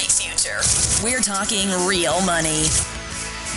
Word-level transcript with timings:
great 0.00 0.10
future. 0.12 0.60
We're 1.04 1.20
talking 1.20 1.68
real 1.86 2.20
money. 2.22 2.64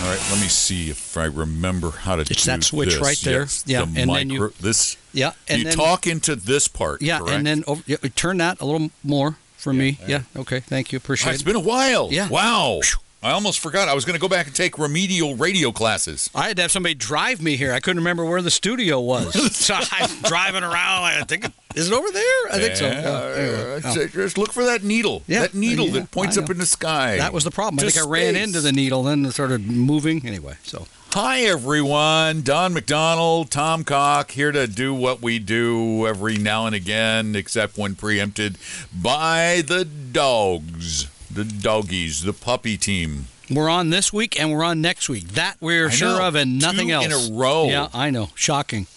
All 0.02 0.10
right, 0.10 0.20
let 0.32 0.42
me 0.42 0.48
see 0.48 0.90
if 0.90 1.18
I 1.18 1.26
remember 1.26 1.92
how 1.92 2.16
to 2.16 2.22
It's 2.24 2.44
do 2.44 2.52
that 2.52 2.64
switch 2.64 2.90
this. 2.90 3.00
right 3.02 3.18
there. 3.24 3.42
Yes, 3.42 3.64
Yeah, 3.66 3.86
the 3.86 4.02
and 4.02 4.10
then 4.10 4.30
you- 4.30 4.54
this. 4.60 4.98
Yeah, 5.14 5.32
and 5.48 5.60
you 5.60 5.66
then- 5.66 5.78
talk 5.78 6.06
into 6.08 6.36
this 6.36 6.68
part. 6.68 7.02
Yeah, 7.02 7.20
correct? 7.20 7.34
and 7.34 7.48
then 7.48 7.64
over, 7.68 7.82
yeah, 7.86 7.98
turn 8.16 8.40
that 8.40 8.60
a 8.60 8.66
little 8.66 8.90
more 9.04 9.38
for 9.58 9.72
me. 9.72 10.00
Yeah, 10.08 10.24
okay, 10.36 10.60
thank 10.62 10.92
you, 10.92 10.98
appreciate 10.98 11.30
it's 11.34 11.42
it. 11.42 11.42
It's 11.42 11.44
been 11.44 11.56
a 11.56 11.60
while. 11.66 12.10
Yeah. 12.12 12.28
Wow. 12.28 12.82
I 13.24 13.32
almost 13.32 13.62
forgot. 13.62 13.88
I 13.88 13.94
was 13.94 14.04
going 14.04 14.16
to 14.16 14.20
go 14.20 14.28
back 14.28 14.48
and 14.48 14.56
take 14.56 14.78
remedial 14.78 15.36
radio 15.36 15.72
classes. 15.72 16.30
I 16.36 16.48
had 16.48 16.58
to 16.58 16.62
have 16.64 16.72
somebody 16.72 16.94
drive 16.94 17.42
me 17.42 17.56
here. 17.56 17.72
I 17.72 17.80
couldn't 17.80 18.00
remember 18.00 18.26
where 18.26 18.42
the 18.42 18.52
studio 18.52 19.00
was, 19.00 19.56
so 19.56 19.76
I'm 19.76 20.22
driving 20.24 20.64
around. 20.64 21.04
I 21.04 21.24
think 21.24 21.46
is 21.76 21.90
it 21.90 21.94
over 21.94 22.12
there? 22.12 22.52
I 22.52 22.60
think 22.60 22.76
so. 22.76 22.86
Yeah, 22.86 23.02
Yeah, 23.02 23.42
anyway, 23.42 23.82
uh. 23.84 24.08
Just 24.08 24.38
look 24.38 24.52
for 24.52 24.66
that 24.66 24.84
needle. 24.84 25.24
Yeah, 25.28 25.42
that 25.42 25.54
needle 25.54 25.88
yeah, 25.88 26.02
that 26.02 26.12
points 26.12 26.38
up 26.38 26.50
in 26.50 26.58
the 26.58 26.66
sky. 26.66 27.18
That 27.18 27.34
was 27.34 27.46
the 27.46 27.52
problem. 27.52 27.80
I 27.80 27.90
think 27.90 28.06
I 28.06 28.08
ran 28.08 28.34
space. 28.34 28.44
into 28.44 28.62
the 28.62 28.72
needle, 28.72 29.04
then 29.04 29.26
it 29.26 29.32
started 29.32 29.66
moving. 29.66 30.26
Anyway, 30.26 30.56
so 30.64 30.86
Hi, 31.16 31.42
everyone. 31.42 32.42
Don 32.42 32.74
McDonald, 32.74 33.52
Tom 33.52 33.84
Cock, 33.84 34.32
here 34.32 34.52
to 34.52 34.66
do 34.66 34.96
what 34.96 35.22
we 35.22 35.38
do 35.38 36.08
every 36.08 36.38
now 36.38 36.66
and 36.66 36.74
again, 36.74 37.36
except 37.36 37.78
when 37.78 37.94
preempted 37.94 38.58
by 38.92 39.62
the 39.64 39.86
dogs, 39.86 41.06
the 41.34 41.44
doggies, 41.44 42.24
the 42.24 42.34
puppy 42.34 42.78
team. 42.78 43.28
we're 43.50 43.70
on 43.70 43.90
this 43.90 44.12
week 44.14 44.40
and 44.40 44.52
we're 44.52 44.64
on 44.64 44.82
next 44.82 45.10
week. 45.10 45.30
That 45.30 45.58
we're 45.60 45.90
sure 45.92 46.22
of, 46.22 46.36
and 46.36 46.60
nothing 46.60 46.88
Two 46.88 46.94
else 46.94 47.06
in 47.06 47.12
a 47.12 47.38
row. 47.38 47.66
Yeah, 47.68 47.90
I 47.94 48.10
know. 48.10 48.30
Shocking. 48.36 48.88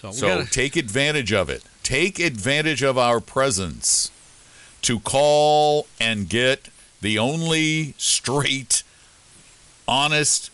So, 0.00 0.12
So 0.12 0.26
gotta- 0.28 0.50
take 0.50 0.76
advantage 0.76 1.32
of 1.32 1.48
it. 1.48 1.62
Take 1.82 2.18
advantage 2.18 2.82
of 2.82 2.96
our 2.96 3.20
presence 3.20 4.10
to 4.82 5.00
call 5.00 5.86
and 6.00 6.28
get 6.28 6.68
the 7.00 7.18
only 7.18 7.94
straight, 7.98 8.82
honest 9.86 10.50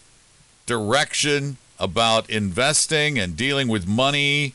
direction 0.67 1.57
about 1.79 2.29
investing 2.29 3.19
and 3.19 3.37
dealing 3.37 3.69
with 3.69 3.87
money 3.87 4.55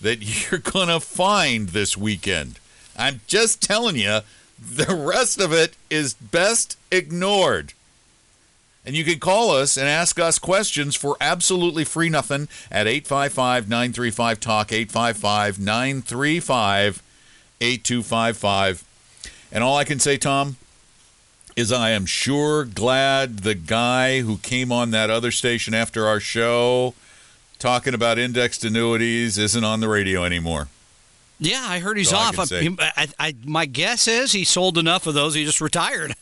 that 0.00 0.18
you're 0.50 0.60
going 0.60 0.88
to 0.88 1.00
find 1.00 1.70
this 1.70 1.96
weekend. 1.96 2.58
I'm 2.96 3.20
just 3.26 3.62
telling 3.62 3.96
you, 3.96 4.20
the 4.60 4.94
rest 4.94 5.40
of 5.40 5.52
it 5.52 5.74
is 5.90 6.14
best 6.14 6.76
ignored. 6.90 7.72
And 8.84 8.96
you 8.96 9.04
can 9.04 9.18
call 9.18 9.50
us 9.50 9.76
and 9.76 9.86
ask 9.86 10.18
us 10.18 10.38
questions 10.38 10.96
for 10.96 11.16
absolutely 11.20 11.84
free 11.84 12.08
nothing 12.08 12.48
at 12.70 12.86
855 12.86 13.68
935 13.68 14.40
Talk, 14.40 14.72
855 14.72 15.58
935 15.58 17.02
8255. 17.60 18.84
And 19.52 19.64
all 19.64 19.76
I 19.76 19.84
can 19.84 19.98
say, 19.98 20.16
Tom, 20.16 20.56
is 21.56 21.72
I 21.72 21.90
am 21.90 22.06
sure 22.06 22.64
glad 22.64 23.40
the 23.40 23.54
guy 23.54 24.20
who 24.20 24.38
came 24.38 24.70
on 24.70 24.90
that 24.92 25.10
other 25.10 25.32
station 25.32 25.74
after 25.74 26.06
our 26.06 26.20
show 26.20 26.94
talking 27.58 27.94
about 27.94 28.18
indexed 28.18 28.64
annuities 28.64 29.36
isn't 29.38 29.64
on 29.64 29.80
the 29.80 29.88
radio 29.88 30.24
anymore. 30.24 30.68
Yeah, 31.38 31.64
I 31.66 31.78
heard 31.78 31.96
he's 31.96 32.10
That's 32.10 32.38
all 32.38 32.42
I 32.42 32.44
off. 32.44 32.52
I, 32.96 33.02
I, 33.02 33.28
I, 33.28 33.34
my 33.44 33.66
guess 33.66 34.08
is 34.08 34.32
he 34.32 34.44
sold 34.44 34.76
enough 34.78 35.06
of 35.06 35.14
those. 35.14 35.34
He 35.34 35.44
just 35.44 35.60
retired. 35.60 36.14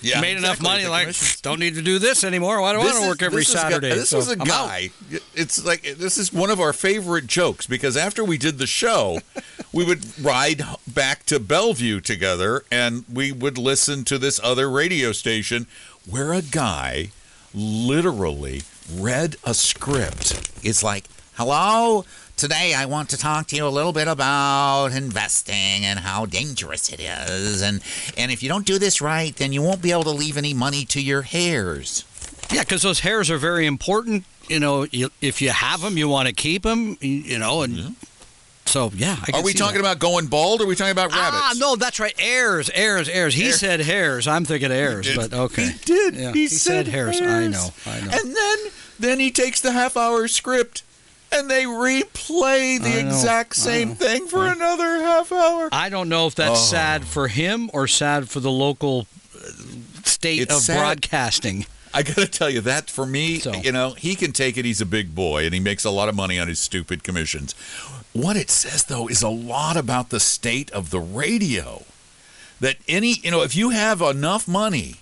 Yeah, 0.00 0.20
made 0.20 0.36
enough 0.36 0.62
money. 0.62 0.84
The 0.84 0.90
Like, 0.90 1.02
commissions- 1.06 1.40
don't 1.40 1.58
need 1.58 1.74
to 1.74 1.82
do 1.82 1.98
this 1.98 2.22
anymore. 2.22 2.60
Why 2.60 2.72
do 2.72 2.78
I 2.80 2.84
want 2.84 3.02
to 3.02 3.08
work 3.08 3.22
every 3.22 3.40
this 3.40 3.48
is 3.48 3.54
guy- 3.56 3.62
Saturday? 3.70 3.88
this 3.90 4.10
So 4.10 4.18
is 4.18 4.28
a 4.28 4.32
I'm 4.32 4.40
out. 4.42 4.46
guy. 4.46 4.90
It's 5.34 5.64
like 5.64 5.82
this 5.98 6.16
is 6.18 6.32
one 6.32 6.50
of 6.50 6.60
our 6.60 6.72
favorite 6.72 7.26
jokes 7.26 7.66
because 7.66 7.96
after 7.96 8.22
we 8.24 8.38
did 8.38 8.58
the 8.58 8.66
show, 8.66 9.18
we 9.72 9.84
would 9.84 10.04
ride 10.24 10.62
back 10.86 11.26
to 11.26 11.40
Bellevue 11.40 12.00
together 12.00 12.62
and 12.70 13.04
we 13.12 13.32
would 13.32 13.58
listen 13.58 14.04
to 14.04 14.18
this 14.18 14.38
other 14.42 14.70
radio 14.70 15.10
station 15.12 15.66
where 16.08 16.32
a 16.32 16.42
guy 16.42 17.10
literally 17.52 18.62
read 18.94 19.36
a 19.44 19.52
script. 19.54 20.48
It's 20.62 20.82
like, 20.82 21.04
hello, 21.34 22.04
today 22.38 22.72
I 22.74 22.86
want 22.86 23.10
to 23.10 23.18
talk 23.18 23.48
to 23.48 23.56
you 23.56 23.66
a 23.66 23.68
little 23.68 23.92
bit 23.92 24.08
about 24.08 24.92
investing 24.92 25.84
and 25.84 25.98
how 25.98 26.24
dangerous 26.24 26.88
it 26.92 27.00
is. 27.00 27.60
And, 27.60 27.82
and 28.16 28.30
if 28.30 28.42
you 28.42 28.48
don't 28.48 28.64
do 28.64 28.78
this 28.78 29.00
right, 29.00 29.34
then 29.36 29.52
you 29.52 29.60
won't 29.60 29.82
be 29.82 29.90
able 29.92 30.04
to 30.04 30.10
leave 30.10 30.36
any 30.36 30.54
money 30.54 30.84
to 30.86 31.02
your 31.02 31.26
heirs. 31.32 32.04
Yeah, 32.50 32.60
because 32.62 32.82
those 32.82 33.00
hairs 33.00 33.30
are 33.30 33.36
very 33.38 33.66
important. 33.66 34.24
You 34.48 34.60
know, 34.60 34.86
you, 34.90 35.10
if 35.20 35.42
you 35.42 35.50
have 35.50 35.82
them, 35.82 35.98
you 35.98 36.08
want 36.08 36.28
to 36.28 36.34
keep 36.34 36.62
them. 36.62 36.96
You 37.00 37.38
know, 37.38 37.60
and 37.62 37.96
so 38.64 38.90
yeah. 38.94 39.16
I 39.32 39.38
Are 39.38 39.42
we 39.42 39.52
talking 39.52 39.74
that. 39.74 39.80
about 39.80 39.98
going 39.98 40.26
bald 40.28 40.60
or 40.60 40.64
are 40.64 40.66
we 40.66 40.74
talking 40.74 40.92
about 40.92 41.12
rabbits? 41.12 41.42
Ah, 41.42 41.54
no, 41.58 41.76
that's 41.76 42.00
right. 42.00 42.14
Heirs, 42.18 42.70
heirs, 42.72 43.08
heirs. 43.08 43.34
He 43.34 43.44
Hair- 43.44 43.52
said 43.52 43.80
hairs. 43.80 44.26
I'm 44.26 44.46
thinking 44.46 44.72
heirs, 44.72 45.14
but 45.14 45.34
okay. 45.34 45.66
He 45.72 45.78
did. 45.84 46.14
Yeah, 46.14 46.32
he, 46.32 46.46
said, 46.48 46.86
said, 46.86 46.88
hairs. 46.88 47.20
I 47.20 47.48
know. 47.48 47.68
I 47.84 48.00
know. 48.00 48.10
And 48.12 48.34
then 48.34 48.58
then 48.98 49.20
he 49.20 49.30
takes 49.30 49.60
the 49.60 49.72
half 49.72 49.96
hour 49.96 50.26
script 50.28 50.82
and 51.32 51.50
they 51.50 51.64
replay 51.64 52.80
the 52.82 52.98
exact 52.98 53.56
same 53.56 53.94
thing 53.94 54.26
for 54.26 54.46
another 54.46 54.98
half 54.98 55.30
hour. 55.32 55.68
I 55.72 55.88
don't 55.88 56.08
know 56.08 56.26
if 56.26 56.34
that's 56.34 56.60
Oh. 56.60 56.64
sad 56.64 57.04
for 57.04 57.28
him 57.28 57.70
or 57.72 57.86
sad 57.86 58.28
for 58.28 58.40
the 58.40 58.50
local 58.50 59.06
uh, 59.36 59.48
state 60.04 60.42
It's 60.42 60.54
of 60.54 60.62
sad. 60.62 60.78
broadcasting. 60.78 61.66
I 61.94 62.02
got 62.02 62.16
to 62.16 62.26
tell 62.26 62.50
you 62.50 62.60
that 62.62 62.90
for 62.90 63.06
me, 63.06 63.38
So- 63.40 63.54
you 63.54 63.72
know, 63.72 63.90
he 63.94 64.14
can 64.14 64.32
take 64.32 64.56
it. 64.56 64.64
He's 64.64 64.80
a 64.80 64.86
big 64.86 65.14
boy 65.14 65.44
and 65.44 65.54
he 65.54 65.60
makes 65.60 65.84
a 65.84 65.90
lot 65.90 66.08
of 66.08 66.14
money 66.14 66.38
on 66.38 66.48
his 66.48 66.60
stupid 66.60 67.02
commissions. 67.02 67.54
What 68.12 68.36
it 68.36 68.50
says 68.50 68.84
though 68.84 69.08
is 69.08 69.22
a 69.22 69.28
lot 69.28 69.76
about 69.76 70.10
the 70.10 70.20
state 70.20 70.70
of 70.72 70.90
the 70.90 71.00
radio. 71.00 71.84
That 72.60 72.76
any, 72.88 73.14
you 73.22 73.30
know, 73.30 73.42
if 73.42 73.54
you 73.54 73.70
have 73.70 74.02
enough 74.02 74.48
money, 74.48 74.96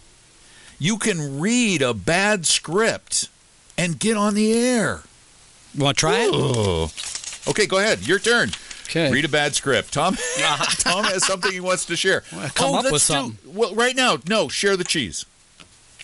you 0.78 0.98
can 0.98 1.40
read 1.40 1.80
a 1.82 1.94
bad 1.94 2.46
script 2.46 3.28
and 3.78 3.98
get 3.98 4.16
on 4.16 4.34
the 4.34 4.52
air. 4.52 5.02
Want 5.78 5.96
to 5.96 6.00
try 6.00 6.18
it? 6.24 6.30
Oh. 6.32 6.90
Okay, 7.48 7.66
go 7.66 7.78
ahead. 7.78 8.06
Your 8.06 8.18
turn. 8.18 8.50
Okay. 8.84 9.10
Read 9.10 9.24
a 9.24 9.28
bad 9.28 9.54
script. 9.54 9.92
Tom 9.92 10.16
Tom 10.78 11.04
has 11.04 11.26
something 11.26 11.50
he 11.52 11.60
wants 11.60 11.86
to 11.86 11.96
share. 11.96 12.22
Well, 12.32 12.48
come 12.54 12.74
oh, 12.74 12.78
up 12.78 12.84
with 12.84 12.92
let's 12.92 13.08
do- 13.08 13.34
well, 13.44 13.74
right 13.74 13.96
now, 13.96 14.18
no, 14.28 14.48
share 14.48 14.76
the 14.76 14.84
cheese. 14.84 15.26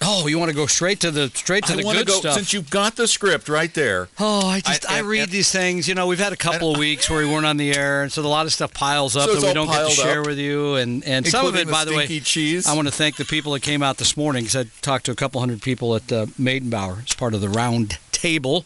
Oh, 0.05 0.27
you 0.27 0.37
want 0.37 0.49
to 0.51 0.57
go 0.57 0.67
straight 0.67 0.99
to 1.01 1.13
the 1.13 1.29
straight 1.29 1.65
to 1.67 1.75
I 1.75 1.77
the 1.77 1.85
want 1.85 1.99
to 1.99 2.05
good 2.05 2.11
go 2.11 2.19
stuff? 2.19 2.35
since 2.35 2.53
you've 2.53 2.71
got 2.71 2.97
the 2.97 3.07
script 3.07 3.49
right 3.49 3.73
there. 3.73 4.09
Oh, 4.19 4.49
I 4.49 4.59
just 4.59 4.91
I- 4.91 4.97
I, 4.97 4.99
and- 4.99 5.07
read 5.07 5.23
and- 5.23 5.31
these 5.31 5.53
things. 5.53 5.87
You 5.87 5.95
know, 5.95 6.09
we've 6.09 6.19
had 6.19 6.33
a 6.33 6.37
couple 6.37 6.73
of 6.73 6.79
weeks 6.79 7.09
where 7.09 7.25
we 7.25 7.33
weren't 7.33 7.47
on 7.47 7.57
the 7.57 7.73
air, 7.73 8.03
and 8.03 8.11
so 8.11 8.21
a 8.21 8.27
lot 8.27 8.47
of 8.47 8.53
stuff 8.53 8.75
piles 8.75 9.15
up 9.17 9.29
So 9.29 9.37
that 9.41 9.47
we 9.47 9.55
don't 9.55 9.69
get 9.69 9.89
to 9.89 9.95
share 9.95 10.21
up, 10.23 10.27
with 10.27 10.39
you. 10.39 10.75
And 10.75 11.05
and 11.05 11.25
some 11.25 11.47
of 11.47 11.55
including 11.55 11.69
it, 11.69 11.73
by 11.73 11.85
the 11.85 11.93
way, 11.93 12.07
stinky 12.07 12.25
cheese. 12.25 12.67
I 12.67 12.75
want 12.75 12.89
to 12.89 12.93
thank 12.93 13.15
the 13.15 13.25
people 13.25 13.53
that 13.53 13.63
came 13.63 13.81
out 13.81 13.99
this 13.99 14.17
morning 14.17 14.43
because 14.43 14.57
I 14.67 14.71
talked 14.81 15.05
to 15.07 15.13
a 15.13 15.17
couple 15.17 15.39
hundred 15.39 15.63
people 15.63 15.95
at 15.95 16.11
uh, 16.11 16.27
Maidenbauer 16.41 17.05
as 17.07 17.15
part 17.15 17.33
of 17.33 17.41
the 17.41 17.49
round 17.49 17.99
table, 18.11 18.65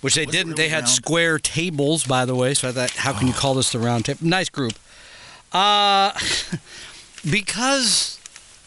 which 0.00 0.14
they 0.14 0.24
didn't. 0.26 0.52
really 0.52 0.62
they 0.64 0.68
had 0.68 0.84
round? 0.84 0.88
square 0.88 1.38
tables, 1.38 2.04
by 2.04 2.24
the 2.24 2.34
way. 2.34 2.54
So 2.54 2.68
I 2.68 2.72
thought, 2.72 2.90
how 2.90 3.12
can 3.12 3.26
you 3.26 3.32
call 3.32 3.54
this 3.54 3.70
the 3.72 3.78
round 3.78 4.04
table? 4.06 4.20
Nice 4.26 4.48
group. 4.48 4.74
Uh, 5.52 6.12
because 7.30 8.18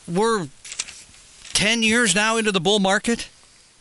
we're 0.08 0.48
ten 1.54 1.84
years 1.84 2.16
now 2.16 2.38
into 2.38 2.52
the 2.52 2.62
bull 2.62 2.80
market. 2.80 3.30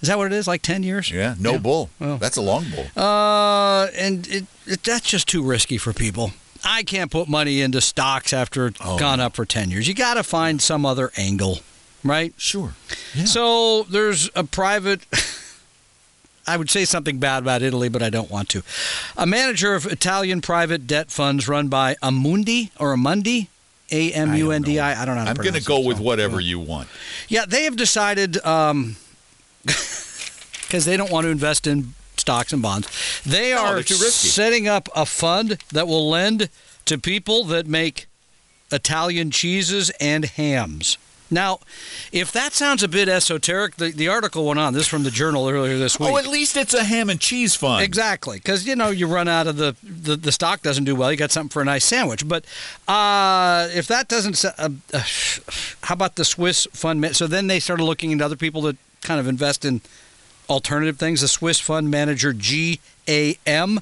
Is 0.01 0.09
that 0.09 0.17
what 0.17 0.27
it 0.27 0.33
is? 0.33 0.47
Like 0.47 0.63
ten 0.63 0.83
years? 0.83 1.11
yeah, 1.11 1.35
no 1.39 1.59
bull. 1.59 1.91
Well. 1.99 2.17
That's 2.19 2.37
a 2.37 2.43
long 2.43 2.67
bull. 2.71 2.87
Uh, 3.03 3.87
and 3.97 4.27
it, 4.29 4.45
it 4.67 4.83
that's 4.83 5.09
just 5.09 5.29
too 5.29 5.43
risky 5.43 5.77
for 5.79 5.93
people. 5.93 6.33
I 6.65 6.83
can't 6.83 7.11
put 7.11 7.27
money 7.29 7.63
into 7.63 7.81
stocks 7.81 8.33
after 8.35 8.67
it's 8.67 8.79
Oh. 8.83 8.99
gone 8.99 9.19
up 9.19 9.35
for 9.35 9.47
10 9.47 9.71
years. 9.71 9.89
You 9.89 9.95
got 9.95 10.15
to 10.15 10.23
find 10.23 10.61
some 10.61 10.85
other 10.85 11.11
angle, 11.17 11.61
right? 12.05 12.35
Sure. 12.37 12.75
Yeah. 13.15 13.25
So 13.25 13.85
there's 13.85 14.29
a 14.35 14.45
private. 14.45 15.01
I 16.51 16.57
would 16.57 16.69
say 16.69 16.85
something 16.85 17.19
bad 17.19 17.45
about 17.45 17.63
Italy, 17.63 17.89
but 17.89 18.03
I 18.03 18.11
don't 18.11 18.29
want 18.31 18.49
to. 18.51 18.63
A 19.17 19.25
manager 19.25 19.75
of 19.75 19.87
Italian 19.87 20.41
private 20.41 20.87
debt 20.89 21.11
funds 21.13 21.47
run 21.47 21.69
by 21.69 21.95
Amundi 22.03 22.71
or 22.79 22.93
Amundi, 22.95 23.47
A 23.93 24.13
M 24.13 24.35
U 24.35 24.51
N 24.51 24.63
D 24.63 24.81
I. 24.81 25.01
I 25.01 25.05
don't 25.05 25.15
know. 25.15 25.21
How 25.21 25.33
to 25.33 25.41
I'm 25.41 25.45
going 25.45 25.55
to 25.55 25.63
go 25.65 25.79
it, 25.83 25.87
with 25.87 25.99
so, 25.99 26.03
whatever 26.03 26.41
you 26.41 26.59
want. 26.59 26.89
Yeah, 27.29 27.45
they 27.47 27.63
have 27.65 27.77
decided 27.77 28.45
um, 28.45 28.97
because 29.65 30.85
they 30.85 30.97
don't 30.97 31.11
want 31.13 31.25
to 31.27 31.31
invest 31.31 31.69
in 31.69 31.95
stocks 32.17 32.53
and 32.53 32.61
bonds. 32.63 32.89
They 33.25 33.53
No, 33.55 33.61
are 33.65 33.75
they're 33.75 33.83
too 33.85 33.95
risky. 33.95 34.29
setting 34.29 34.67
up 34.67 34.89
a 34.97 35.07
fund 35.07 35.59
that 35.71 35.87
will 35.87 36.09
lend 36.11 36.49
to 36.87 36.99
people 36.99 37.45
that 37.45 37.67
make 37.69 38.07
Italian 38.73 39.31
cheeses 39.31 39.91
and 40.01 40.25
hams. 40.25 40.99
Now, 41.31 41.61
if 42.13 42.33
that 42.33 42.53
sounds 42.53 42.83
a 42.83 42.89
bit 42.89 43.09
esoteric, 43.09 43.77
the, 43.77 43.93
the 43.93 44.09
article 44.09 44.47
went 44.47 44.59
on. 44.59 44.73
This 44.73 44.83
is 44.83 44.89
from 44.89 45.05
the 45.05 45.11
Journal 45.11 45.49
earlier 45.49 45.79
this 45.79 45.99
week. 46.01 46.11
Oh, 46.11 46.17
at 46.17 46.27
least 46.27 46.57
it's 46.57 46.75
a 46.75 46.85
ham 46.85 47.09
and 47.09 47.21
cheese 47.21 47.55
fund. 47.55 47.85
Exactly, 47.85 48.39
because 48.39 48.67
you 48.67 48.75
know 48.75 48.91
you 48.91 49.07
run 49.07 49.29
out 49.29 49.47
of 49.47 49.57
the, 49.57 49.77
the 49.83 50.17
the 50.17 50.33
stock 50.33 50.63
doesn't 50.63 50.85
do 50.85 50.97
well. 50.97 51.11
You 51.11 51.17
got 51.17 51.31
something 51.31 51.51
for 51.51 51.63
a 51.63 51.65
nice 51.65 51.85
sandwich. 51.85 52.27
But 52.27 52.45
uh, 52.89 53.69
if 53.73 53.87
that 53.87 54.09
doesn't, 54.09 54.45
uh, 54.45 54.69
uh, 54.93 55.03
how 55.83 55.95
about 55.95 56.17
the 56.17 56.25
Swiss 56.25 56.67
fund? 56.73 57.15
So 57.15 57.27
then 57.27 57.47
they 57.47 57.61
started 57.61 57.85
looking 57.85 58.11
into 58.11 58.25
other 58.25 58.37
people 58.37 58.63
that 58.63 58.77
kind 59.03 59.21
of 59.21 59.29
invest 59.29 59.65
in 59.65 59.81
alternative 60.49 60.99
things. 60.99 61.21
The 61.21 61.29
Swiss 61.29 61.61
fund 61.61 61.91
manager 61.91 62.33
GAM, 62.33 63.81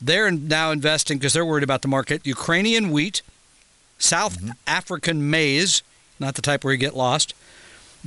they're 0.00 0.30
now 0.30 0.72
investing 0.72 1.18
because 1.18 1.32
they're 1.32 1.44
worried 1.44 1.64
about 1.64 1.82
the 1.82 1.88
market. 1.88 2.26
Ukrainian 2.26 2.90
wheat, 2.90 3.22
South 3.98 4.38
African 4.66 5.30
maize, 5.30 5.82
not 6.20 6.34
the 6.34 6.42
type 6.42 6.64
where 6.64 6.72
you 6.72 6.78
get 6.78 6.96
lost. 6.96 7.34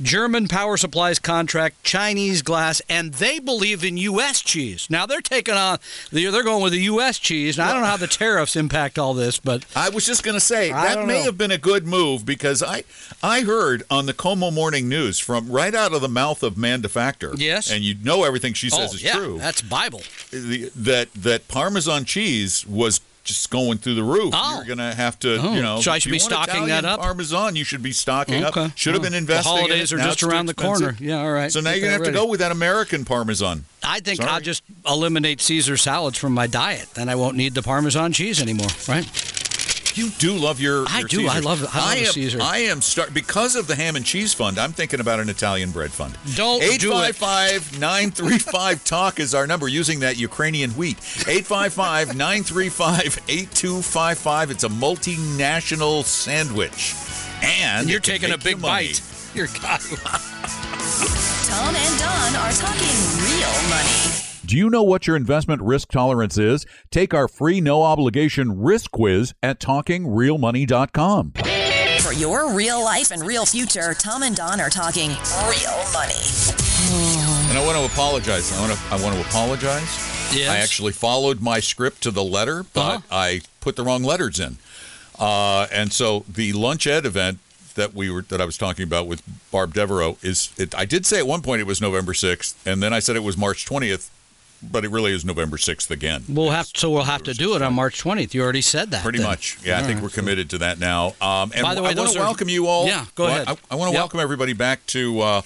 German 0.02 0.48
power 0.48 0.76
supplies 0.76 1.20
contract, 1.20 1.84
Chinese 1.84 2.42
glass, 2.42 2.82
and 2.88 3.14
they 3.14 3.38
believe 3.38 3.84
in 3.84 3.96
U.S. 3.96 4.40
cheese. 4.40 4.88
Now 4.90 5.06
they're 5.06 5.20
taking 5.20 5.54
on, 5.54 5.78
they're 6.10 6.42
going 6.42 6.62
with 6.62 6.72
the 6.72 6.80
U.S. 6.82 7.18
cheese. 7.18 7.58
Now 7.58 7.68
I 7.68 7.72
don't 7.72 7.82
know 7.82 7.88
how 7.88 7.96
the 7.96 8.08
tariffs 8.08 8.56
impact 8.56 8.98
all 8.98 9.14
this, 9.14 9.38
but 9.38 9.64
I 9.76 9.90
was 9.90 10.04
just 10.04 10.24
going 10.24 10.34
to 10.34 10.40
say 10.40 10.72
I 10.72 10.94
that 10.94 11.06
may 11.06 11.20
know. 11.20 11.24
have 11.26 11.38
been 11.38 11.52
a 11.52 11.58
good 11.58 11.86
move 11.86 12.26
because 12.26 12.60
I 12.62 12.82
I 13.22 13.42
heard 13.42 13.84
on 13.88 14.06
the 14.06 14.14
KOMO 14.14 14.52
Morning 14.52 14.88
News 14.88 15.20
from 15.20 15.48
right 15.48 15.74
out 15.74 15.92
of 15.92 16.00
the 16.00 16.08
mouth 16.08 16.42
of 16.42 16.56
Manda 16.56 16.88
Factor. 16.88 17.32
Yes. 17.36 17.70
and 17.70 17.84
you 17.84 17.94
know 17.94 18.24
everything 18.24 18.52
she 18.52 18.70
says 18.70 18.90
oh, 18.92 18.94
is 18.96 19.04
yeah, 19.04 19.12
true. 19.12 19.38
that's 19.38 19.62
Bible. 19.62 20.02
the, 20.32 20.72
that 20.74 21.12
that 21.14 21.46
Parmesan 21.46 22.04
cheese 22.04 22.66
was 22.66 23.00
just 23.24 23.50
going 23.50 23.78
through 23.78 23.94
the 23.94 24.02
roof. 24.04 24.32
Oh. 24.36 24.56
You're 24.56 24.76
going 24.76 24.90
to 24.90 24.94
have 24.94 25.18
to, 25.20 25.38
Oh. 25.40 25.54
you 25.54 25.62
know. 25.62 25.80
So 25.80 25.90
I 25.90 25.98
should 25.98 26.12
be 26.12 26.18
stocking 26.18 26.54
Italian 26.54 26.68
that 26.68 26.84
up? 26.84 27.00
Parmesan, 27.00 27.56
you 27.56 27.64
should 27.64 27.82
be 27.82 27.92
stocking 27.92 28.44
Okay. 28.44 28.64
up. 28.66 28.72
Should 28.76 28.94
have 28.94 29.02
Oh. 29.02 29.04
been 29.04 29.14
investing. 29.14 29.50
The 29.52 29.58
in 29.58 29.64
holidays 29.66 29.92
it. 29.92 29.96
are 29.96 30.02
just 30.04 30.22
around 30.22 30.46
the 30.46 30.54
corner. 30.54 30.96
Yeah, 31.00 31.18
all 31.20 31.32
right. 31.32 31.50
So 31.50 31.60
now 31.60 31.70
Get 31.70 31.78
you're 31.80 31.86
gonna 31.90 32.04
have 32.04 32.12
to 32.12 32.18
go 32.18 32.26
with 32.26 32.40
that 32.40 32.52
American 32.52 33.04
Parmesan. 33.04 33.64
I 33.82 34.00
think 34.00 34.18
Sorry. 34.18 34.30
I'll 34.30 34.40
just 34.40 34.62
eliminate 34.86 35.40
Caesar 35.40 35.76
salads 35.76 36.16
from 36.18 36.32
my 36.32 36.46
diet. 36.46 36.88
Then 36.94 37.08
I 37.08 37.14
won't 37.16 37.36
need 37.36 37.54
the 37.54 37.62
Parmesan 37.62 38.12
cheese 38.12 38.40
anymore, 38.40 38.68
right? 38.88 39.04
You 39.94 40.10
do 40.10 40.34
love 40.36 40.60
your. 40.60 40.84
I 40.88 41.00
your 41.00 41.08
do. 41.08 41.28
I 41.28 41.38
love- 41.38 41.62
I 41.74 41.80
love 41.80 41.94
a 41.96 42.00
am, 42.06 42.12
Caesar. 42.12 42.38
I 42.42 42.58
am 42.58 42.82
start 42.82 43.14
because 43.14 43.54
of 43.56 43.66
the 43.66 43.74
ham 43.76 43.96
and 43.96 44.04
cheese 44.04 44.34
fund. 44.34 44.58
I'm 44.58 44.72
thinking 44.72 45.00
about 45.00 45.20
an 45.20 45.28
Italian 45.28 45.70
bread 45.70 45.92
fund. 45.92 46.16
Don't 46.34 46.60
do 46.60 46.66
it. 46.66 46.84
855 46.84 47.78
935 47.78 48.84
talk 48.84 49.20
is 49.20 49.34
our 49.34 49.46
number 49.46 49.68
using 49.68 50.00
that 50.00 50.16
Ukrainian 50.16 50.70
wheat. 50.72 50.98
855 51.28 52.16
935 52.16 53.20
8255. 53.28 54.50
It's 54.50 54.64
a 54.64 54.68
multinational 54.68 56.04
sandwich. 56.04 56.94
And 57.42 57.80
And 57.82 57.90
you're 57.90 58.00
taking 58.00 58.32
a 58.32 58.38
big 58.38 58.58
money. 58.60 58.88
bite. 58.88 59.02
You're 59.34 59.46
Tom 59.48 59.78
and 61.74 61.98
Don 61.98 62.36
are 62.36 62.52
talking 62.52 62.96
real 63.22 63.52
money. 63.68 64.23
Do 64.46 64.58
you 64.58 64.68
know 64.68 64.82
what 64.82 65.06
your 65.06 65.16
investment 65.16 65.62
risk 65.62 65.90
tolerance 65.90 66.36
is? 66.36 66.66
Take 66.90 67.14
our 67.14 67.28
free 67.28 67.60
no 67.62 67.82
obligation 67.82 68.60
risk 68.60 68.90
quiz 68.90 69.32
at 69.42 69.58
talkingrealmoney.com. 69.58 71.32
For 72.02 72.12
your 72.12 72.52
real 72.52 72.84
life 72.84 73.10
and 73.10 73.22
real 73.22 73.46
future, 73.46 73.94
Tom 73.94 74.22
and 74.22 74.36
Don 74.36 74.60
are 74.60 74.68
talking 74.68 75.08
real 75.48 75.78
money. 75.94 76.20
And 77.48 77.56
I 77.58 77.62
want 77.64 77.78
to 77.78 77.84
apologize. 77.86 78.52
I 78.52 78.60
want 78.60 78.72
to 78.72 78.78
I 78.90 79.02
want 79.02 79.14
to 79.14 79.20
apologize. 79.26 80.32
Yes. 80.36 80.50
I 80.50 80.58
actually 80.58 80.92
followed 80.92 81.40
my 81.40 81.60
script 81.60 82.02
to 82.02 82.10
the 82.10 82.22
letter, 82.24 82.64
but 82.74 82.80
Uh-huh. 82.96 83.00
I 83.10 83.40
put 83.60 83.76
the 83.76 83.82
wrong 83.84 84.02
letters 84.02 84.38
in. 84.38 84.58
Uh, 85.18 85.66
and 85.72 85.90
so 85.92 86.24
the 86.28 86.52
lunch 86.52 86.86
ed 86.86 87.06
event 87.06 87.38
that 87.76 87.94
we 87.94 88.10
were 88.10 88.22
that 88.22 88.40
I 88.42 88.44
was 88.44 88.58
talking 88.58 88.82
about 88.84 89.06
with 89.06 89.22
Barb 89.50 89.72
Devereaux 89.72 90.18
is 90.22 90.50
it, 90.58 90.74
I 90.74 90.84
did 90.84 91.06
say 91.06 91.18
at 91.18 91.26
one 91.26 91.40
point 91.40 91.60
it 91.62 91.66
was 91.66 91.80
November 91.80 92.12
6th 92.12 92.54
and 92.66 92.82
then 92.82 92.92
I 92.92 92.98
said 92.98 93.16
it 93.16 93.22
was 93.22 93.36
March 93.38 93.64
20th, 93.66 94.10
but 94.62 94.84
it 94.84 94.90
really 94.90 95.12
is 95.12 95.24
November 95.24 95.56
6th 95.56 95.90
again. 95.90 96.24
We'll 96.28 96.50
have 96.50 96.66
so 96.74 96.90
we'll 96.90 97.04
have 97.04 97.22
to 97.24 97.34
do 97.34 97.54
it 97.56 97.62
on 97.62 97.74
March 97.74 98.02
20th. 98.02 98.34
You 98.34 98.42
already 98.42 98.60
said 98.62 98.90
that. 98.92 99.02
Pretty 99.02 99.18
then. 99.18 99.26
much. 99.28 99.58
Yeah, 99.62 99.78
I 99.78 99.82
think 99.82 99.96
right. 99.96 100.02
we're 100.04 100.08
committed 100.10 100.50
to 100.50 100.58
that 100.58 100.78
now. 100.78 101.14
Um, 101.20 101.52
and 101.54 101.62
By 101.62 101.74
the 101.74 101.82
way, 101.82 101.90
I 101.90 101.94
want 101.94 102.12
to 102.12 102.18
welcome 102.18 102.48
you 102.48 102.66
all. 102.66 102.86
Yeah, 102.86 103.06
go 103.14 103.24
Well, 103.24 103.32
ahead. 103.42 103.48
I, 103.48 103.74
I 103.74 103.76
want 103.76 103.90
to 103.90 103.92
Yep. 103.94 104.00
welcome 104.00 104.20
everybody 104.20 104.52
back 104.52 104.84
to 104.86 105.20
uh, 105.20 105.42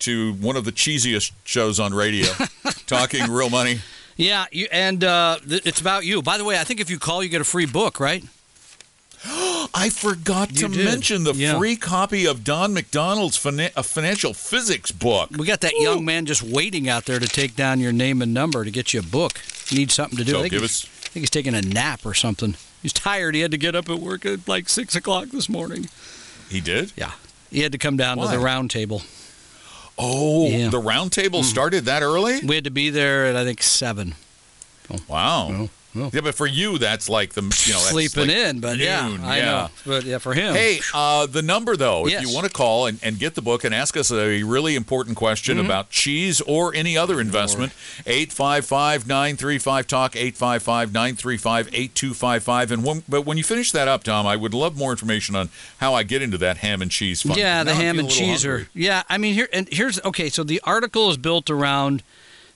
to 0.00 0.32
one 0.34 0.56
of 0.56 0.64
the 0.64 0.72
cheesiest 0.72 1.32
shows 1.44 1.78
on 1.78 1.94
radio, 1.94 2.26
talking 2.86 3.30
real 3.30 3.50
money. 3.50 3.80
Yeah, 4.16 4.46
you, 4.52 4.66
and 4.72 5.02
uh, 5.04 5.38
th- 5.48 5.62
it's 5.64 5.80
about 5.80 6.04
you. 6.04 6.22
By 6.22 6.38
the 6.38 6.44
way, 6.44 6.58
I 6.58 6.64
think 6.64 6.80
if 6.80 6.90
you 6.90 6.98
call, 6.98 7.22
you 7.22 7.28
get 7.28 7.40
a 7.40 7.44
free 7.44 7.66
book, 7.66 7.98
right? 8.00 8.24
I 9.74 9.88
forgot 9.88 10.50
You 10.52 10.68
to 10.68 10.74
did. 10.74 10.84
mention 10.84 11.24
the 11.24 11.32
Yeah. 11.34 11.58
free 11.58 11.76
copy 11.76 12.26
of 12.26 12.44
Don 12.44 12.74
McDonald's 12.74 13.36
fina- 13.36 13.70
a 13.74 13.82
financial 13.82 14.34
physics 14.34 14.90
book. 14.90 15.30
We 15.36 15.46
got 15.46 15.62
that 15.62 15.72
young 15.80 16.04
man 16.04 16.26
just 16.26 16.42
waiting 16.42 16.88
out 16.88 17.06
there 17.06 17.18
to 17.18 17.26
take 17.26 17.56
down 17.56 17.80
your 17.80 17.92
name 17.92 18.20
and 18.20 18.34
number 18.34 18.64
to 18.64 18.70
get 18.70 18.92
you 18.92 19.00
a 19.00 19.02
book. 19.02 19.40
You 19.70 19.78
need 19.78 19.90
something 19.90 20.18
to 20.18 20.24
do. 20.24 20.32
So 20.32 20.38
I, 20.38 20.42
think 20.42 20.52
give 20.52 20.60
he's, 20.62 20.84
us- 20.84 20.86
I 21.04 21.08
think 21.08 21.22
he's 21.22 21.30
taking 21.30 21.54
a 21.54 21.62
nap 21.62 22.04
or 22.04 22.12
something. 22.14 22.54
He's 22.82 22.92
tired. 22.92 23.34
He 23.34 23.40
had 23.40 23.50
to 23.52 23.56
get 23.58 23.74
up 23.74 23.88
at 23.88 23.98
work 24.00 24.26
at 24.26 24.46
like 24.46 24.68
six 24.68 24.94
o'clock 24.94 25.28
this 25.28 25.48
morning. 25.48 25.88
He 26.50 26.60
did. 26.60 26.92
Yeah, 26.96 27.12
he 27.50 27.60
had 27.60 27.72
to 27.72 27.78
come 27.78 27.96
down 27.96 28.18
Why? 28.18 28.26
to 28.26 28.32
the 28.32 28.44
round 28.44 28.70
table. 28.70 29.02
Oh, 29.98 30.48
Yeah. 30.48 30.66
Mm. 30.66 30.70
the 30.70 30.78
round 30.80 31.12
table 31.12 31.42
started 31.44 31.84
that 31.84 32.02
early. 32.02 32.40
We 32.40 32.56
had 32.56 32.64
to 32.64 32.70
be 32.70 32.90
there 32.90 33.26
at 33.26 33.36
I 33.36 33.44
think 33.44 33.62
seven. 33.62 34.16
Wow. 35.08 35.48
Well, 35.48 35.70
well. 35.94 36.10
Yeah, 36.12 36.20
but 36.20 36.34
for 36.34 36.46
you, 36.46 36.78
that's 36.78 37.08
like 37.08 37.32
the 37.34 37.42
you 37.42 37.72
know 37.72 37.78
Sleeping 37.78 38.28
like 38.28 38.36
in, 38.36 38.60
but 38.60 38.78
yeah, 38.78 39.18
I 39.22 39.38
yeah. 39.38 39.44
know. 39.44 39.68
But 39.86 40.04
yeah, 40.04 40.18
for 40.18 40.34
him. 40.34 40.54
Hey, 40.54 40.80
uh, 40.94 41.26
the 41.26 41.42
number 41.42 41.76
though, 41.76 42.06
if 42.06 42.22
you 42.22 42.32
want 42.34 42.46
to 42.46 42.52
call 42.52 42.86
and, 42.86 42.98
and 43.02 43.18
get 43.18 43.34
the 43.34 43.42
book 43.42 43.64
and 43.64 43.74
ask 43.74 43.96
us 43.96 44.10
a 44.10 44.42
really 44.42 44.76
important 44.76 45.16
question 45.16 45.56
Mm-hmm. 45.56 45.66
about 45.66 45.90
cheese 45.90 46.40
or 46.42 46.74
any 46.74 46.96
other 46.96 47.20
investment, 47.20 47.72
855 48.06 49.06
935 49.06 49.86
Talk, 49.86 50.16
855 50.16 50.92
935 50.92 51.68
8255. 51.68 52.72
And 52.72 52.84
when, 52.84 53.02
but 53.08 53.22
when 53.22 53.36
you 53.36 53.44
finish 53.44 53.72
that 53.72 53.88
up, 53.88 54.04
Tom, 54.04 54.26
I 54.26 54.36
would 54.36 54.54
love 54.54 54.76
more 54.76 54.90
information 54.92 55.36
on 55.36 55.48
how 55.78 55.94
I 55.94 56.02
get 56.02 56.22
into 56.22 56.38
that 56.38 56.58
ham 56.58 56.80
and 56.82 56.90
cheese 56.90 57.22
fund. 57.22 57.36
Yeah, 57.36 57.64
the 57.64 57.74
ham 57.74 57.98
and 57.98 58.08
a 58.08 58.10
little 58.10 58.16
cheese 58.26 58.46
are. 58.46 58.68
Yeah, 58.74 59.02
I 59.08 59.18
mean 59.18 59.34
here 59.34 59.48
and 59.52 59.68
here's 59.70 60.00
okay. 60.04 60.28
So 60.28 60.42
the 60.44 60.60
article 60.64 61.10
is 61.10 61.16
built 61.16 61.50
around 61.50 62.02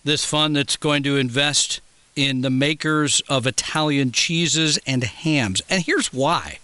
this 0.04 0.24
fund 0.24 0.56
that's 0.56 0.76
going 0.76 1.02
to 1.02 1.16
invest 1.16 1.80
in 2.16 2.40
the 2.40 2.50
makers 2.50 3.20
of 3.28 3.46
Italian 3.46 4.10
cheeses 4.10 4.78
and 4.86 5.04
hams, 5.04 5.62
and 5.68 5.84
here's 5.84 6.12
why. 6.12 6.58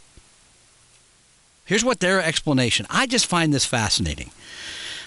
Here's 1.65 1.85
what 1.85 2.01
their 2.01 2.21
explanation. 2.23 2.87
I 2.91 3.07
just 3.07 3.27
find 3.27 3.55
this 3.55 3.65
fascinating. 3.65 4.31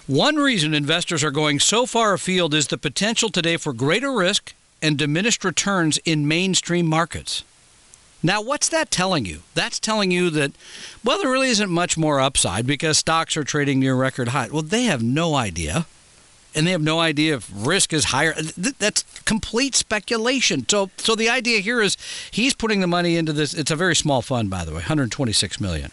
One 0.07 0.35
reason 0.35 0.73
investors 0.73 1.23
are 1.23 1.31
going 1.31 1.59
so 1.59 1.85
far 1.85 2.13
afield 2.13 2.53
is 2.53 2.67
the 2.67 2.77
potential 2.77 3.29
today 3.29 3.57
for 3.57 3.73
greater 3.73 4.11
risk 4.11 4.53
and 4.81 4.97
diminished 4.97 5.43
returns 5.43 5.97
in 6.05 6.27
mainstream 6.27 6.85
markets. 6.85 7.43
Now, 8.21 8.41
what's 8.41 8.69
that 8.69 8.91
telling 8.91 9.25
you? 9.25 9.41
That's 9.53 9.79
telling 9.79 10.11
you 10.11 10.29
that, 10.31 10.51
well, 11.03 11.19
there 11.19 11.31
really 11.31 11.49
isn't 11.49 11.69
much 11.69 11.97
more 11.97 12.19
upside 12.19 12.65
because 12.65 12.97
stocks 12.97 13.35
are 13.35 13.43
trading 13.43 13.79
near 13.79 13.95
record 13.95 14.29
high. 14.29 14.47
Well, 14.51 14.61
they 14.61 14.83
have 14.83 15.03
no 15.03 15.35
idea. 15.35 15.85
And 16.55 16.65
they 16.65 16.71
have 16.71 16.81
no 16.81 16.99
idea 16.99 17.35
if 17.35 17.51
risk 17.53 17.91
is 17.91 18.05
higher. 18.05 18.33
That's 18.33 19.03
complete 19.25 19.75
speculation. 19.75 20.65
So, 20.69 20.89
so 20.97 21.13
the 21.13 21.29
idea 21.29 21.59
here 21.59 21.81
is 21.81 21.97
he's 22.31 22.53
putting 22.53 22.79
the 22.79 22.87
money 22.87 23.17
into 23.17 23.33
this. 23.33 23.53
It's 23.53 23.71
a 23.71 23.75
very 23.75 23.95
small 23.95 24.21
fund, 24.21 24.49
by 24.49 24.63
the 24.63 24.71
way, 24.71 24.77
126 24.77 25.59
million. 25.59 25.91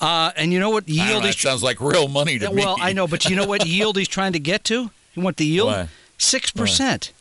Uh, 0.00 0.30
and 0.36 0.52
you 0.52 0.60
know 0.60 0.70
what 0.70 0.88
yield 0.88 1.22
know, 1.22 1.26
he's 1.26 1.40
sounds 1.40 1.62
like 1.62 1.80
real 1.80 2.08
money 2.08 2.38
to 2.38 2.46
yeah, 2.46 2.52
me. 2.52 2.64
Well, 2.64 2.76
I 2.80 2.92
know, 2.92 3.06
but 3.06 3.26
you 3.26 3.36
know 3.36 3.46
what 3.46 3.66
yield 3.66 3.96
he's 3.96 4.08
trying 4.08 4.32
to 4.32 4.38
get 4.38 4.64
to? 4.64 4.90
You 5.14 5.22
want 5.22 5.38
the 5.38 5.46
yield? 5.46 5.88
Six 6.18 6.50
percent. 6.50 7.12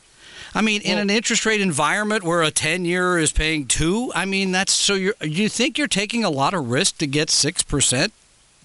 I 0.53 0.61
mean, 0.61 0.81
in 0.83 0.97
an 0.97 1.09
interest 1.09 1.45
rate 1.45 1.59
environment 1.59 2.23
where 2.23 2.41
a 2.41 2.51
ten-year 2.51 3.17
is 3.17 3.31
paying 3.33 3.67
two, 3.67 4.11
I 4.15 4.25
mean, 4.25 4.51
that's 4.51 4.73
so. 4.73 4.93
You 4.93 5.13
you 5.21 5.49
think 5.49 5.77
you're 5.77 5.87
taking 5.87 6.23
a 6.23 6.29
lot 6.29 6.53
of 6.53 6.69
risk 6.69 6.97
to 6.99 7.07
get 7.07 7.29
six 7.29 7.61
percent? 7.61 8.13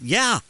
Yeah, 0.01 0.41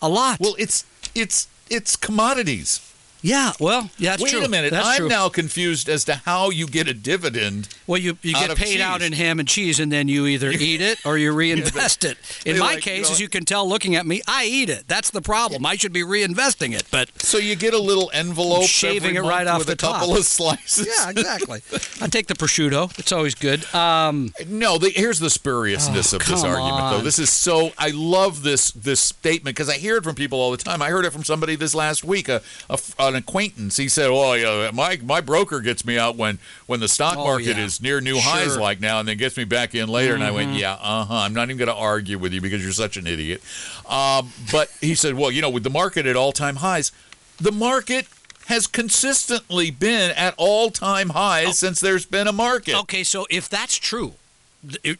a 0.00 0.08
lot. 0.08 0.40
Well, 0.40 0.56
it's 0.58 0.84
it's 1.14 1.48
it's 1.70 1.96
commodities. 1.96 2.85
Yeah. 3.26 3.52
Well, 3.60 3.90
yeah, 3.98 4.10
that's 4.10 4.22
Wait 4.22 4.30
true. 4.32 4.44
a 4.44 4.48
minute. 4.48 4.70
That's 4.70 4.86
I'm 4.86 4.96
true. 4.98 5.08
now 5.08 5.28
confused 5.28 5.88
as 5.88 6.04
to 6.04 6.14
how 6.14 6.50
you 6.50 6.66
get 6.66 6.88
a 6.88 6.94
dividend. 6.94 7.68
Well, 7.86 7.98
you, 8.00 8.16
you 8.22 8.36
out 8.36 8.40
get 8.42 8.50
of 8.50 8.58
paid 8.58 8.80
out 8.80 9.02
in 9.02 9.12
ham 9.12 9.38
and 9.40 9.48
cheese, 9.48 9.80
and 9.80 9.90
then 9.90 10.08
you 10.08 10.26
either 10.26 10.50
eat 10.70 10.80
it 10.80 11.04
or 11.04 11.18
you 11.18 11.32
reinvest 11.32 12.04
it. 12.04 12.16
In 12.46 12.58
my 12.58 12.74
like, 12.74 12.82
case, 12.82 12.96
you 12.98 13.02
know- 13.04 13.10
as 13.10 13.20
you 13.20 13.28
can 13.28 13.44
tell 13.44 13.68
looking 13.68 13.94
at 13.96 14.06
me, 14.06 14.22
I 14.28 14.44
eat 14.44 14.70
it. 14.70 14.86
That's 14.88 15.10
the 15.10 15.20
problem. 15.22 15.66
I 15.66 15.76
should 15.76 15.92
be 15.92 16.02
reinvesting 16.02 16.72
it, 16.74 16.84
but 16.90 17.10
So 17.22 17.38
you 17.38 17.56
get 17.56 17.74
a 17.74 17.78
little 17.78 18.10
envelope, 18.14 18.64
Shaving 18.68 19.16
it 19.16 19.20
right 19.22 19.46
off 19.46 19.58
with 19.58 19.66
the 19.66 19.72
a 19.72 19.76
couple 19.76 20.16
of 20.16 20.24
slices. 20.24 20.86
yeah, 20.86 21.10
exactly. 21.10 21.62
I 22.00 22.06
take 22.08 22.26
the 22.28 22.34
prosciutto. 22.34 22.96
It's 22.98 23.12
always 23.12 23.34
good. 23.34 23.64
Um, 23.74 24.32
No, 24.48 24.78
the, 24.78 24.90
here's 24.90 25.18
the 25.18 25.30
spuriousness 25.30 26.12
Oh, 26.12 26.16
of 26.18 26.26
this 26.26 26.44
argument, 26.44 26.90
though. 26.90 27.00
This 27.02 27.18
is 27.18 27.30
so. 27.30 27.72
I 27.78 27.90
love 27.90 28.42
this 28.42 28.70
this 28.72 29.00
statement 29.00 29.56
because 29.56 29.68
I 29.68 29.74
hear 29.78 29.96
it 29.96 30.04
from 30.04 30.14
people 30.14 30.40
all 30.40 30.50
the 30.50 30.56
time. 30.56 30.82
I 30.82 30.90
heard 30.90 31.04
it 31.04 31.12
from 31.12 31.24
somebody 31.24 31.56
this 31.56 31.74
last 31.74 32.04
week, 32.04 32.28
a, 32.28 32.42
a 32.70 32.74
f- 32.74 32.94
an 33.16 33.22
acquaintance. 33.22 33.76
He 33.76 33.88
said, 33.88 34.08
"Oh, 34.10 34.34
yeah, 34.34 34.70
my 34.72 34.98
my 35.02 35.20
broker 35.20 35.60
gets 35.60 35.84
me 35.84 35.98
out 35.98 36.16
when 36.16 36.38
when 36.66 36.80
the 36.80 36.88
stock 36.88 37.16
Oh, 37.16 37.24
market 37.24 37.56
yeah. 37.56 37.64
is 37.64 37.80
near 37.80 38.00
new 38.00 38.18
highs 38.18 38.56
like 38.56 38.80
now, 38.80 39.00
and 39.00 39.08
then 39.08 39.16
gets 39.16 39.36
me 39.36 39.44
back 39.44 39.74
in 39.74 39.88
later." 39.88 40.14
And 40.14 40.22
I 40.22 40.30
went, 40.30 40.50
Mm-hmm. 40.50 40.58
"Yeah, 40.58 40.74
uh 40.74 41.04
huh. 41.04 41.14
I'm 41.14 41.34
not 41.34 41.44
even 41.44 41.56
going 41.56 41.68
to 41.68 41.74
argue 41.74 42.18
with 42.18 42.32
you 42.32 42.40
because 42.40 42.62
you're 42.62 42.72
such 42.72 42.96
an 42.96 43.06
idiot." 43.06 43.42
Um, 43.88 44.30
but 44.52 44.70
he 44.80 44.94
said, 44.94 45.14
"Well, 45.14 45.30
you 45.30 45.42
know, 45.42 45.50
with 45.50 45.62
the 45.64 45.70
market 45.70 46.06
at 46.06 46.16
all 46.16 46.32
time 46.32 46.56
highs, 46.56 46.92
the 47.38 47.52
market." 47.52 48.06
Has 48.48 48.68
consistently 48.68 49.72
been 49.72 50.12
at 50.12 50.32
all 50.36 50.70
time 50.70 51.08
highs 51.08 51.58
since 51.58 51.80
there's 51.80 52.06
been 52.06 52.28
a 52.28 52.32
market. 52.32 52.76
Okay, 52.82 53.02
so 53.02 53.26
if 53.28 53.48
that's 53.48 53.74
true, 53.76 54.12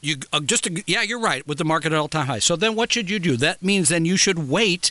you 0.02 0.16
uh, 0.32 0.40
just 0.40 0.64
to, 0.64 0.82
yeah, 0.84 1.02
you're 1.02 1.20
right 1.20 1.46
with 1.46 1.58
the 1.58 1.64
market 1.64 1.92
at 1.92 1.98
all 1.98 2.08
time 2.08 2.26
high. 2.26 2.40
So 2.40 2.56
then 2.56 2.74
what 2.74 2.92
should 2.92 3.08
you 3.08 3.20
do? 3.20 3.36
That 3.36 3.62
means 3.62 3.88
then 3.88 4.04
you 4.04 4.16
should 4.16 4.48
wait 4.48 4.90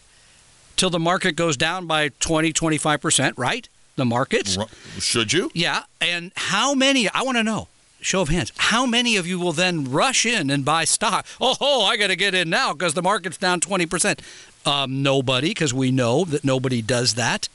till 0.75 0.89
the 0.89 0.99
market 0.99 1.33
goes 1.35 1.57
down 1.57 1.87
by 1.87 2.09
20, 2.19 2.51
25%, 2.53 3.33
right? 3.37 3.67
The 3.95 4.05
markets? 4.05 4.57
Should 4.99 5.31
you? 5.33 5.49
Yeah, 5.53 5.83
and 6.01 6.31
how 6.35 6.73
many 6.73 7.07
I 7.09 7.21
want 7.23 7.37
to 7.37 7.43
know. 7.43 7.67
show 8.01 8.21
of 8.21 8.29
hands, 8.29 8.51
how 8.57 8.85
many 8.85 9.15
of 9.17 9.25
you 9.25 9.39
will 9.39 9.53
then 9.53 9.89
rush 9.89 10.25
in 10.25 10.49
and 10.49 10.65
buy 10.65 10.83
stock? 10.83 11.25
Oh, 11.39 11.55
oh 11.61 11.85
I 11.85 11.95
got 11.97 12.07
to 12.07 12.15
get 12.15 12.33
in 12.35 12.49
now 12.49 12.73
because 12.73 12.93
the 12.93 13.01
market's 13.01 13.37
down 13.37 13.61
20%. 13.61 14.19
Um, 14.65 15.01
nobody, 15.03 15.49
because 15.49 15.73
we 15.73 15.91
know 15.91 16.25
that 16.25 16.43
nobody 16.43 16.81
does 16.81 17.13
that. 17.15 17.47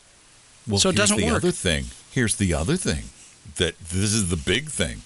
Well, 0.67 0.79
So 0.79 0.89
it 0.89 0.93
here's 0.97 1.09
doesn't 1.11 1.17
the 1.19 1.27
work. 1.27 1.37
other 1.45 1.51
thing. 1.53 1.87
Here's 2.11 2.37
the 2.37 2.55
other 2.55 2.77
thing. 2.77 3.05
That 3.57 3.79
this 3.79 4.15
is 4.15 4.31
the 4.31 4.37
big 4.37 4.69
thing. 4.71 5.03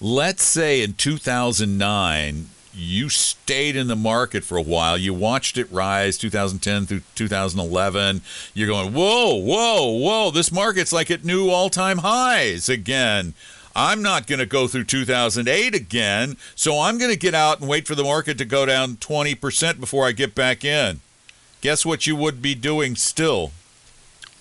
Let's 0.00 0.42
say 0.42 0.82
in 0.82 0.94
2009 0.94 2.48
you 2.74 3.08
stayed 3.08 3.76
in 3.76 3.88
the 3.88 3.96
market 3.96 4.44
for 4.44 4.56
a 4.56 4.62
while. 4.62 4.96
You 4.96 5.14
watched 5.14 5.58
it 5.58 5.70
rise 5.70 6.16
2010 6.18 6.86
through 6.86 7.02
2011. 7.14 8.22
You're 8.54 8.68
going, 8.68 8.92
"Whoa, 8.92 9.34
whoa, 9.34 9.90
whoa, 9.90 10.30
this 10.30 10.50
market's 10.50 10.92
like 10.92 11.10
at 11.10 11.24
new 11.24 11.50
all-time 11.50 11.98
highs 11.98 12.68
again." 12.68 13.34
I'm 13.74 14.02
not 14.02 14.26
going 14.26 14.38
to 14.38 14.46
go 14.46 14.68
through 14.68 14.84
2008 14.84 15.74
again, 15.74 16.36
so 16.54 16.78
I'm 16.78 16.98
going 16.98 17.10
to 17.10 17.18
get 17.18 17.34
out 17.34 17.60
and 17.60 17.68
wait 17.68 17.86
for 17.86 17.94
the 17.94 18.04
market 18.04 18.36
to 18.38 18.44
go 18.44 18.66
down 18.66 18.96
20% 18.96 19.80
before 19.80 20.06
I 20.06 20.12
get 20.12 20.34
back 20.34 20.62
in. 20.62 21.00
Guess 21.62 21.86
what 21.86 22.06
you 22.06 22.14
would 22.14 22.42
be 22.42 22.54
doing 22.54 22.96
still? 22.96 23.52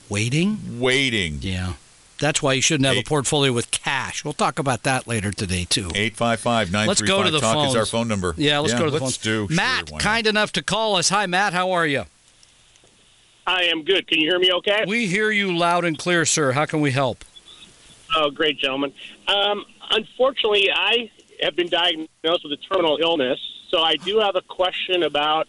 Waiting? 0.09 0.81
Waiting. 0.81 1.37
Yeah. 1.41 1.73
That's 2.21 2.39
why 2.39 2.53
you 2.53 2.61
shouldn't 2.61 2.85
have 2.85 2.97
a 2.97 3.03
portfolio 3.03 3.51
with 3.51 3.71
cash. 3.71 4.23
We'll 4.23 4.33
talk 4.33 4.59
about 4.59 4.83
that 4.83 5.07
later 5.07 5.31
today, 5.31 5.65
too. 5.65 5.89
855 5.95 6.71
Let's 6.87 7.01
go 7.01 7.23
to 7.23 7.31
the 7.31 7.39
talk 7.39 7.55
phones. 7.55 7.71
is 7.71 7.75
our 7.75 7.87
phone 7.87 8.07
number. 8.07 8.35
Yeah, 8.37 8.59
let's 8.59 8.75
go 8.75 8.85
to 8.85 8.91
the 8.91 8.99
let's 9.03 9.17
phones. 9.17 9.47
do. 9.49 9.55
Matt, 9.55 9.89
sure, 9.89 9.93
why 9.93 9.97
not? 9.97 10.01
kind 10.01 10.27
enough 10.27 10.51
to 10.53 10.61
call 10.61 10.97
us. 10.97 11.09
Hi, 11.09 11.25
Matt. 11.25 11.53
How 11.53 11.71
are 11.71 11.87
you? 11.87 12.03
I 13.47 13.63
am 13.63 13.83
good. 13.83 14.07
Can 14.07 14.19
you 14.19 14.29
hear 14.29 14.37
me 14.37 14.51
okay? 14.53 14.85
We 14.87 15.07
hear 15.07 15.31
you 15.31 15.57
loud 15.57 15.83
and 15.83 15.97
clear, 15.97 16.23
sir. 16.25 16.51
How 16.51 16.65
can 16.65 16.79
we 16.79 16.91
help? 16.91 17.25
Oh, 18.15 18.29
great, 18.29 18.59
gentlemen. 18.59 18.93
Um, 19.27 19.65
unfortunately, 19.89 20.69
I 20.71 21.09
have 21.41 21.55
been 21.55 21.69
diagnosed 21.69 22.43
with 22.43 22.53
a 22.53 22.57
terminal 22.57 22.99
illness, 23.01 23.39
so 23.69 23.81
I 23.81 23.95
do 23.95 24.19
have 24.19 24.35
a 24.35 24.41
question 24.41 25.01
about 25.01 25.47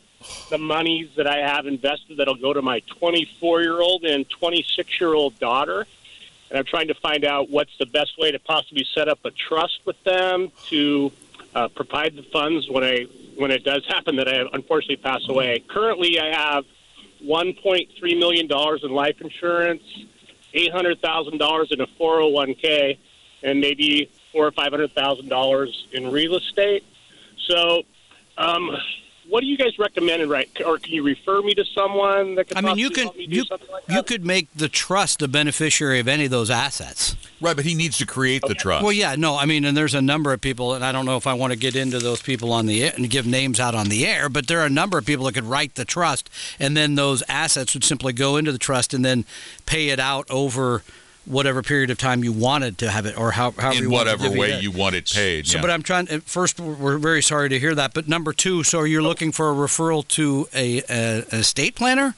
the 0.48 0.56
monies 0.56 1.10
that 1.16 1.26
I 1.26 1.46
have 1.46 1.66
invested 1.66 2.16
that'll 2.16 2.36
go 2.36 2.54
to 2.54 2.62
my 2.62 2.80
24 2.98 3.60
year 3.60 3.78
old 3.82 4.04
and 4.04 4.28
26 4.30 4.98
year 4.98 5.12
old 5.12 5.38
daughter. 5.38 5.86
And 6.52 6.58
I'm 6.58 6.66
trying 6.66 6.88
to 6.88 6.94
find 6.94 7.24
out 7.24 7.48
what's 7.48 7.72
the 7.78 7.86
best 7.86 8.18
way 8.18 8.30
to 8.30 8.38
possibly 8.38 8.84
set 8.94 9.08
up 9.08 9.24
a 9.24 9.30
trust 9.30 9.80
with 9.86 9.96
them 10.04 10.52
to 10.66 11.10
uh, 11.54 11.68
provide 11.68 12.14
the 12.14 12.22
funds 12.24 12.68
when 12.68 12.84
I 12.84 13.06
when 13.38 13.50
it 13.50 13.64
does 13.64 13.86
happen 13.86 14.16
that 14.16 14.28
I 14.28 14.44
unfortunately 14.52 14.96
pass 14.96 15.22
away. 15.30 15.64
Currently, 15.66 16.20
I 16.20 16.30
have 16.30 16.66
1.3 17.24 18.18
million 18.18 18.48
dollars 18.48 18.84
in 18.84 18.90
life 18.90 19.22
insurance, 19.22 19.82
eight 20.52 20.70
hundred 20.72 21.00
thousand 21.00 21.38
dollars 21.38 21.72
in 21.72 21.80
a 21.80 21.86
four 21.86 22.20
hundred 22.20 22.34
one 22.34 22.54
k, 22.54 22.98
and 23.42 23.58
maybe 23.58 24.10
four 24.30 24.46
or 24.46 24.52
five 24.52 24.72
hundred 24.72 24.92
thousand 24.92 25.30
dollars 25.30 25.86
in 25.92 26.10
real 26.10 26.36
estate. 26.36 26.84
So, 27.48 27.84
um, 28.36 28.76
what 29.28 29.40
do 29.40 29.46
you 29.46 29.56
guys 29.56 29.78
recommend? 29.78 30.28
Right, 30.28 30.48
or 30.64 30.78
can 30.78 30.92
you 30.92 31.02
refer 31.02 31.40
me 31.42 31.54
to 31.54 31.64
someone 31.64 32.34
that 32.34 32.48
could? 32.48 32.56
I 32.56 32.60
mean, 32.60 32.78
you 32.78 32.90
can 32.90 33.04
help 33.04 33.16
me 33.16 33.26
do 33.26 33.36
you 33.36 33.44
something 33.44 33.68
like 33.70 33.84
you 33.88 34.02
could 34.02 34.24
make 34.24 34.52
the 34.54 34.68
trust 34.68 35.20
the 35.20 35.28
beneficiary 35.28 36.00
of 36.00 36.08
any 36.08 36.26
of 36.26 36.30
those 36.30 36.50
assets. 36.50 37.16
Right, 37.40 37.56
but 37.56 37.64
he 37.64 37.74
needs 37.74 37.98
to 37.98 38.06
create 38.06 38.42
the 38.46 38.54
trust. 38.54 38.82
Well, 38.82 38.92
yeah, 38.92 39.14
no, 39.16 39.36
I 39.36 39.46
mean, 39.46 39.64
and 39.64 39.76
there's 39.76 39.94
a 39.94 40.02
number 40.02 40.32
of 40.32 40.40
people, 40.40 40.74
and 40.74 40.84
I 40.84 40.92
don't 40.92 41.06
know 41.06 41.16
if 41.16 41.26
I 41.26 41.34
want 41.34 41.52
to 41.52 41.58
get 41.58 41.74
into 41.76 41.98
those 41.98 42.22
people 42.22 42.52
on 42.52 42.66
the 42.66 42.84
air 42.84 42.92
and 42.96 43.08
give 43.10 43.26
names 43.26 43.58
out 43.58 43.74
on 43.74 43.88
the 43.88 44.06
air, 44.06 44.28
but 44.28 44.46
there 44.46 44.60
are 44.60 44.66
a 44.66 44.70
number 44.70 44.98
of 44.98 45.06
people 45.06 45.24
that 45.26 45.34
could 45.34 45.44
write 45.44 45.74
the 45.74 45.84
trust, 45.84 46.30
and 46.58 46.76
then 46.76 46.94
those 46.94 47.22
assets 47.28 47.74
would 47.74 47.84
simply 47.84 48.12
go 48.12 48.36
into 48.36 48.52
the 48.52 48.58
trust 48.58 48.94
and 48.94 49.04
then 49.04 49.24
pay 49.66 49.88
it 49.88 49.98
out 49.98 50.30
over 50.30 50.82
whatever 51.24 51.62
period 51.62 51.90
of 51.90 51.98
time 51.98 52.24
you 52.24 52.32
wanted 52.32 52.78
to 52.78 52.90
have 52.90 53.06
it, 53.06 53.18
or 53.18 53.32
how, 53.32 53.52
however 53.52 53.78
in 53.78 53.84
you 53.84 53.90
wanted 53.90 54.18
to 54.18 54.22
whatever 54.22 54.38
way 54.38 54.52
it. 54.52 54.62
you 54.62 54.70
want 54.70 54.94
it 54.94 55.10
paid. 55.12 55.46
So, 55.46 55.58
yeah. 55.58 55.62
but 55.62 55.70
I'm 55.70 55.82
trying. 55.82 56.08
At 56.08 56.22
first, 56.24 56.58
we're 56.58 56.98
very 56.98 57.22
sorry 57.22 57.48
to 57.48 57.58
hear 57.58 57.74
that. 57.74 57.94
But 57.94 58.08
number 58.08 58.32
two, 58.32 58.62
so 58.62 58.82
you're 58.84 59.02
looking 59.02 59.32
for 59.32 59.50
a 59.50 59.54
referral 59.54 60.06
to 60.08 60.48
a, 60.54 60.82
a, 60.88 61.24
a 61.32 61.42
estate 61.42 61.74
planner? 61.74 62.14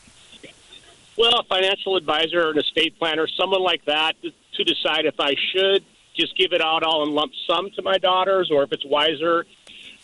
Well, 1.17 1.39
a 1.39 1.45
financial 1.45 1.97
advisor 1.97 2.49
or 2.49 2.51
an 2.51 2.59
estate 2.59 2.99
planner, 2.99 3.27
someone 3.29 3.63
like 3.63 3.85
that, 3.85 4.15
to 4.23 4.65
decide 4.65 5.07
if 5.07 5.19
I 5.19 5.35
should 5.53 5.85
just 6.15 6.37
give 6.37 6.53
it 6.53 6.61
out 6.61 6.83
all 6.83 7.03
in 7.03 7.11
lump 7.13 7.33
sum 7.47 7.71
to 7.73 7.83
my 7.83 7.99
daughters, 7.99 8.51
or 8.51 8.63
if 8.63 8.73
it's 8.73 8.85
wiser. 8.85 9.47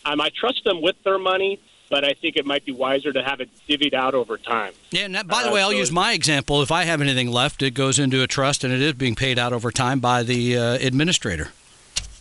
Um, 0.03 0.19
I 0.19 0.29
trust 0.29 0.63
them 0.63 0.81
with 0.81 1.01
their 1.03 1.19
money, 1.19 1.59
but 1.91 2.03
I 2.03 2.13
think 2.13 2.37
it 2.37 2.45
might 2.45 2.65
be 2.65 2.71
wiser 2.71 3.11
to 3.13 3.21
have 3.21 3.41
it 3.41 3.49
divvied 3.69 3.93
out 3.93 4.15
over 4.15 4.37
time. 4.37 4.73
Yeah, 4.89 5.01
and 5.01 5.13
that, 5.13 5.27
by 5.27 5.43
the 5.43 5.49
Uh, 5.49 5.53
way, 5.53 5.61
I'll 5.61 5.69
so 5.71 5.77
use 5.77 5.91
my 5.91 6.13
example. 6.13 6.61
If 6.63 6.71
I 6.71 6.85
have 6.85 7.01
anything 7.01 7.29
left, 7.29 7.61
it 7.61 7.71
goes 7.75 7.99
into 7.99 8.23
a 8.23 8.27
trust 8.27 8.63
and 8.63 8.73
it 8.73 8.81
is 8.81 8.93
being 8.93 9.13
paid 9.13 9.37
out 9.37 9.53
over 9.53 9.69
time 9.71 9.99
by 9.99 10.23
the 10.23 10.57
uh, 10.57 10.73
administrator, 10.75 11.51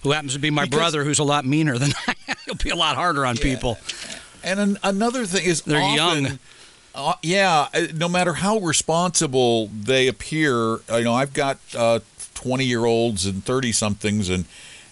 who 0.02 0.10
happens 0.10 0.32
to 0.34 0.38
be 0.40 0.50
my 0.50 0.64
Because- 0.64 0.78
brother, 0.78 1.04
who's 1.04 1.18
a 1.20 1.24
lot 1.24 1.46
meaner 1.46 1.78
than 1.78 1.92
I. 2.06 2.14
He'll 2.44 2.56
be 2.56 2.70
a 2.70 2.76
lot 2.76 2.96
harder 2.96 3.24
on 3.24 3.36
people. 3.36 3.78
And 4.42 4.58
an, 4.58 4.78
another 4.82 5.24
thing 5.24 5.44
is 5.46 5.62
They're 5.62 5.80
often, 5.80 6.24
young. 6.24 6.38
Uh, 6.92 7.12
yeah, 7.22 7.68
uh, 7.72 7.86
no 7.94 8.08
matter 8.08 8.32
how 8.34 8.58
responsible 8.58 9.68
they 9.68 10.08
appear, 10.08 10.78
you 10.92 11.04
know, 11.04 11.14
I've 11.14 11.32
got 11.32 11.58
twenty-year-olds 12.34 13.26
and 13.26 13.44
thirty-somethings, 13.44 14.28
and 14.28 14.44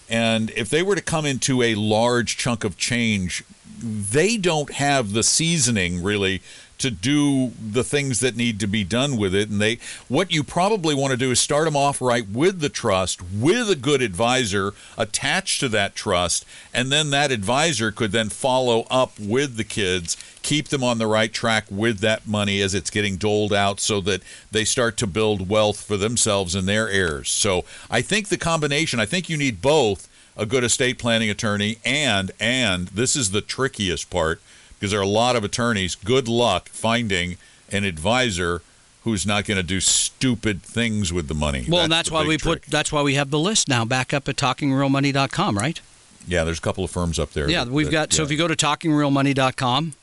and 0.09 0.51
if 0.51 0.69
they 0.69 0.81
were 0.81 0.95
to 0.95 1.01
come 1.01 1.25
into 1.25 1.61
a 1.61 1.75
large 1.75 2.37
chunk 2.37 2.63
of 2.63 2.77
change, 2.77 3.43
they 3.81 4.37
don't 4.37 4.73
have 4.73 5.13
the 5.13 5.23
seasoning 5.23 6.03
really 6.03 6.41
to 6.79 6.89
do 6.89 7.51
the 7.59 7.83
things 7.83 8.21
that 8.21 8.35
need 8.35 8.59
to 8.59 8.67
be 8.67 8.83
done 8.83 9.17
with 9.17 9.35
it. 9.35 9.49
And 9.49 9.61
they 9.61 9.79
what 10.07 10.31
you 10.31 10.43
probably 10.43 10.95
want 10.95 11.11
to 11.11 11.17
do 11.17 11.31
is 11.31 11.39
start 11.39 11.65
them 11.65 11.75
off 11.75 12.01
right 12.01 12.27
with 12.27 12.61
the 12.61 12.69
trust 12.69 13.21
with 13.21 13.69
a 13.69 13.75
good 13.75 14.01
advisor 14.01 14.73
attached 14.97 15.59
to 15.59 15.69
that 15.69 15.93
trust. 15.93 16.45
And 16.73 16.91
then 16.91 17.11
that 17.11 17.31
advisor 17.31 17.91
could 17.91 18.11
then 18.11 18.29
follow 18.29 18.87
up 18.89 19.19
with 19.19 19.57
the 19.57 19.63
kids 19.63 20.17
keep 20.41 20.69
them 20.69 20.83
on 20.83 20.97
the 20.97 21.07
right 21.07 21.33
track 21.33 21.65
with 21.69 21.99
that 21.99 22.25
money 22.25 22.61
as 22.61 22.73
it's 22.73 22.89
getting 22.89 23.17
doled 23.17 23.53
out 23.53 23.79
so 23.79 23.99
that 23.99 24.21
they 24.51 24.63
start 24.63 24.95
to 24.95 25.05
build 25.05 25.49
wealth 25.49 25.81
for 25.81 25.97
themselves 25.97 26.55
and 26.55 26.67
their 26.67 26.89
heirs. 26.89 27.29
So 27.29 27.65
i 27.89 28.01
think 28.01 28.29
the 28.29 28.37
combination 28.37 28.99
i 28.99 29.05
think 29.05 29.29
you 29.29 29.37
need 29.37 29.61
both 29.61 30.08
a 30.37 30.45
good 30.45 30.63
estate 30.63 30.97
planning 30.97 31.29
attorney 31.29 31.77
and 31.85 32.31
and 32.39 32.87
this 32.89 33.15
is 33.15 33.31
the 33.31 33.41
trickiest 33.41 34.09
part 34.09 34.41
because 34.75 34.91
there 34.91 34.99
are 34.99 35.03
a 35.03 35.07
lot 35.07 35.35
of 35.35 35.43
attorneys 35.43 35.95
good 35.95 36.27
luck 36.27 36.69
finding 36.69 37.37
an 37.71 37.83
advisor 37.83 38.61
who's 39.03 39.25
not 39.25 39.45
going 39.45 39.57
to 39.57 39.63
do 39.63 39.79
stupid 39.79 40.61
things 40.61 41.11
with 41.13 41.27
the 41.27 41.33
money 41.33 41.65
Well, 41.67 41.81
and 41.83 41.91
that's 41.91 42.11
why 42.11 42.25
we 42.25 42.37
trick. 42.37 42.63
put. 42.63 42.71
That's 42.71 42.91
why 42.91 43.01
we 43.01 43.13
have 43.15 43.29
the 43.31 43.39
list 43.39 43.67
now 43.69 43.85
back 43.85 44.13
up 44.13 44.27
at 44.27 44.35
talkingrealmoney.com, 44.35 45.57
right? 45.57 45.79
yeah 46.27 46.43
there's 46.43 46.59
a 46.59 46.61
couple 46.61 46.83
of 46.83 46.91
firms 46.91 47.17
up 47.17 47.31
there 47.31 47.49
Yeah, 47.49 47.63
that- 47.63 47.71
we've 47.73 47.87
that- 47.87 47.91
got. 47.91 48.13
So 48.13 48.23
if 48.23 48.29
you 48.31 48.37
go 48.37 48.47
to 48.47 48.55
talkingrealmoney.com, 48.55 49.93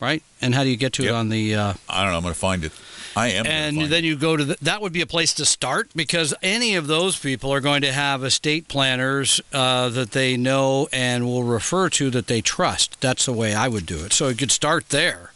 right, 0.00 0.22
and 0.40 0.54
how 0.54 0.62
do 0.64 0.70
you 0.70 0.76
get 0.76 0.92
to 0.94 1.04
it 1.04 1.10
on 1.10 1.28
the? 1.28 1.54
Uh, 1.54 1.74
i 1.88 2.02
don't 2.02 2.10
know 2.12 2.16
i'm 2.16 2.22
going 2.22 2.34
to 2.34 2.40
find 2.40 2.64
it 2.64 2.72
i 3.16 3.28
am 3.28 3.46
and 3.46 3.80
then 3.80 4.04
you 4.04 4.16
go 4.16 4.36
to 4.36 4.44
the, 4.44 4.56
that 4.62 4.80
would 4.80 4.92
be 4.92 5.00
a 5.00 5.06
place 5.06 5.34
to 5.34 5.44
start 5.44 5.90
because 5.94 6.34
any 6.42 6.74
of 6.74 6.86
those 6.86 7.18
people 7.18 7.52
are 7.52 7.60
going 7.60 7.82
to 7.82 7.92
have 7.92 8.24
estate 8.24 8.68
planners 8.68 9.40
uh, 9.52 9.88
that 9.90 10.12
they 10.12 10.36
know 10.36 10.88
and 10.92 11.24
will 11.24 11.44
refer 11.44 11.88
to 11.90 12.10
that 12.10 12.26
they 12.26 12.40
trust. 12.40 13.00
That's 13.00 13.26
the 13.26 13.32
way 13.32 13.54
I 13.54 13.68
would 13.68 13.86
do 13.86 14.04
it. 14.04 14.12
So 14.12 14.28
you 14.28 14.34
could 14.34 14.50
start 14.50 14.88
there, 14.90 15.32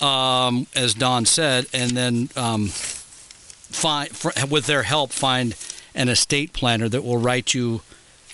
um, 0.00 0.66
as 0.74 0.94
Don 0.94 1.24
said, 1.24 1.66
and 1.72 1.92
then 1.92 2.28
um, 2.36 2.68
find 2.68 4.10
for, 4.10 4.32
with 4.48 4.66
their 4.66 4.84
help 4.84 5.12
find 5.12 5.54
an 5.94 6.08
estate 6.08 6.52
planner 6.52 6.88
that 6.88 7.04
will 7.04 7.18
write 7.18 7.54
you 7.54 7.82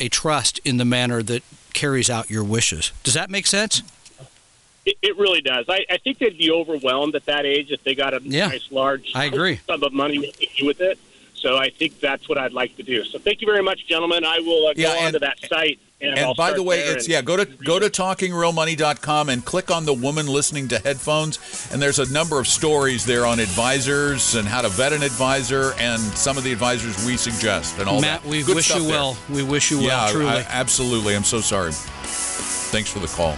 a 0.00 0.08
trust 0.08 0.58
in 0.64 0.78
the 0.78 0.84
manner 0.84 1.22
that 1.22 1.42
carries 1.72 2.10
out 2.10 2.30
your 2.30 2.44
wishes. 2.44 2.92
Does 3.02 3.14
that 3.14 3.30
make 3.30 3.46
sense? 3.46 3.82
It, 4.84 4.96
it 5.02 5.16
really 5.18 5.40
does. 5.40 5.66
I, 5.68 5.84
I 5.90 5.98
think 5.98 6.18
they'd 6.18 6.36
be 6.36 6.50
overwhelmed 6.50 7.14
at 7.14 7.26
that 7.26 7.46
age 7.46 7.70
if 7.70 7.84
they 7.84 7.94
got 7.94 8.14
a 8.14 8.20
Yeah, 8.22 8.48
nice 8.48 8.70
large 8.72 9.12
I 9.14 9.26
agree. 9.26 9.60
sum 9.66 9.82
of 9.82 9.92
money 9.92 10.18
to 10.32 10.46
do 10.56 10.66
with 10.66 10.80
it. 10.80 10.98
So 11.34 11.56
I 11.56 11.70
think 11.70 11.98
that's 12.00 12.28
what 12.28 12.38
I'd 12.38 12.52
like 12.52 12.76
to 12.76 12.82
do. 12.84 13.04
So 13.04 13.18
thank 13.18 13.40
you 13.40 13.46
very 13.46 13.62
much, 13.64 13.86
gentlemen. 13.86 14.24
I 14.24 14.38
will 14.40 14.66
uh, 14.68 14.74
go 14.74 14.82
Yeah, 14.82 14.94
and- 14.94 15.06
onto 15.06 15.18
that 15.20 15.38
site. 15.48 15.78
And, 16.00 16.18
and 16.18 16.36
by 16.36 16.52
the 16.52 16.64
way, 16.64 16.80
it's 16.80 17.06
yeah. 17.06 17.22
Go 17.22 17.36
to 17.36 17.44
go 17.46 17.78
to 17.78 17.86
talkingrealmoney.com 17.88 19.28
and 19.28 19.44
click 19.44 19.70
on 19.70 19.84
the 19.84 19.94
woman 19.94 20.26
listening 20.26 20.66
to 20.68 20.80
headphones. 20.80 21.68
And 21.72 21.80
there's 21.80 22.00
a 22.00 22.12
number 22.12 22.40
of 22.40 22.48
stories 22.48 23.04
there 23.06 23.24
on 23.24 23.38
advisors 23.38 24.34
and 24.34 24.48
how 24.48 24.62
to 24.62 24.68
vet 24.68 24.92
an 24.92 25.04
advisor 25.04 25.74
and 25.78 26.00
some 26.00 26.36
of 26.36 26.42
the 26.42 26.50
advisors 26.52 27.06
we 27.06 27.16
suggest 27.16 27.78
and 27.78 27.88
all 27.88 28.00
Matt, 28.00 28.22
that. 28.22 28.28
we 28.28 28.42
Good 28.42 28.56
wish 28.56 28.74
you 28.74 28.80
there. 28.82 28.90
well. 28.90 29.16
We 29.30 29.44
wish 29.44 29.70
you 29.70 29.78
Yeah, 29.78 29.86
well, 30.06 30.12
truly. 30.12 30.26
I- 30.30 30.46
absolutely. 30.48 31.14
I'm 31.14 31.22
so 31.22 31.40
sorry. 31.40 31.70
Thanks 32.72 32.90
for 32.90 33.00
the 33.00 33.06
call. 33.06 33.32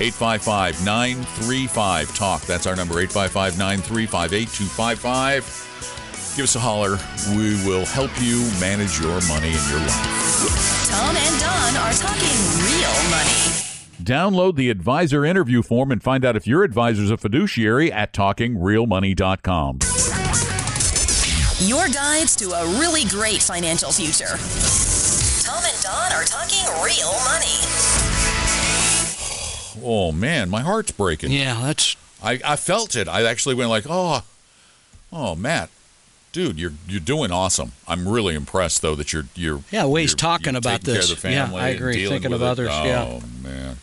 855 0.00 0.82
935 0.82 2.16
Talk. 2.16 2.40
That's 2.42 2.66
our 2.66 2.74
number 2.74 3.00
855 3.00 3.58
935 3.58 4.32
8255. 4.32 6.34
Give 6.36 6.44
us 6.44 6.56
a 6.56 6.58
holler. 6.58 6.96
We 7.36 7.60
will 7.68 7.84
help 7.84 8.10
you 8.16 8.40
manage 8.58 8.98
your 8.98 9.20
money 9.28 9.52
and 9.52 9.68
your 9.68 9.80
life. 9.80 10.88
Tom 10.88 11.14
and 11.14 11.38
Don 11.38 11.76
are 11.84 11.92
talking 11.92 12.38
real 12.64 12.96
money. 13.12 13.52
Download 14.00 14.56
the 14.56 14.70
advisor 14.70 15.26
interview 15.26 15.60
form 15.60 15.92
and 15.92 16.02
find 16.02 16.24
out 16.24 16.34
if 16.34 16.46
your 16.46 16.64
advisor's 16.64 17.10
a 17.10 17.18
fiduciary 17.18 17.92
at 17.92 18.14
talkingrealmoney.com. 18.14 19.80
Your 21.68 21.88
guides 21.88 22.34
to 22.36 22.52
a 22.52 22.64
really 22.80 23.04
great 23.04 23.42
financial 23.42 23.92
future. 23.92 24.38
Tom 25.44 25.62
and 25.62 25.82
Don 25.82 26.12
are 26.12 26.24
talking 26.24 26.64
real 26.82 27.12
money. 27.28 28.11
Oh 29.82 30.12
man, 30.12 30.48
my 30.50 30.60
heart's 30.62 30.92
breaking. 30.92 31.32
Yeah, 31.32 31.60
that's 31.62 31.96
I, 32.22 32.40
I 32.44 32.56
felt 32.56 32.94
it. 32.96 33.08
I 33.08 33.24
actually 33.24 33.54
went 33.56 33.68
like, 33.70 33.84
oh, 33.88 34.22
oh, 35.12 35.34
Matt, 35.34 35.70
dude, 36.32 36.58
you're 36.58 36.72
you're 36.88 37.00
doing 37.00 37.30
awesome. 37.32 37.72
I'm 37.88 38.06
really 38.08 38.34
impressed 38.34 38.82
though 38.82 38.94
that 38.94 39.12
you're 39.12 39.26
you're 39.34 39.62
Yeah, 39.70 39.82
the 39.82 39.88
way 39.88 40.02
he's 40.02 40.12
you're- 40.12 40.18
talking 40.18 40.52
you're 40.52 40.58
about 40.58 40.80
taking 40.82 40.94
care 40.94 41.02
of 41.02 41.08
this. 41.08 41.22
the 41.22 41.30
Yeah, 41.32 41.50
I 41.52 41.68
agree. 41.68 42.06
Thinking 42.06 42.32
of 42.32 42.42
it. 42.42 42.46
others, 42.46 42.70
Oh 42.72 42.84
yeah. 42.84 43.20
man, 43.42 43.76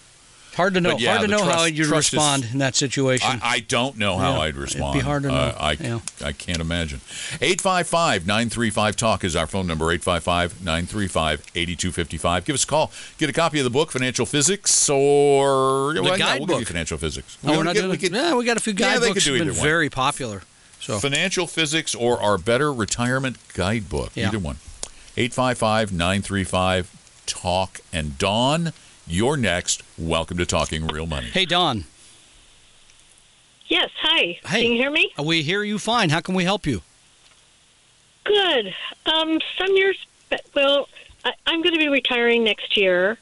hard 0.60 0.74
to 0.76 0.82
know. 0.82 0.98
Yeah, 0.98 1.16
hard 1.18 1.30
to 1.30 1.36
know 1.36 1.44
how 1.44 1.64
you'd 1.64 1.88
trust 1.88 2.10
is- 2.10 2.14
respond 2.20 2.46
in 2.52 2.58
that 2.60 2.76
situation. 2.76 3.40
I, 3.42 3.56
I 3.56 3.60
don't 3.62 3.98
know 3.98 4.18
how 4.18 4.34
Yeah, 4.34 4.40
I'd 4.42 4.56
respond. 4.56 4.96
it'd 4.96 5.06
be 5.06 5.08
respond. 5.08 5.08
hard 5.08 5.24
to 5.24 5.30
Uh, 5.30 5.32
know. 5.32 5.56
I 5.58 5.72
Yeah. 5.80 6.00
I 6.28 6.32
can't 6.34 6.60
imagine. 6.60 7.00
855-935 7.42 8.96
talk 8.96 9.24
is 9.24 9.36
our 9.36 9.48
phone 9.48 9.68
number. 9.68 9.86
855-935-8255. 9.98 12.46
Give 12.46 12.54
us 12.54 12.64
a 12.64 12.68
call. 12.68 12.92
Get 13.18 13.30
a 13.30 13.34
copy 13.34 13.60
of 13.60 13.64
the 13.64 13.70
book 13.70 13.92
Financial 13.92 14.26
Physics 14.26 14.90
or 14.90 15.94
The 15.94 16.04
well, 16.04 16.04
yeah, 16.04 16.04
we'll 16.04 16.12
give 16.12 16.20
guidebook. 16.48 16.60
you 16.60 16.66
Financial 16.66 16.98
Physics. 16.98 17.38
oh, 17.44 17.58
we're 17.58 17.64
not 17.64 17.74
get- 17.76 17.82
doing 17.82 17.92
we 17.92 17.98
could- 17.98 18.14
yeah, 18.14 18.34
we 18.36 18.46
got 18.46 18.58
a 18.58 18.60
few 18.60 18.74
Yeah, 18.74 19.00
they 19.00 19.08
guidebooks 19.08 19.24
could 19.26 19.32
do 19.32 19.38
that 19.40 19.46
been 19.46 19.54
one. 19.56 19.64
very 19.64 19.90
popular. 19.90 20.44
So 20.82 21.00
Financial 21.00 21.46
Physics 21.48 21.94
or 21.94 22.22
our 22.22 22.38
Better 22.38 22.72
Retirement 22.72 23.38
Guidebook. 23.54 24.12
Yeah. 24.16 24.28
Either 24.28 24.40
one. 24.40 24.58
855 25.18 25.92
935 25.92 26.90
Talk. 27.26 27.82
And 27.92 28.18
Dawn, 28.18 28.72
you're 29.10 29.36
next. 29.38 29.84
Welcome 29.98 30.38
to 30.38 30.46
Talking 30.46 30.88
Real 30.88 31.06
Money. 31.08 31.28
hey, 31.28 31.46
Don, 31.46 31.86
Yes, 33.68 33.92
hi. 34.02 34.40
Hey. 34.48 34.64
Can 34.64 34.72
you 34.72 34.78
hear 34.80 34.90
me? 34.90 35.12
we 35.24 35.44
hear 35.44 35.62
you 35.64 35.78
fine. 35.78 36.10
How 36.10 36.22
can 36.22 36.34
we 36.34 36.44
help 36.44 36.66
you? 36.66 36.82
Good. 38.24 38.74
Um, 39.06 39.40
some 39.60 39.76
years, 39.76 40.08
well, 40.56 40.90
I, 41.24 41.34
I'm 41.46 41.62
going 41.62 41.74
to 41.74 41.80
be 41.80 41.88
retiring 41.88 42.44
next 42.44 42.76
year. 42.78 43.20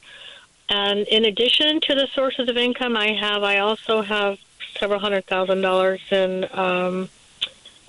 And 0.70 1.00
in 1.08 1.26
addition 1.26 1.82
to 1.82 1.96
the 1.96 2.08
sources 2.14 2.48
of 2.48 2.56
income 2.56 2.96
I 2.96 3.12
have, 3.14 3.44
I 3.44 3.58
also 3.58 4.02
have 4.02 4.38
several 4.80 5.00
hundred 5.02 5.26
thousand 5.26 5.62
dollars 5.62 6.00
in 6.12 6.46
um, 6.54 7.10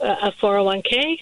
a 0.01 0.07
a 0.23 0.33
401k. 0.41 1.21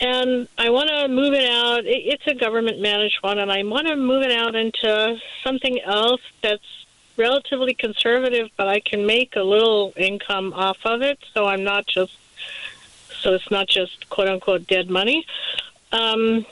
And 0.00 0.46
I 0.56 0.70
want 0.70 0.88
to 0.90 1.08
move 1.08 1.34
it 1.34 1.48
out. 1.50 1.84
It- 1.84 2.04
It's 2.06 2.26
a 2.26 2.34
government 2.34 2.80
managed 2.80 3.18
one, 3.22 3.38
and 3.38 3.50
I 3.50 3.62
want 3.64 3.88
to 3.88 3.96
move 3.96 4.22
it 4.22 4.30
out 4.32 4.54
into 4.54 5.20
something 5.42 5.80
else 5.80 6.20
that's 6.40 6.62
relatively 7.16 7.74
conservative, 7.74 8.48
but 8.56 8.68
I 8.68 8.78
can 8.80 9.04
make 9.04 9.34
a 9.34 9.42
little 9.42 9.92
income 9.96 10.52
off 10.52 10.78
of 10.84 11.02
it, 11.02 11.18
so 11.34 11.46
I'm 11.46 11.64
not 11.64 11.86
just 11.86 12.12
so 13.20 13.34
it's 13.34 13.50
not 13.50 13.66
just 13.68 14.08
quote 14.10 14.28
unquote 14.28 14.68
dead 14.68 14.88
money. 14.88 15.26
Um, 15.90 16.46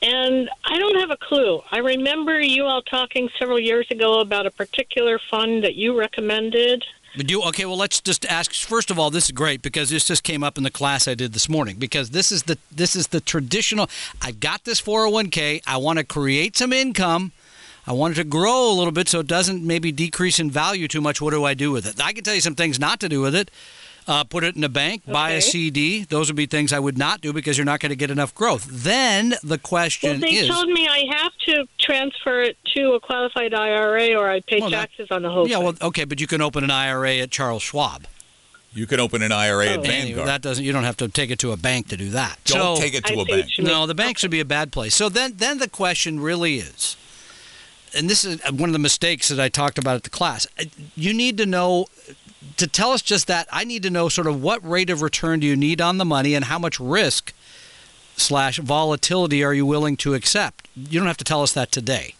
and 0.00 0.48
I 0.64 0.78
don't 0.78 0.96
have 0.96 1.10
a 1.10 1.16
clue. 1.18 1.62
I 1.70 1.78
remember 1.78 2.40
you 2.40 2.64
all 2.64 2.80
talking 2.80 3.28
several 3.38 3.60
years 3.60 3.90
ago 3.90 4.20
about 4.20 4.46
a 4.46 4.50
particular 4.50 5.18
fund 5.18 5.62
that 5.64 5.74
you 5.74 5.98
recommended. 5.98 6.86
Do 7.16 7.42
okay. 7.42 7.64
Well, 7.64 7.76
let's 7.76 8.00
just 8.00 8.24
ask. 8.26 8.54
First 8.54 8.90
of 8.90 8.98
all, 8.98 9.10
this 9.10 9.24
is 9.24 9.32
great 9.32 9.62
because 9.62 9.90
this 9.90 10.06
just 10.06 10.22
came 10.22 10.44
up 10.44 10.56
in 10.56 10.62
the 10.62 10.70
class 10.70 11.08
I 11.08 11.14
did 11.14 11.32
this 11.32 11.48
morning. 11.48 11.76
Because 11.76 12.10
this 12.10 12.30
is 12.30 12.44
the 12.44 12.56
this 12.70 12.94
is 12.94 13.08
the 13.08 13.20
traditional. 13.20 13.90
I've 14.22 14.38
got 14.38 14.64
this 14.64 14.80
401k. 14.80 15.62
I 15.66 15.76
want 15.76 15.98
to 15.98 16.04
create 16.04 16.56
some 16.56 16.72
income. 16.72 17.32
I 17.86 17.92
want 17.92 18.12
it 18.12 18.22
to 18.22 18.24
grow 18.24 18.70
a 18.70 18.74
little 18.74 18.92
bit 18.92 19.08
so 19.08 19.20
it 19.20 19.26
doesn't 19.26 19.66
maybe 19.66 19.90
decrease 19.90 20.38
in 20.38 20.50
value 20.50 20.86
too 20.86 21.00
much. 21.00 21.20
What 21.20 21.32
do 21.32 21.44
I 21.44 21.54
do 21.54 21.72
with 21.72 21.86
it? 21.86 22.00
I 22.00 22.12
can 22.12 22.22
tell 22.22 22.34
you 22.34 22.40
some 22.40 22.54
things 22.54 22.78
not 22.78 23.00
to 23.00 23.08
do 23.08 23.20
with 23.20 23.34
it. 23.34 23.50
Uh, 24.10 24.24
put 24.24 24.42
it 24.42 24.56
in 24.56 24.64
a 24.64 24.68
bank, 24.68 25.02
buy 25.06 25.30
a 25.30 25.40
CD. 25.40 26.02
Those 26.02 26.28
would 26.28 26.34
be 26.36 26.46
things 26.46 26.72
I 26.72 26.80
would 26.80 26.98
not 26.98 27.20
do 27.20 27.32
because 27.32 27.56
you're 27.56 27.64
not 27.64 27.78
going 27.78 27.90
to 27.90 27.96
get 27.96 28.10
enough 28.10 28.34
growth. 28.34 28.66
Then 28.68 29.30
the 29.44 29.50
Well, 29.50 29.58
question 29.58 30.18
they 30.18 30.30
is. 30.32 30.48
told 30.48 30.68
me 30.68 30.88
I 30.88 31.04
have 31.16 31.30
to 31.46 31.64
transfer 31.78 32.42
it 32.42 32.56
to 32.74 32.94
a 32.94 33.00
qualified 33.00 33.54
IRA 33.54 34.14
or 34.16 34.28
I 34.28 34.40
pay 34.40 34.58
Well, 34.60 34.70
that- 34.70 34.90
taxes 34.90 35.06
on 35.12 35.22
the 35.22 35.30
whole 35.30 35.46
yeah, 35.48 35.58
thing. 35.58 35.64
well, 35.64 35.74
okay, 35.82 36.02
but 36.02 36.18
you 36.20 36.26
can 36.26 36.40
open 36.40 36.64
an 36.64 36.72
IRA 36.72 37.18
at 37.20 37.30
Charles 37.30 37.62
Schwab. 37.62 38.08
You 38.74 38.88
can 38.88 38.98
open 38.98 39.22
an 39.22 39.30
IRA 39.30 39.66
at 39.66 39.78
Oh. 39.78 39.82
Anyway, 39.82 40.02
Vanguard. 40.06 40.28
that 40.28 40.42
doesn't. 40.42 40.64
You 40.64 40.72
don't 40.72 40.82
have 40.84 40.96
to 40.96 41.06
take 41.06 41.30
it 41.30 41.38
to 41.40 41.52
a 41.52 41.56
bank 41.56 41.88
to 41.90 41.96
do 41.96 42.10
that. 42.10 42.38
Don't 42.46 42.76
So- 42.78 42.82
take 42.82 42.94
it 42.94 43.04
to 43.04 43.12
a 43.12 43.24
bank. 43.24 43.28
what 43.28 43.58
you 43.58 43.64
mean. 43.64 43.72
No, 43.72 43.86
the 43.86 43.94
bank 43.94 44.18
should 44.18 44.32
be 44.32 44.40
a 44.40 44.44
bad 44.44 44.72
place. 44.72 44.92
So 44.96 45.08
then, 45.08 45.34
then 45.36 45.58
the 45.58 45.68
question 45.68 46.18
really 46.18 46.56
is, 46.58 46.96
and 47.94 48.10
this 48.10 48.24
is 48.24 48.40
one 48.50 48.68
of 48.68 48.72
the 48.72 48.80
mistakes 48.80 49.28
that 49.28 49.38
I 49.38 49.48
talked 49.48 49.78
about 49.78 49.94
at 49.94 50.02
the 50.02 50.10
class. 50.10 50.48
uh, 50.58 50.64
You 50.96 51.12
need 51.14 51.36
to 51.38 51.46
know 51.46 51.86
to 52.56 52.66
tell 52.66 52.92
us 52.92 53.02
just 53.02 53.26
that. 53.26 53.48
I 53.52 53.64
need 53.64 53.82
to 53.82 53.90
know 53.90 54.08
sort 54.08 54.26
of 54.26 54.42
what 54.42 54.66
rate 54.68 54.90
of 54.90 55.02
return 55.02 55.40
do 55.40 55.46
you 55.46 55.56
need 55.56 55.80
on 55.80 55.98
the 55.98 56.04
money, 56.04 56.34
and 56.34 56.46
how 56.46 56.58
much 56.58 56.80
risk 56.80 57.32
slash 58.16 58.58
volatility 58.58 59.42
are 59.42 59.54
you 59.54 59.66
willing 59.66 59.96
to 59.98 60.14
accept. 60.14 60.68
You 60.76 60.98
don't 61.00 61.08
have 61.08 61.16
to 61.18 61.24
tell 61.24 61.42
us 61.42 61.52
that 61.54 61.72
today. 61.72 62.14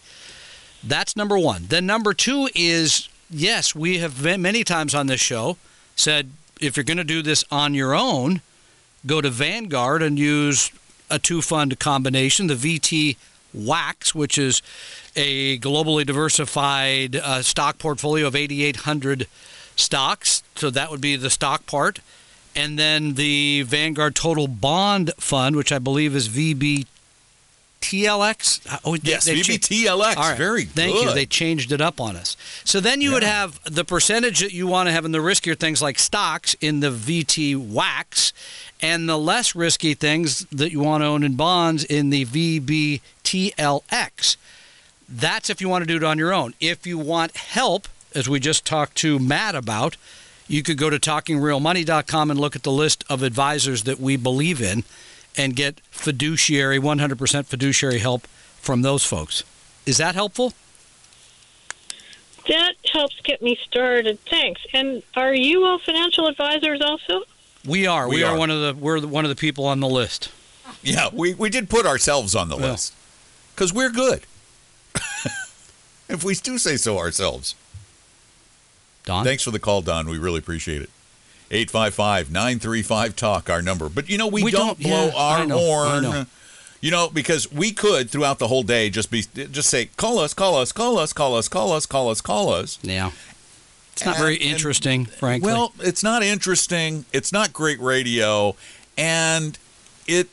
That's 0.83 1.16
number 1.16 1.38
one. 1.38 1.66
Then 1.68 1.87
number 1.87 2.14
two 2.14 2.48
is 2.54 3.09
yes, 3.30 3.74
we 3.74 3.98
have 3.98 4.22
many 4.38 4.64
times 4.64 4.94
on 4.94 5.06
this 5.06 5.20
show 5.20 5.56
said 5.94 6.30
if 6.61 6.76
you're 6.76 6.85
going 6.85 6.96
to 6.96 7.04
do 7.04 7.22
this 7.22 7.44
on 7.50 7.74
your 7.74 7.94
own, 7.94 8.40
go 9.06 9.20
to 9.20 9.30
Vanguard 9.30 10.02
and 10.02 10.18
use 10.18 10.70
a 11.11 11.18
two 11.18 11.42
fund 11.42 11.78
combination, 11.78 12.46
the 12.46 12.54
VT 12.54 13.16
WAX, 13.52 14.14
which 14.14 14.38
is 14.38 14.62
a 15.16 15.59
globally 15.59 16.06
diversified 16.06 17.16
uh, 17.16 17.42
stock 17.42 17.78
portfolio 17.78 18.26
of 18.26 18.37
8,800 18.37 19.26
stocks. 19.76 20.42
So 20.56 20.70
that 20.70 20.90
would 20.90 21.00
be 21.00 21.16
the 21.16 21.30
stock 21.30 21.66
part. 21.66 22.00
And 22.56 22.78
then 22.78 23.14
the 23.14 23.62
Vanguard 23.62 24.14
Total 24.16 24.48
Bond 24.48 25.12
Fund, 25.18 25.54
which 25.56 25.70
I 25.72 25.78
believe 25.78 26.14
is 26.16 26.28
VBTLX. 26.28 26.87
Oh, 28.85 28.96
they- 28.96 29.11
Yes, 29.12 29.24
they 29.24 29.40
cha- 29.40 29.52
VBTLX. 29.54 30.16
all 30.16 30.28
right. 30.30 30.37
Very 30.38 30.64
Thank 30.64 30.94
good. 30.94 31.04
you. 31.09 31.14
They 31.14 31.26
changed 31.26 31.70
it 31.72 31.80
up 31.80 32.00
on 32.00 32.16
us. 32.16 32.37
So 32.64 32.80
then 32.80 33.00
you 33.00 33.12
would 33.12 33.22
have 33.22 33.61
the 33.64 33.85
percentage 33.85 34.40
that 34.40 34.52
you 34.52 34.66
want 34.66 34.88
to 34.88 34.92
have 34.92 35.04
in 35.04 35.12
the 35.12 35.18
riskier 35.18 35.59
things 35.59 35.80
like 35.80 35.98
stocks 35.98 36.54
in 36.61 36.80
the 36.80 36.90
VT 36.90 37.54
WAX, 37.56 38.33
and 38.83 39.09
the 39.09 39.18
less 39.18 39.54
risky 39.54 39.94
things 39.94 40.46
that 40.50 40.72
you 40.72 40.80
want 40.80 41.02
to 41.02 41.06
own 41.06 41.22
in 41.22 41.35
bonds 41.37 41.85
in 41.85 42.11
the 42.11 42.24
VBTLX. 42.24 44.37
That's 45.09 45.50
if 45.50 45.61
you 45.61 45.68
want 45.68 45.83
to 45.83 45.87
do 45.87 45.96
it 45.96 46.04
on 46.04 46.18
your 46.18 46.33
own. 46.33 46.54
If 46.61 46.87
you 46.87 46.98
want 46.98 47.37
help, 47.37 47.88
as 48.14 48.29
we 48.29 48.40
just 48.40 48.64
talked 48.64 48.96
to 48.99 49.18
Matt 49.18 49.55
about, 49.55 49.96
you 50.49 50.62
could 50.62 50.79
go 50.79 50.90
to 50.90 50.99
talkingrealmoney.com 50.99 52.31
and 52.31 52.40
look 52.40 52.57
at 52.57 52.62
the 52.64 52.73
list 52.73 53.05
of 53.09 53.23
advisors 53.23 53.85
that 53.85 54.01
we 54.01 54.16
believe 54.16 54.61
in 54.61 54.85
and 55.37 55.55
get 55.55 55.81
fiduciary, 55.90 56.79
100% 56.79 57.46
fiduciary 57.46 57.99
help 57.99 58.27
from 58.61 58.83
those 58.83 59.05
folks. 59.05 59.44
Is 59.87 59.96
that 59.99 60.14
helpful? 60.14 60.53
That 62.49 62.75
helps 62.92 63.20
get 63.23 63.42
me 63.42 63.57
started. 63.68 64.18
Thanks. 64.29 64.61
And 64.73 65.03
are 65.14 65.35
you 65.35 65.64
all 65.64 65.79
financial 65.79 66.27
advisors 66.27 66.81
also? 66.81 67.23
We 67.66 67.87
are. 67.87 68.09
We, 68.09 68.16
We 68.16 68.23
are. 68.25 68.35
are. 68.35 68.38
one 68.38 68.51
of 68.51 68.61
the 68.61 68.75
we're 68.83 69.07
one 69.07 69.25
of 69.25 69.29
the 69.29 69.37
people 69.37 69.66
on 69.66 69.81
the 69.81 69.88
list. 69.88 70.31
Yeah, 70.83 71.11
we, 71.12 71.35
we 71.35 71.51
did 71.51 71.68
put 71.68 71.85
ourselves 71.87 72.35
on 72.35 72.49
the 72.49 72.57
Yeah. 72.57 72.73
list 72.73 72.94
because 73.55 73.73
we're 73.73 73.90
good. 73.90 74.23
if 76.09 76.25
we 76.25 76.35
do 76.35 76.59
say 76.59 76.77
so 76.77 76.99
ourselves. 76.99 77.55
Don. 79.04 79.24
Thanks 79.24 79.42
for 79.42 79.50
the 79.50 79.58
call, 79.58 79.82
Don. 79.82 80.08
We 80.08 80.18
really 80.18 80.38
appreciate 80.38 80.82
it. 80.82 80.90
855 81.50 82.30
935 82.30 83.16
Talk, 83.16 83.50
our 83.50 83.60
number. 83.62 83.88
But 83.88 84.08
you 84.08 84.18
know, 84.18 84.28
we, 84.28 84.42
We 84.44 84.50
don't, 84.50 84.78
don't- 84.78 84.80
blow 84.80 85.06
yeah, 85.06 85.12
our 85.16 85.46
know, 85.46 85.58
horn. 85.58 86.02
know. 86.02 86.26
You 86.80 86.90
know, 86.90 87.10
because 87.12 87.52
we 87.52 87.72
could 87.72 88.08
throughout 88.08 88.38
the 88.38 88.48
whole 88.48 88.62
day 88.62 88.88
just 88.88 89.10
be 89.10 89.22
just 89.22 89.68
say, 89.68 89.86
call 89.96 90.18
us, 90.18 90.32
call 90.32 90.56
us, 90.56 90.72
call 90.72 90.98
us, 90.98 91.12
call 91.12 91.36
us, 91.36 91.48
call 91.48 91.72
us, 91.72 91.84
call 91.86 92.08
us, 92.08 92.20
call 92.20 92.52
us. 92.54 92.78
Yeah. 92.82 93.10
It's 93.92 94.04
not 94.06 94.16
very 94.16 94.36
And- 94.36 94.44
and- 94.44 94.52
interesting, 94.52 95.04
frankly. 95.06 95.52
Well, 95.52 95.72
it's 95.80 96.02
not 96.02 96.22
interesting. 96.22 97.04
It's 97.12 97.32
not 97.32 97.52
great 97.52 97.80
radio, 97.80 98.54
and 98.96 99.58
it 100.06 100.28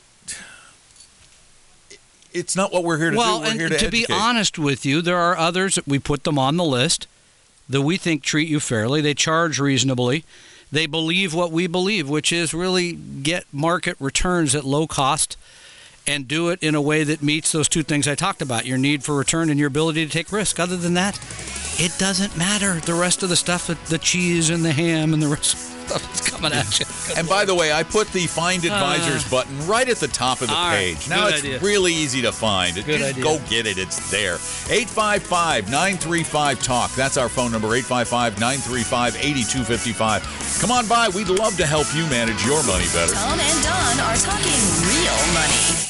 it's 2.32 2.54
not 2.54 2.72
what 2.72 2.84
we're 2.84 2.98
here 2.98 3.10
to 3.10 3.16
well, 3.16 3.38
do. 3.38 3.44
We're 3.44 3.50
and 3.50 3.60
here 3.60 3.68
to, 3.70 3.78
to, 3.78 3.90
be 3.90 4.06
honest 4.10 4.58
with 4.58 4.84
you, 4.86 5.02
there 5.02 5.16
are 5.18 5.36
others 5.36 5.74
that 5.74 5.86
we 5.88 5.98
put 5.98 6.24
them 6.24 6.38
on 6.38 6.56
the 6.56 6.64
list 6.64 7.06
that 7.68 7.82
we 7.82 7.96
think 7.96 8.22
treat 8.22 8.48
you 8.48 8.60
fairly. 8.60 9.00
They 9.00 9.14
charge 9.14 9.58
reasonably. 9.58 10.24
They 10.70 10.86
believe 10.86 11.34
what 11.34 11.50
we 11.50 11.66
believe, 11.66 12.08
which 12.08 12.32
is 12.32 12.52
really 12.52 12.92
get 12.92 13.44
market 13.52 13.96
returns 13.98 14.54
at 14.54 14.64
low 14.64 14.86
cost 14.86 15.36
and 16.06 16.26
do 16.26 16.48
it 16.48 16.62
in 16.62 16.74
a 16.74 16.80
way 16.80 17.04
that 17.04 17.22
meets 17.22 17.52
those 17.52 17.68
two 17.68 17.82
things 17.82 18.08
I 18.08 18.14
talked 18.14 18.40
about 18.40 18.66
your 18.66 18.78
need 18.78 19.04
for 19.04 19.14
return 19.14 19.50
and 19.50 19.58
your 19.58 19.68
ability 19.68 20.06
to 20.06 20.10
take 20.10 20.32
risk. 20.32 20.58
Other 20.58 20.76
than 20.76 20.94
that, 20.94 21.20
it 21.78 21.96
doesn't 21.98 22.36
matter. 22.36 22.80
The 22.80 22.94
rest 22.94 23.22
of 23.22 23.28
the 23.28 23.36
stuff, 23.36 23.66
the, 23.66 23.98
cheese 23.98 24.48
and 24.50 24.64
the 24.64 24.72
ham 24.72 25.12
and 25.12 25.22
the 25.22 25.28
rest 25.28 25.77
stuff 25.96 26.02
that's 26.02 26.28
coming 26.30 26.52
at 26.52 26.78
you. 26.80 26.86
And 27.16 27.28
by 27.28 27.44
the 27.44 27.54
way, 27.54 27.72
I 27.72 27.82
put 27.82 28.08
the 28.08 28.26
Find 28.26 28.64
Advisors 28.64 29.28
button 29.30 29.66
right 29.66 29.88
at 29.88 29.96
the 29.98 30.08
top 30.08 30.40
of 30.40 30.48
the 30.48 30.54
Uh, 30.54 30.56
all 30.56 30.68
right. 30.68 30.96
page. 30.96 31.08
Now 31.08 31.28
it's 31.28 31.38
idea. 31.38 31.58
really 31.60 31.92
easy 31.92 32.22
to 32.22 32.32
find. 32.32 32.74
Good 32.74 32.84
Just 33.00 33.04
idea. 33.10 33.22
go 33.24 33.38
get 33.48 33.66
it. 33.66 33.78
It's 33.78 34.10
there. 34.10 34.34
855 34.70 35.70
935 35.70 36.62
Talk. 36.62 36.92
That's 36.94 37.16
our 37.16 37.28
phone 37.28 37.52
number 37.52 37.68
855 37.74 38.38
935 38.40 39.16
8255. 39.16 40.58
Come 40.60 40.70
on 40.70 40.86
by. 40.88 41.08
We'd 41.08 41.28
love 41.28 41.56
to 41.56 41.66
help 41.66 41.86
you 41.94 42.04
manage 42.06 42.44
your 42.44 42.62
money 42.66 42.84
better. 42.92 43.14
Tom 43.14 43.38
and 43.38 43.62
Don 43.64 44.00
are 44.00 44.16
talking 44.16 44.60
real 44.86 45.34
money. 45.34 45.84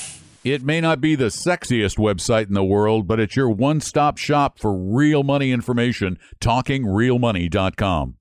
It 0.45 0.63
may 0.63 0.81
not 0.81 1.01
be 1.01 1.15
the 1.15 1.27
sexiest 1.27 1.99
website 1.99 2.47
in 2.49 2.55
the 2.55 2.65
world, 2.65 3.07
but 3.09 3.19
it's 3.21 3.35
your 3.37 3.51
one 3.51 3.81
stop 3.81 4.17
shop 4.19 4.59
for 4.59 4.73
real 4.73 5.23
money 5.23 5.51
information. 5.51 6.19
TalkingRealMoney.com. 6.41 8.15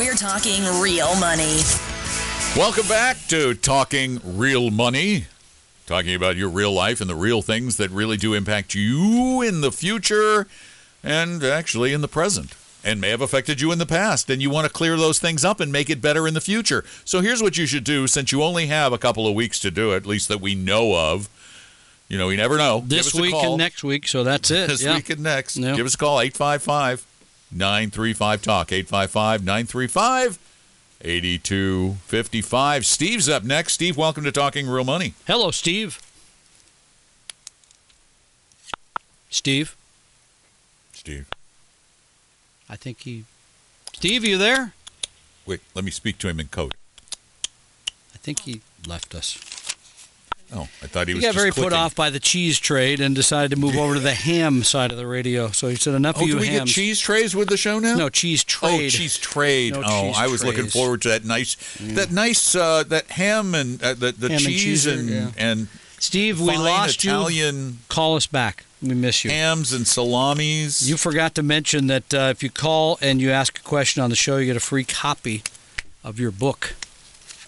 We're 0.00 0.14
talking 0.14 0.62
real 0.80 1.14
money. 1.20 1.58
Welcome 2.56 2.88
back 2.88 3.18
to 3.28 3.52
Talking 3.52 4.18
Real 4.24 4.70
Money. 4.70 5.26
Talking 5.84 6.14
about 6.14 6.36
your 6.36 6.48
real 6.48 6.72
life 6.72 7.02
and 7.02 7.10
the 7.10 7.14
real 7.14 7.42
things 7.42 7.76
that 7.76 7.90
really 7.90 8.16
do 8.16 8.32
impact 8.32 8.74
you 8.74 9.42
in 9.42 9.60
the 9.60 9.70
future 9.70 10.46
and 11.04 11.44
actually 11.44 11.92
in 11.92 12.00
the 12.00 12.08
present 12.08 12.54
and 12.82 12.98
may 12.98 13.10
have 13.10 13.20
affected 13.20 13.60
you 13.60 13.72
in 13.72 13.78
the 13.78 13.84
past. 13.84 14.30
And 14.30 14.40
you 14.40 14.48
want 14.48 14.66
to 14.66 14.72
clear 14.72 14.96
those 14.96 15.18
things 15.18 15.44
up 15.44 15.60
and 15.60 15.70
make 15.70 15.90
it 15.90 16.00
better 16.00 16.26
in 16.26 16.32
the 16.32 16.40
future. 16.40 16.82
So 17.04 17.20
here's 17.20 17.42
what 17.42 17.58
you 17.58 17.66
should 17.66 17.84
do 17.84 18.06
since 18.06 18.32
you 18.32 18.42
only 18.42 18.68
have 18.68 18.94
a 18.94 18.98
couple 18.98 19.26
of 19.26 19.34
weeks 19.34 19.58
to 19.60 19.70
do 19.70 19.92
it, 19.92 19.96
at 19.96 20.06
least 20.06 20.28
that 20.28 20.40
we 20.40 20.54
know 20.54 20.94
of. 20.94 21.28
You 22.08 22.16
know, 22.16 22.28
we 22.28 22.36
never 22.36 22.56
know. 22.56 22.82
This 22.86 23.14
week 23.14 23.32
call. 23.32 23.48
and 23.48 23.58
next 23.58 23.84
week, 23.84 24.08
so 24.08 24.24
that's 24.24 24.50
it. 24.50 24.70
This 24.70 24.82
yeah. 24.82 24.94
week 24.94 25.10
and 25.10 25.22
next. 25.22 25.58
Yeah. 25.58 25.76
Give 25.76 25.84
us 25.84 25.92
a 25.92 25.98
call, 25.98 26.22
855 26.22 27.06
935 27.52 28.42
Talk, 28.42 28.72
855 28.72 29.44
935 29.44 30.38
8255. 31.02 32.86
Steve's 32.86 33.28
up 33.28 33.42
next. 33.42 33.72
Steve, 33.74 33.96
welcome 33.96 34.24
to 34.24 34.32
Talking 34.32 34.68
Real 34.68 34.84
Money. 34.84 35.14
Hello, 35.26 35.50
Steve. 35.50 36.00
Steve, 39.30 39.76
Steve. 40.92 41.26
I 42.68 42.76
think 42.76 43.00
he. 43.00 43.24
Steve, 43.92 44.24
you 44.24 44.36
there? 44.36 44.74
Wait, 45.46 45.60
let 45.74 45.84
me 45.84 45.90
speak 45.90 46.18
to 46.18 46.28
him 46.28 46.38
in 46.38 46.48
code. 46.48 46.74
I 48.14 48.18
think 48.18 48.40
he 48.40 48.60
left 48.86 49.14
us. 49.14 49.59
Oh, 50.52 50.62
I 50.82 50.86
thought 50.88 51.06
he 51.06 51.14
was. 51.14 51.22
He 51.22 51.28
was 51.28 51.34
got 51.36 51.38
very 51.40 51.52
clicking. 51.52 51.70
put 51.70 51.76
off 51.76 51.94
by 51.94 52.10
the 52.10 52.18
cheese 52.18 52.58
trade 52.58 53.00
and 53.00 53.14
decided 53.14 53.52
to 53.52 53.56
move 53.56 53.76
over 53.76 53.94
to 53.94 54.00
the 54.00 54.14
ham 54.28 54.62
side 54.64 54.90
of 54.90 54.96
the 54.98 55.06
radio. 55.06 55.50
So 55.50 55.68
he 55.68 55.76
said, 55.76 55.94
"Enough 55.94 56.16
Oh, 56.18 56.22
of 56.22 56.26
you 56.28 56.34
do 56.34 56.40
we 56.40 56.46
hams." 56.48 56.70
get 56.70 56.74
cheese 56.74 56.98
trays 56.98 57.36
with 57.36 57.48
the 57.48 57.56
show 57.56 57.78
now? 57.78 57.96
No 57.96 58.08
cheese 58.08 58.42
trade. 58.42 58.86
Oh, 58.86 58.88
cheese 58.88 59.16
trade. 59.16 59.74
No 59.74 59.82
oh, 59.84 60.06
cheese 60.08 60.16
I 60.18 60.26
was 60.26 60.44
looking 60.44 60.66
forward 60.66 61.02
to 61.02 61.08
that 61.10 61.24
nice, 61.24 61.56
that 61.80 62.10
nice, 62.10 62.54
uh, 62.56 62.82
that 62.88 63.06
ham 63.12 63.54
and 63.54 63.80
uh, 63.82 63.94
the 63.94 64.10
the 64.12 64.28
Ham 64.28 64.36
and 64.38 64.40
cheese 64.46 64.62
cheese, 64.62 64.86
and 64.86 65.08
yeah. 65.08 65.30
and 65.38 65.68
Steve, 65.98 66.40
we 66.40 66.56
lost 66.56 67.04
you. 67.04 67.74
Call 67.88 68.16
us 68.16 68.26
back. 68.26 68.64
We 68.82 68.94
miss 68.94 69.24
you. 69.24 69.30
hams 69.30 69.74
and 69.74 69.86
salamis. 69.86 70.88
You 70.88 70.96
forgot 70.96 71.34
to 71.34 71.42
mention 71.42 71.86
that 71.88 72.14
uh, 72.14 72.28
if 72.30 72.42
you 72.42 72.48
call 72.50 72.98
and 73.02 73.20
you 73.20 73.30
ask 73.30 73.58
a 73.58 73.62
question 73.62 74.02
on 74.02 74.08
the 74.08 74.16
show, 74.16 74.38
you 74.38 74.46
get 74.46 74.56
a 74.56 74.60
free 74.60 74.84
copy 74.84 75.42
of 76.02 76.18
your 76.18 76.30
book. 76.30 76.74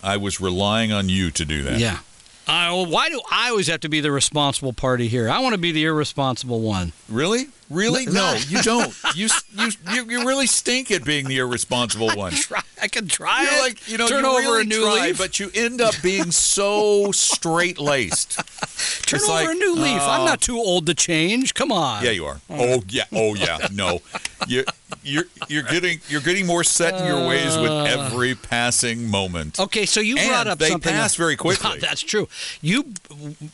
I 0.03 0.19
was 0.19 0.41
relying 0.41 0.93
on 0.93 1.09
you 1.09 1.31
to 1.31 1.45
do 1.47 1.63
that. 1.63 1.79
Yeah. 1.81 2.01
I, 2.47 2.71
well, 2.73 2.87
why 2.87 3.09
do 3.09 3.21
I 3.31 3.51
always 3.51 3.69
have 3.69 3.81
to 3.81 3.89
be 3.89 4.01
the 4.01 4.11
responsible 4.11 4.73
party 4.73 5.09
here? 5.09 5.29
I 5.31 5.39
want 5.39 5.55
to 5.55 5.59
be 5.61 5.73
the 5.73 5.85
irresponsible 5.85 6.61
one. 6.61 6.93
Really? 7.09 7.47
Really? 7.71 8.05
No. 8.07 8.35
You 8.49 8.61
don't. 8.63 8.95
You 9.15 9.29
you 9.57 9.71
you, 9.93 10.05
you 10.11 10.27
really 10.27 10.47
stink 10.47 10.91
at 10.91 11.05
being 11.05 11.27
the 11.27 11.39
irresponsible 11.39 12.11
one. 12.11 12.33
Try, 12.33 12.61
I 12.83 12.89
can 12.89 13.09
try 13.09 13.43
You're 13.45 13.53
it. 13.53 13.61
like 13.63 13.89
you 13.89 13.97
know 13.97 14.09
turn 14.09 14.25
you 14.25 14.31
over 14.31 14.39
really 14.41 14.63
a 14.63 14.65
new 14.65 14.83
try, 14.83 15.07
leaf. 15.07 15.19
but 15.19 15.41
you 15.41 15.51
end 15.55 15.81
up 15.81 15.95
being 16.03 16.31
so 16.33 17.11
straight 17.13 17.79
laced. 17.79 18.41
Turn 19.13 19.21
it's 19.21 19.29
over 19.29 19.45
like, 19.45 19.51
a 19.51 19.55
new 19.55 19.75
leaf. 19.75 20.01
I'm 20.03 20.23
uh, 20.23 20.27
not 20.27 20.41
too 20.41 20.57
old 20.57 20.87
to 20.87 20.95
change. 20.95 21.55
Come 21.55 21.71
on. 21.73 22.05
Yeah, 22.05 22.11
you 22.11 22.25
are. 22.27 22.41
Oh 22.51 22.83
yeah. 22.89 23.05
Oh 23.13 23.35
yeah. 23.35 23.69
No, 23.73 24.01
you 24.49 24.65
you're 25.03 25.25
you're 25.49 25.63
getting 25.63 26.01
you're 26.09 26.21
getting 26.21 26.47
more 26.47 26.65
set 26.65 26.95
in 27.01 27.07
your 27.07 27.27
ways 27.27 27.57
with 27.57 27.71
every 27.71 28.35
passing 28.35 29.09
moment. 29.11 29.59
Okay, 29.59 29.87
so 29.87 30.01
you 30.01 30.17
And 30.19 30.29
brought 30.29 30.47
up 30.47 30.59
they 30.59 30.69
something. 30.71 30.93
pass 30.93 31.15
very 31.15 31.37
quickly. 31.45 31.79
That's 31.79 32.03
true. 32.03 32.29
You, 32.61 32.93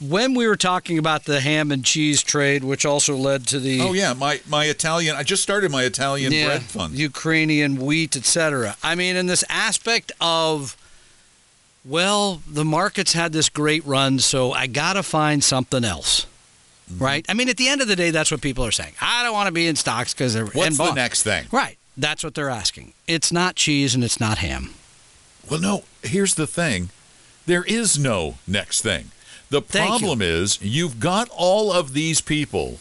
when 0.00 0.34
we 0.34 0.46
were 0.46 0.56
talking 0.56 0.98
about 0.98 1.24
the 1.24 1.40
ham 1.40 1.70
and 1.72 1.84
cheese 1.84 2.22
trade, 2.22 2.64
which 2.64 2.84
also 2.84 3.16
led 3.16 3.46
to 3.48 3.60
the 3.60 3.80
Oh 3.80 3.92
yeah, 3.92 4.12
my 4.12 4.40
my 4.48 4.64
Italian. 4.66 5.16
I 5.16 5.22
just 5.22 5.42
started 5.42 5.70
my 5.70 5.84
Italian 5.84 6.32
yeah, 6.32 6.46
bread 6.46 6.62
fund. 6.62 6.94
Ukrainian 6.94 7.76
wheat, 7.76 8.16
etc. 8.16 8.76
I 8.82 8.94
mean, 8.94 9.16
in 9.16 9.26
this 9.26 9.44
aspect 9.48 10.12
of, 10.20 10.76
well, 11.84 12.42
the 12.46 12.64
market's 12.64 13.12
had 13.12 13.32
this 13.32 13.48
great 13.48 13.84
run, 13.86 14.18
so 14.18 14.52
I 14.52 14.66
got 14.66 14.94
to 14.94 15.02
find 15.02 15.42
something 15.42 15.84
else. 15.84 16.26
Mm-hmm. 16.90 17.04
Right? 17.04 17.26
I 17.28 17.34
mean, 17.34 17.48
at 17.48 17.56
the 17.56 17.68
end 17.68 17.82
of 17.82 17.88
the 17.88 17.96
day, 17.96 18.10
that's 18.10 18.30
what 18.30 18.40
people 18.40 18.64
are 18.64 18.70
saying. 18.70 18.94
I 19.00 19.22
don't 19.22 19.34
want 19.34 19.46
to 19.46 19.52
be 19.52 19.66
in 19.66 19.76
stocks 19.76 20.14
because 20.14 20.34
they're 20.34 20.46
What's 20.46 20.78
the 20.78 20.94
next 20.94 21.22
thing? 21.22 21.46
Right. 21.52 21.76
That's 21.96 22.24
what 22.24 22.34
they're 22.34 22.48
asking. 22.48 22.94
It's 23.06 23.32
not 23.32 23.56
cheese 23.56 23.94
and 23.94 24.02
it's 24.02 24.20
not 24.20 24.38
ham. 24.38 24.70
Well, 25.50 25.60
no. 25.60 25.84
Here's 26.02 26.34
the 26.34 26.46
thing: 26.46 26.90
there 27.46 27.64
is 27.64 27.98
no 27.98 28.36
next 28.46 28.82
thing. 28.82 29.10
The 29.50 29.60
Thank 29.60 29.84
you. 29.84 29.98
problem 29.98 30.22
is 30.22 30.58
you've 30.62 31.00
got 31.00 31.28
all 31.34 31.72
of 31.72 31.94
these 31.94 32.20
people 32.20 32.78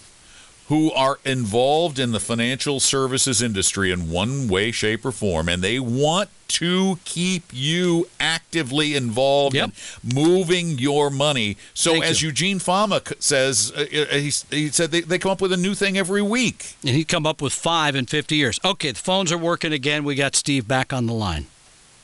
who 0.67 0.91
are 0.91 1.17
involved 1.23 1.97
in 1.97 2.11
the 2.11 2.19
financial 2.19 2.79
services 2.79 3.41
industry 3.41 3.91
in 3.91 4.11
one 4.11 4.47
way, 4.47 4.71
shape, 4.71 5.05
or 5.05 5.11
form, 5.11 5.47
and 5.47 5.63
they 5.63 5.79
want 5.79 6.29
to 6.49 6.99
keep 7.05 7.43
you 7.51 8.07
actively 8.19 8.95
involved 8.95 9.55
Yep. 9.55 9.71
in 10.03 10.15
moving 10.15 10.77
your 10.77 11.09
money. 11.09 11.57
So, 11.73 11.91
Thank 11.93 12.05
as 12.05 12.21
you. 12.21 12.29
Eugene 12.29 12.59
Fama 12.59 13.01
says, 13.19 13.71
uh, 13.75 13.81
uh, 13.81 14.15
he, 14.15 14.31
he 14.49 14.69
said 14.69 14.91
they, 14.91 15.01
they 15.01 15.17
come 15.17 15.31
up 15.31 15.41
with 15.41 15.53
a 15.53 15.57
new 15.57 15.73
thing 15.73 15.97
every 15.97 16.21
week. 16.21 16.75
And 16.85 16.95
he'd 16.95 17.07
come 17.07 17.25
up 17.25 17.41
with 17.41 17.53
five 17.53 17.95
in 17.95 18.05
50 18.05 18.35
years. 18.35 18.59
Okay, 18.63 18.91
the 18.91 18.99
phones 18.99 19.31
are 19.31 19.37
working 19.37 19.73
again. 19.73 20.03
We 20.03 20.15
got 20.15 20.35
Steve 20.35 20.67
back 20.67 20.91
on 20.91 21.05
the 21.05 21.13
line. 21.13 21.47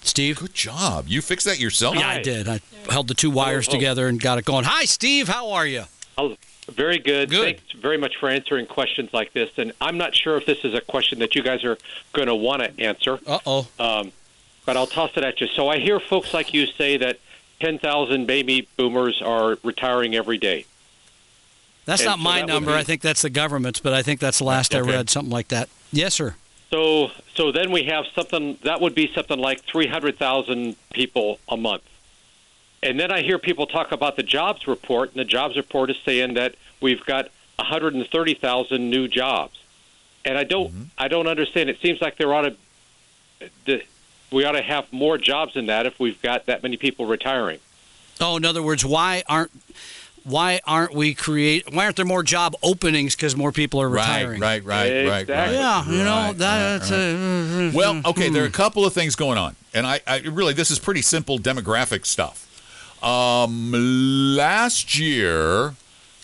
Steve? 0.01 0.37
Good 0.39 0.53
job. 0.53 1.05
You 1.07 1.21
fixed 1.21 1.45
that 1.45 1.59
yourself? 1.59 1.95
Yeah, 1.95 2.09
I 2.09 2.21
did. 2.21 2.47
I 2.47 2.59
held 2.89 3.07
the 3.07 3.13
two 3.13 3.31
wires 3.31 3.67
oh. 3.69 3.71
together 3.71 4.07
and 4.07 4.21
got 4.21 4.37
it 4.37 4.45
going. 4.45 4.65
Hi, 4.65 4.85
Steve. 4.85 5.27
How 5.29 5.51
are 5.51 5.65
you? 5.65 5.83
Oh, 6.17 6.35
very 6.65 6.99
good. 6.99 7.29
Good. 7.29 7.57
Thanks 7.59 7.71
very 7.73 7.97
much 7.97 8.15
for 8.17 8.29
answering 8.29 8.65
questions 8.65 9.13
like 9.13 9.33
this. 9.33 9.49
And 9.57 9.73
I'm 9.81 9.97
not 9.97 10.15
sure 10.15 10.37
if 10.37 10.45
this 10.45 10.63
is 10.63 10.73
a 10.73 10.81
question 10.81 11.19
that 11.19 11.35
you 11.35 11.43
guys 11.43 11.63
are 11.63 11.77
going 12.13 12.27
to 12.27 12.35
want 12.35 12.61
to 12.63 12.79
answer, 12.79 13.19
Uh 13.27 13.39
oh. 13.45 13.67
um, 13.79 14.11
but 14.65 14.77
I'll 14.77 14.87
toss 14.87 15.11
it 15.17 15.23
at 15.23 15.41
you. 15.41 15.47
So 15.47 15.67
I 15.67 15.79
hear 15.79 15.99
folks 15.99 16.33
like 16.33 16.53
you 16.53 16.65
say 16.65 16.97
that 16.97 17.19
10,000 17.59 18.25
baby 18.25 18.67
boomers 18.77 19.21
are 19.21 19.57
retiring 19.63 20.15
every 20.15 20.37
day. 20.37 20.65
That's 21.85 22.01
And 22.01 22.07
not 22.11 22.17
so 22.19 22.23
my 22.23 22.39
that 22.39 22.47
number. 22.47 22.71
be- 22.71 22.77
I 22.77 22.83
think 22.83 23.01
that's 23.01 23.21
the 23.21 23.29
government's, 23.29 23.79
but 23.79 23.93
I 23.93 24.01
think 24.03 24.19
that's 24.19 24.37
the 24.39 24.45
last 24.45 24.73
I 24.73 24.79
read, 24.79 25.09
something 25.09 25.31
like 25.31 25.49
that. 25.49 25.69
Yes, 25.91 26.13
sir. 26.13 26.35
So 26.71 27.11
so 27.35 27.51
then 27.51 27.71
we 27.71 27.83
have 27.83 28.05
something 28.15 28.57
that 28.63 28.79
would 28.81 28.95
be 28.95 29.11
something 29.13 29.37
like 29.37 29.61
300,000 29.65 30.75
people 30.93 31.39
a 31.49 31.57
month. 31.57 31.83
And 32.83 32.99
then 32.99 33.11
I 33.11 33.21
hear 33.21 33.39
people 33.39 33.65
talk 33.65 33.91
about 33.91 34.17
the 34.17 34.23
jobs 34.23 34.67
report, 34.67 35.11
and 35.11 35.19
the 35.19 35.25
jobs 35.25 35.55
report 35.55 35.89
is 35.89 35.97
saying 36.03 36.33
that 36.33 36.55
we've 36.81 37.03
got 37.05 37.29
130,000 37.55 38.89
new 38.89 39.07
jobs. 39.07 39.59
And 40.25 40.37
I 40.37 40.43
don't 40.43 40.71
mm-hmm. 40.71 40.83
I 40.97 41.07
don't 41.07 41.27
understand. 41.27 41.69
It 41.69 41.79
seems 41.81 42.01
like 42.01 42.17
there 42.17 42.33
ought 42.33 42.41
to 42.41 42.55
the, 43.65 43.83
we 44.31 44.45
ought 44.45 44.53
to 44.53 44.61
have 44.61 44.91
more 44.91 45.17
jobs 45.17 45.53
than 45.53 45.65
that 45.67 45.85
if 45.85 45.99
we've 45.99 46.21
got 46.21 46.45
that 46.45 46.63
many 46.63 46.77
people 46.77 47.05
retiring. 47.05 47.59
Oh, 48.21 48.37
in 48.37 48.45
other 48.45 48.63
words, 48.63 48.85
why 48.85 49.23
aren't 49.27 49.51
why 50.23 50.61
aren't 50.65 50.93
we 50.93 51.13
create? 51.13 51.73
Why 51.73 51.85
aren't 51.85 51.97
there 51.97 52.05
more 52.05 52.23
job 52.23 52.55
openings? 52.63 53.15
Because 53.15 53.35
more 53.35 53.51
people 53.51 53.81
are 53.81 53.89
retiring. 53.89 54.39
Right, 54.39 54.63
right, 54.63 54.91
right, 54.91 55.07
right, 55.07 55.21
Exactly. 55.21 55.35
right. 55.35 55.51
Yeah, 55.51 55.85
you 55.85 56.03
know 56.03 56.27
Right, 56.27 56.37
that's 56.37 56.91
right, 56.91 56.97
right. 56.97 57.65
uh, 57.65 57.67
uh 57.67 57.71
Well, 57.73 58.01
uh, 58.05 58.09
okay, 58.11 58.29
there 58.29 58.43
are 58.43 58.47
hmm. 58.47 58.53
a 58.53 58.57
couple 58.57 58.85
of 58.85 58.93
things 58.93 59.15
going 59.15 59.37
on, 59.37 59.55
and 59.73 59.85
I, 59.85 60.01
I 60.07 60.19
really 60.19 60.53
this 60.53 60.71
is 60.71 60.79
pretty 60.79 61.01
simple 61.01 61.37
demographic 61.37 62.05
stuff. 62.05 62.42
Um, 63.03 63.71
last 64.35 64.97
year 64.97 65.75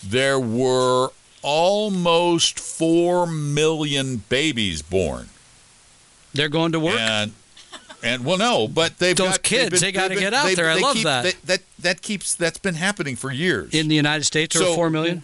there 0.02 0.40
were 0.40 1.10
almost 1.42 2.58
four 2.58 3.26
million 3.26 4.22
babies 4.28 4.80
born, 4.82 5.28
they're 6.32 6.48
going 6.48 6.72
to 6.72 6.80
work. 6.80 6.98
and 6.98 7.32
and 8.02 8.24
well, 8.24 8.38
no, 8.38 8.66
but 8.66 8.98
they've 8.98 9.14
Those 9.14 9.32
got, 9.32 9.42
kids, 9.42 9.70
been- 9.72 9.80
they 9.80 9.92
gotta 9.92 10.14
get 10.14 10.32
out 10.32 10.46
they- 10.46 10.54
there. 10.54 10.70
I 10.70 10.74
they 10.76 10.80
love 10.80 10.94
keep- 10.94 11.04
that. 11.04 11.22
they- 11.24 11.34
that 11.44 11.60
that 11.80 12.02
keeps 12.02 12.34
that's 12.34 12.56
been 12.58 12.76
happening 12.76 13.14
for 13.14 13.30
years 13.30 13.74
in 13.74 13.88
the 13.88 13.94
United 13.94 14.24
States, 14.24 14.54
there 14.54 14.62
are 14.64 14.70
So- 14.70 14.74
four 14.74 14.88
million. 14.90 15.22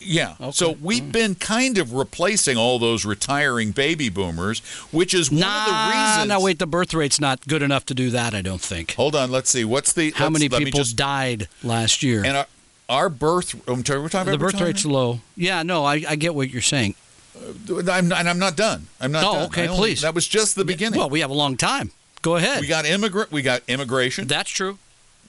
Yeah. 0.00 0.34
Okay. 0.40 0.50
So 0.52 0.72
we've 0.80 1.02
mm. 1.02 1.12
been 1.12 1.34
kind 1.34 1.78
of 1.78 1.92
replacing 1.92 2.56
all 2.56 2.78
those 2.78 3.04
retiring 3.04 3.70
baby 3.72 4.08
boomers, 4.08 4.60
which 4.90 5.14
is 5.14 5.30
one 5.30 5.40
Nah, 5.40 5.64
of 5.64 5.66
the 5.92 5.98
reasons. 5.98 6.28
no, 6.28 6.40
wait. 6.40 6.58
The 6.58 6.66
birth 6.66 6.94
rate's 6.94 7.20
not 7.20 7.46
good 7.46 7.62
enough 7.62 7.86
to 7.86 7.94
do 7.94 8.10
that. 8.10 8.34
I 8.34 8.42
don't 8.42 8.60
think. 8.60 8.94
Hold 8.94 9.14
on. 9.14 9.30
Let's 9.30 9.50
see. 9.50 9.64
What's 9.64 9.92
the 9.92 10.10
How 10.12 10.30
many 10.30 10.48
people 10.48 10.78
just- 10.78 10.96
died 10.96 11.48
last 11.62 12.02
year? 12.02 12.24
And 12.24 12.36
our, 12.36 12.46
our 12.88 13.08
birth. 13.08 13.54
I'm 13.68 13.84
sorry, 13.84 14.00
we're 14.00 14.08
talking 14.08 14.32
the 14.32 14.38
birth 14.38 14.60
rate's 14.60 14.84
low. 14.84 15.20
Yeah, 15.36 15.62
no, 15.62 15.84
I, 15.84 16.02
I 16.08 16.16
get 16.16 16.34
what 16.34 16.50
you're 16.50 16.62
saying. 16.62 16.94
Uh, 17.36 17.90
I'm 17.90 18.08
not, 18.08 18.20
and 18.20 18.28
I'm 18.28 18.38
not 18.38 18.56
done. 18.56 18.86
I'm 19.00 19.12
not 19.12 19.24
Oh, 19.24 19.32
done. 19.34 19.42
okay, 19.46 19.68
only- 19.68 19.78
please. 19.78 20.00
That 20.02 20.14
was 20.14 20.26
just 20.26 20.56
the 20.56 20.64
beginning. 20.64 20.98
Well, 20.98 21.10
we 21.10 21.20
have 21.20 21.30
a 21.30 21.34
long 21.34 21.56
time. 21.56 21.92
Go 22.22 22.36
ahead. 22.36 22.60
we 22.60 22.66
got 22.66 22.84
immigrant. 22.84 23.32
We 23.32 23.40
got 23.42 23.62
immigration 23.66 24.26
That's 24.26 24.50
true. 24.50 24.78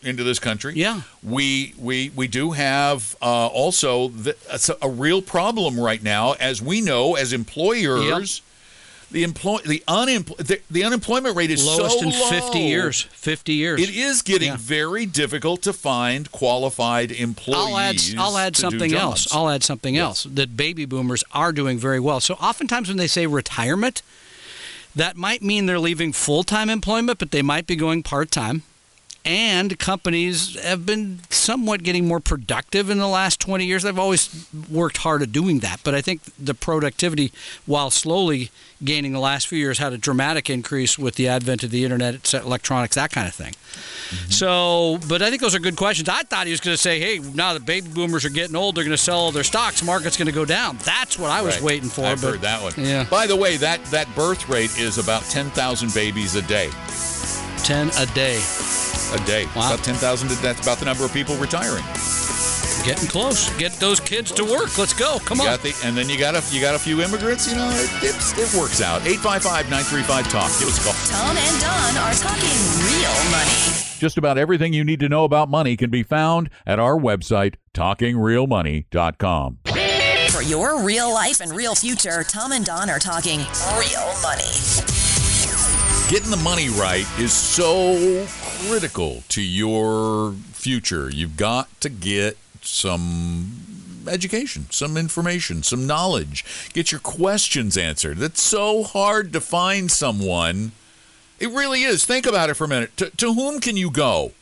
Into 0.03 0.23
this 0.23 0.39
country. 0.39 0.73
Yeah. 0.75 1.01
We 1.23 1.73
we 1.77 2.11
we 2.15 2.27
do 2.27 2.51
have 2.51 3.15
uh, 3.21 3.47
also 3.47 4.07
the, 4.09 4.35
a, 4.51 4.87
a 4.87 4.89
real 4.89 5.21
problem 5.21 5.79
right 5.79 6.01
now, 6.01 6.33
as 6.33 6.61
we 6.61 6.81
know 6.81 7.15
as 7.15 7.33
employers. 7.33 8.41
the 9.11 9.23
employ 9.23 9.57
the 9.65 9.83
unempl- 9.89 10.37
the, 10.37 10.61
the 10.71 10.83
unemployment 10.85 11.35
rate 11.35 11.51
is 11.51 11.65
Lowest 11.65 11.99
so 11.99 12.05
in 12.05 12.11
50 12.13 12.57
low. 12.59 12.65
years. 12.65 13.01
50 13.01 13.53
years. 13.53 13.81
It 13.81 13.89
is 13.93 14.21
getting 14.21 14.49
Yeah. 14.49 14.57
very 14.57 15.05
difficult 15.05 15.61
to 15.63 15.73
find 15.73 16.31
qualified 16.31 17.11
employees. 17.11 17.57
I'll 17.67 17.77
add, 17.77 17.97
I'll 18.17 18.37
add 18.37 18.55
something 18.55 18.93
else. 18.93 19.27
I'll 19.33 19.49
add 19.49 19.63
something 19.63 19.97
else 19.97 20.23
that 20.23 20.55
baby 20.55 20.85
boomers 20.85 21.23
are 21.33 21.51
doing 21.51 21.77
very 21.77 21.99
well. 21.99 22.21
So 22.21 22.35
oftentimes 22.35 22.87
when 22.87 22.95
they 22.97 23.07
say 23.07 23.27
retirement, 23.27 24.01
that 24.95 25.17
might 25.17 25.41
mean 25.41 25.65
they're 25.65 25.77
leaving 25.79 26.13
full 26.13 26.43
time 26.43 26.69
employment, 26.69 27.19
but 27.19 27.31
they 27.31 27.41
might 27.41 27.67
be 27.67 27.75
going 27.75 28.03
part 28.03 28.31
time. 28.31 28.63
And 29.23 29.77
companies 29.77 30.59
have 30.63 30.85
been 30.85 31.19
somewhat 31.29 31.83
getting 31.83 32.07
more 32.07 32.19
productive 32.19 32.89
in 32.89 32.97
the 32.97 33.07
last 33.07 33.39
20 33.39 33.65
years. 33.65 33.83
They've 33.83 33.99
always 33.99 34.47
worked 34.69 34.97
hard 34.97 35.21
at 35.21 35.31
doing 35.31 35.59
that. 35.59 35.81
But 35.83 35.93
I 35.93 36.01
think 36.01 36.21
the 36.39 36.55
productivity, 36.55 37.31
while 37.67 37.91
slowly 37.91 38.49
gaining 38.83 39.11
the 39.13 39.19
last 39.19 39.47
few 39.47 39.59
years, 39.59 39.77
had 39.77 39.93
a 39.93 39.97
dramatic 39.99 40.49
increase 40.49 40.97
with 40.97 41.15
the 41.15 41.27
advent 41.27 41.63
of 41.63 41.69
the 41.69 41.83
internet, 41.83 42.33
electronics, 42.33 42.95
that 42.95 43.11
kind 43.11 43.27
of 43.27 43.35
thing. 43.35 43.53
Mm-hmm. 43.53 44.31
So, 44.31 44.97
but 45.07 45.21
I 45.21 45.29
think 45.29 45.39
those 45.43 45.53
are 45.53 45.59
good 45.59 45.75
questions. 45.77 46.09
I 46.09 46.23
thought 46.23 46.47
he 46.47 46.51
was 46.51 46.59
going 46.59 46.73
to 46.73 46.81
say, 46.81 46.99
hey, 46.99 47.19
now 47.19 47.53
that 47.53 47.63
baby 47.63 47.89
boomers 47.89 48.25
are 48.25 48.29
getting 48.29 48.55
old, 48.55 48.73
they're 48.75 48.83
going 48.83 48.89
to 48.89 48.97
sell 48.97 49.17
all 49.19 49.31
their 49.31 49.43
stocks. 49.43 49.83
Market's 49.83 50.17
going 50.17 50.25
to 50.25 50.31
go 50.33 50.45
down. 50.45 50.77
That's 50.83 51.19
what 51.19 51.29
I 51.29 51.43
was 51.43 51.55
Right. 51.57 51.63
waiting 51.63 51.89
for. 51.89 52.05
I've 52.05 52.21
but 52.21 52.31
heard 52.31 52.41
that 52.41 52.63
one. 52.63 52.73
Yeah. 52.77 53.03
By 53.03 53.27
the 53.27 53.35
way, 53.35 53.57
that 53.57 53.85
that 53.85 54.13
birth 54.15 54.49
rate 54.49 54.79
is 54.79 54.97
about 54.97 55.21
ten 55.25 55.51
thousand 55.51 55.93
babies 55.93 56.33
a 56.35 56.41
day. 56.41 56.69
10 57.63 57.89
a 57.99 58.05
day. 58.13 58.41
A 59.13 59.17
day. 59.25 59.45
Wow. 59.55 59.73
About 59.73 59.83
ten 59.83 59.95
thousand. 59.95 60.29
That's 60.41 60.61
about 60.61 60.77
the 60.79 60.85
number 60.85 61.03
of 61.05 61.13
people 61.13 61.35
retiring. 61.35 61.83
Getting 62.85 63.07
close. 63.09 63.49
Get 63.57 63.73
those 63.73 63.99
kids 63.99 64.31
to 64.31 64.43
work. 64.43 64.75
Let's 64.77 64.93
go. 64.93 65.19
Come 65.25 65.37
You 65.39 65.43
on. 65.43 65.49
got 65.51 65.61
the, 65.61 65.75
and 65.85 65.95
then 65.95 66.09
you 66.09 66.17
got 66.17 66.33
a 66.35 66.41
you 66.53 66.59
got 66.61 66.73
a 66.75 66.79
few 66.79 67.01
immigrants. 67.01 67.47
You 67.49 67.57
know, 67.57 67.69
it, 67.69 67.89
it's, 68.03 68.31
it 68.37 68.59
works 68.59 68.81
out. 68.81 69.01
855-935 69.01 70.31
talk. 70.31 70.49
Give 70.59 70.67
us 70.69 70.79
a 70.79 70.83
call. 70.83 70.93
Tom 71.11 71.37
and 71.37 71.61
Don 71.61 71.97
are 71.97 72.13
talking 72.13 72.57
real 72.87 73.31
money. 73.31 73.53
Just 73.99 74.17
about 74.17 74.37
everything 74.39 74.73
you 74.73 74.83
need 74.83 74.99
to 75.01 75.09
know 75.09 75.25
about 75.25 75.47
money 75.49 75.77
can 75.77 75.89
be 75.91 76.01
found 76.01 76.49
at 76.65 76.79
our 76.79 76.97
website, 76.97 77.55
talkingrealmoney.com. 77.75 79.59
For 80.31 80.41
your 80.41 80.81
real 80.81 81.13
life 81.13 81.39
and 81.41 81.51
real 81.51 81.75
future, 81.75 82.23
Tom 82.23 82.51
and 82.53 82.65
Don 82.65 82.89
are 82.89 82.97
talking 82.99 83.39
real 83.77 84.13
money. 84.23 84.90
Getting 86.11 86.29
the 86.29 86.35
money 86.35 86.67
right 86.67 87.07
is 87.17 87.31
so 87.31 88.25
critical 88.67 89.23
to 89.29 89.41
your 89.41 90.33
future. 90.51 91.09
You've 91.09 91.37
got 91.37 91.69
to 91.79 91.87
get 91.87 92.37
some 92.61 94.03
education, 94.05 94.65
some 94.71 94.97
information, 94.97 95.63
some 95.63 95.87
knowledge. 95.87 96.43
Get 96.73 96.91
your 96.91 96.99
questions 96.99 97.77
answered. 97.77 98.21
It's 98.21 98.41
so 98.41 98.83
hard 98.83 99.31
to 99.31 99.39
find 99.39 99.89
someone. 99.89 100.73
It 101.39 101.47
really 101.47 101.83
is. 101.83 102.03
Think 102.03 102.25
about 102.25 102.49
it 102.49 102.55
for 102.55 102.65
a 102.65 102.67
minute. 102.67 102.97
To, 102.97 103.09
to 103.11 103.33
whom 103.33 103.61
can 103.61 103.77
you 103.77 103.89
go 103.89 104.33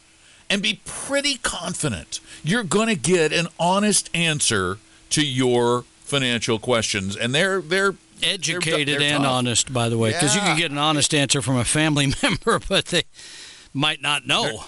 and 0.50 0.64
be 0.64 0.82
pretty 0.86 1.36
confident 1.36 2.20
you're 2.44 2.64
going 2.64 2.88
to 2.88 2.96
get 2.96 3.32
an 3.32 3.46
honest 3.60 4.10
answer 4.16 4.80
to 5.12 5.24
your 5.24 5.84
financial 6.00 6.58
questions? 6.58 7.16
And 7.16 7.36
they're 7.36 7.62
they're 7.62 7.94
Educated 8.24 9.00
they're 9.00 9.14
and 9.14 9.24
tough. 9.24 9.32
honest, 9.32 9.74
by 9.74 9.90
the 9.90 9.98
way, 9.98 10.12
because 10.12 10.36
you 10.36 10.42
can 10.42 10.58
get 10.58 10.72
an 10.72 10.78
honest 10.78 11.14
answer 11.14 11.42
from 11.42 11.58
a 11.58 11.66
family 11.66 12.14
member, 12.24 12.60
but 12.68 12.86
they 12.86 13.04
might 13.74 14.02
not 14.02 14.28
know. 14.28 14.64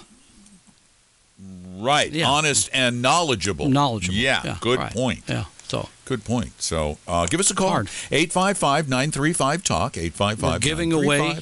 Right. 1.76 2.12
Yeah. 2.12 2.28
Honest 2.28 2.70
and 2.72 3.02
knowledgeable. 3.02 3.68
Knowledgeable. 3.68 4.16
Yeah. 4.16 4.56
good 4.60 4.78
right. 4.78 4.92
point. 4.92 5.22
Yeah. 5.26 5.44
So 5.64 5.88
Good 6.04 6.24
point. 6.24 6.60
So 6.60 6.98
uh, 7.08 7.26
give 7.26 7.40
us 7.40 7.50
a 7.50 7.54
call. 7.54 7.70
Hard. 7.70 7.88
855 8.10 8.88
935 8.88 9.64
Talk. 9.64 9.96
855 9.96 10.52
We're 10.52 10.58
giving 10.58 10.92
away 10.92 11.38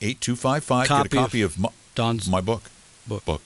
8255. 0.00 0.88
Get 0.88 1.06
a 1.06 1.08
copy 1.08 1.42
of 1.42 1.52
of, 1.52 1.60
my, 1.60 1.68
Don's 1.94 2.28
my 2.28 2.40
book. 2.40 2.64
book. 3.06 3.24
Book. 3.24 3.42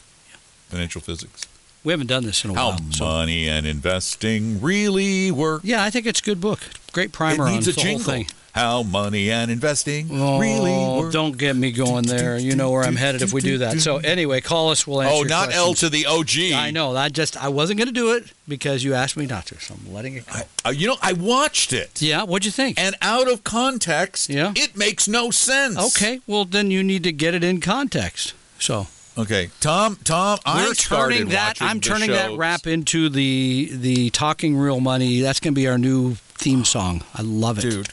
Financial 0.68 1.00
Physics. 1.00 1.46
We 1.87 1.92
haven't 1.92 2.09
done 2.09 2.25
this 2.25 2.44
in 2.44 2.51
a 2.51 2.55
How 2.55 2.70
while. 2.70 2.81
so- 2.90 3.05
money 3.05 3.49
and 3.49 3.64
investing 3.64 4.61
really 4.61 5.31
work. 5.31 5.61
yeah, 5.62 5.85
I 5.85 5.90
think 5.90 6.05
it's 6.05 6.18
a 6.18 6.22
good 6.25 6.40
book. 6.40 6.59
Great 6.92 7.12
primer 7.12 7.46
it 7.46 7.53
needs 7.53 7.68
on 7.68 7.72
a 7.75 7.77
the 7.77 7.90
whole 7.90 7.99
thing. 8.01 8.27
How 8.57 8.83
money 8.83 9.31
and 9.31 9.53
investing 9.53 10.09
Oh, 10.11 10.40
really 10.40 10.72
work. 10.72 11.12
don't 11.12 11.38
get 11.38 11.55
me 11.55 11.70
going 11.70 12.05
there. 12.07 12.38
You 12.38 12.57
know 12.57 12.72
where 12.72 12.83
I'm 12.83 12.96
headed 12.96 13.22
if 13.22 13.33
we 13.33 13.40
do 13.40 13.59
that. 13.59 13.79
So 13.81 13.99
anyway, 13.99 14.40
call 14.40 14.70
us. 14.70 14.85
We'll 14.85 15.01
answer. 15.03 15.14
Oh, 15.14 15.22
not 15.22 15.53
L 15.55 15.75
to 15.75 15.88
the 15.88 16.07
OG. 16.07 16.53
I 16.55 16.72
know. 16.72 16.96
I 16.96 17.09
just 17.09 17.37
I 17.40 17.46
wasn't 17.51 17.79
going 17.79 17.87
to 17.87 17.92
do 17.94 18.14
it 18.14 18.33
because 18.49 18.83
you 18.83 18.92
asked 18.94 19.16
me 19.16 19.27
not 19.27 19.46
to, 19.46 19.61
so 19.61 19.75
I'm 19.75 19.94
letting 19.94 20.14
it 20.16 20.27
go. 20.27 20.40
Uh, 20.64 20.70
you 20.70 20.88
know, 20.88 20.96
I 21.03 21.12
watched 21.12 21.72
it. 21.72 22.03
yeah, 22.03 22.25
what'd 22.25 22.44
you 22.46 22.51
think? 22.51 22.81
And 22.81 22.96
out 23.01 23.31
of 23.31 23.44
context, 23.44 24.29
Yeah. 24.29 24.53
it 24.57 24.77
makes 24.77 25.07
no 25.07 25.31
sense. 25.31 25.77
okay, 25.79 26.20
well 26.27 26.44
then 26.46 26.72
you 26.72 26.83
need 26.83 27.05
to 27.05 27.12
get 27.12 27.33
it 27.35 27.44
in 27.44 27.61
context. 27.61 28.33
So 28.59 28.88
Okay, 29.18 29.48
Tom. 29.61 29.96
Tom, 30.05 30.38
I 30.44 30.66
we're 30.66 30.74
started 30.74 31.14
turning 31.14 31.29
that. 31.31 31.62
I'm 31.62 31.81
turning 31.81 32.11
that 32.11 32.37
rap 32.37 32.66
into 32.66 33.09
the 33.09 33.70
the 33.72 34.11
talking 34.11 34.57
real 34.57 34.81
money. 34.81 35.20
That's 35.20 35.40
going 35.40 35.55
to 35.55 35.59
be 35.59 35.66
our 35.68 35.79
new 35.79 36.16
theme 36.35 36.64
song. 36.64 37.02
I 37.14 37.22
love 37.22 37.59
it, 37.59 37.62
dude. 37.62 37.88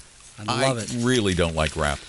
I 0.47 0.61
love 0.67 0.77
it. 0.79 0.93
really 1.05 1.33
don't 1.33 1.55
like 1.55 1.77
rap. 1.77 1.99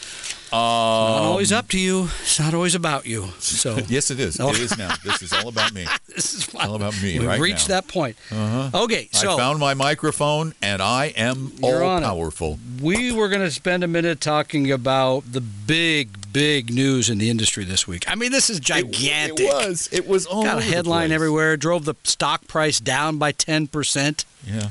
Not 0.52 1.18
um, 1.18 1.24
always 1.24 1.52
up 1.52 1.68
to 1.68 1.78
you. 1.78 2.09
It's 2.22 2.38
not 2.38 2.54
always 2.54 2.74
about 2.74 3.07
you. 3.07 3.26
So 3.38 3.76
Yes, 3.88 4.11
it 4.11 4.20
is. 4.20 4.38
It 4.40 4.59
is 4.61 4.78
now. 4.78 4.94
This 5.04 5.22
is 5.22 5.33
all 5.33 5.48
about 5.48 5.72
me. 5.72 5.87
this 6.14 6.35
is 6.35 6.54
All 6.54 6.74
about 6.76 6.94
me 7.02 7.18
We've 7.18 7.26
right 7.26 7.40
reached 7.40 7.68
now. 7.68 7.76
that 7.80 7.88
point. 7.88 8.16
Uh-huh. 8.30 8.83
Okay, 8.85 9.09
so 9.12 9.35
I 9.35 9.37
found 9.37 9.59
my 9.59 9.74
microphone, 9.74 10.54
and 10.62 10.80
I 10.80 11.07
am 11.16 11.52
all 11.62 12.00
powerful. 12.00 12.59
we 12.80 13.11
were 13.11 13.28
going 13.28 13.40
to 13.42 13.50
spend 13.50 13.83
a 13.83 13.88
minute 13.88 14.20
talking 14.20 14.70
about 14.70 15.24
the 15.33 15.40
big, 15.40 16.33
big 16.33 16.72
news 16.72 17.11
in 17.11 17.18
the 17.18 17.30
industry 17.30 17.64
this 17.64 17.88
week. 17.88 18.04
I 18.09 18.14
mean, 18.14 18.30
this 18.30 18.48
is 18.50 18.61
gigantic. 18.61 19.40
It, 19.40 19.50
it 19.50 19.68
was. 19.68 19.88
It 19.92 20.07
was 20.07 20.26
all 20.26 20.44
Got 20.44 20.59
a 20.59 20.62
headline 20.62 21.11
everywhere. 21.11 21.57
Drove 21.57 21.85
the 21.85 21.94
stock 22.04 22.46
price 22.46 22.78
down 22.80 23.18
by 23.18 23.33
ten 23.33 23.66
percent. 23.66 24.24
Yeah. 24.46 24.68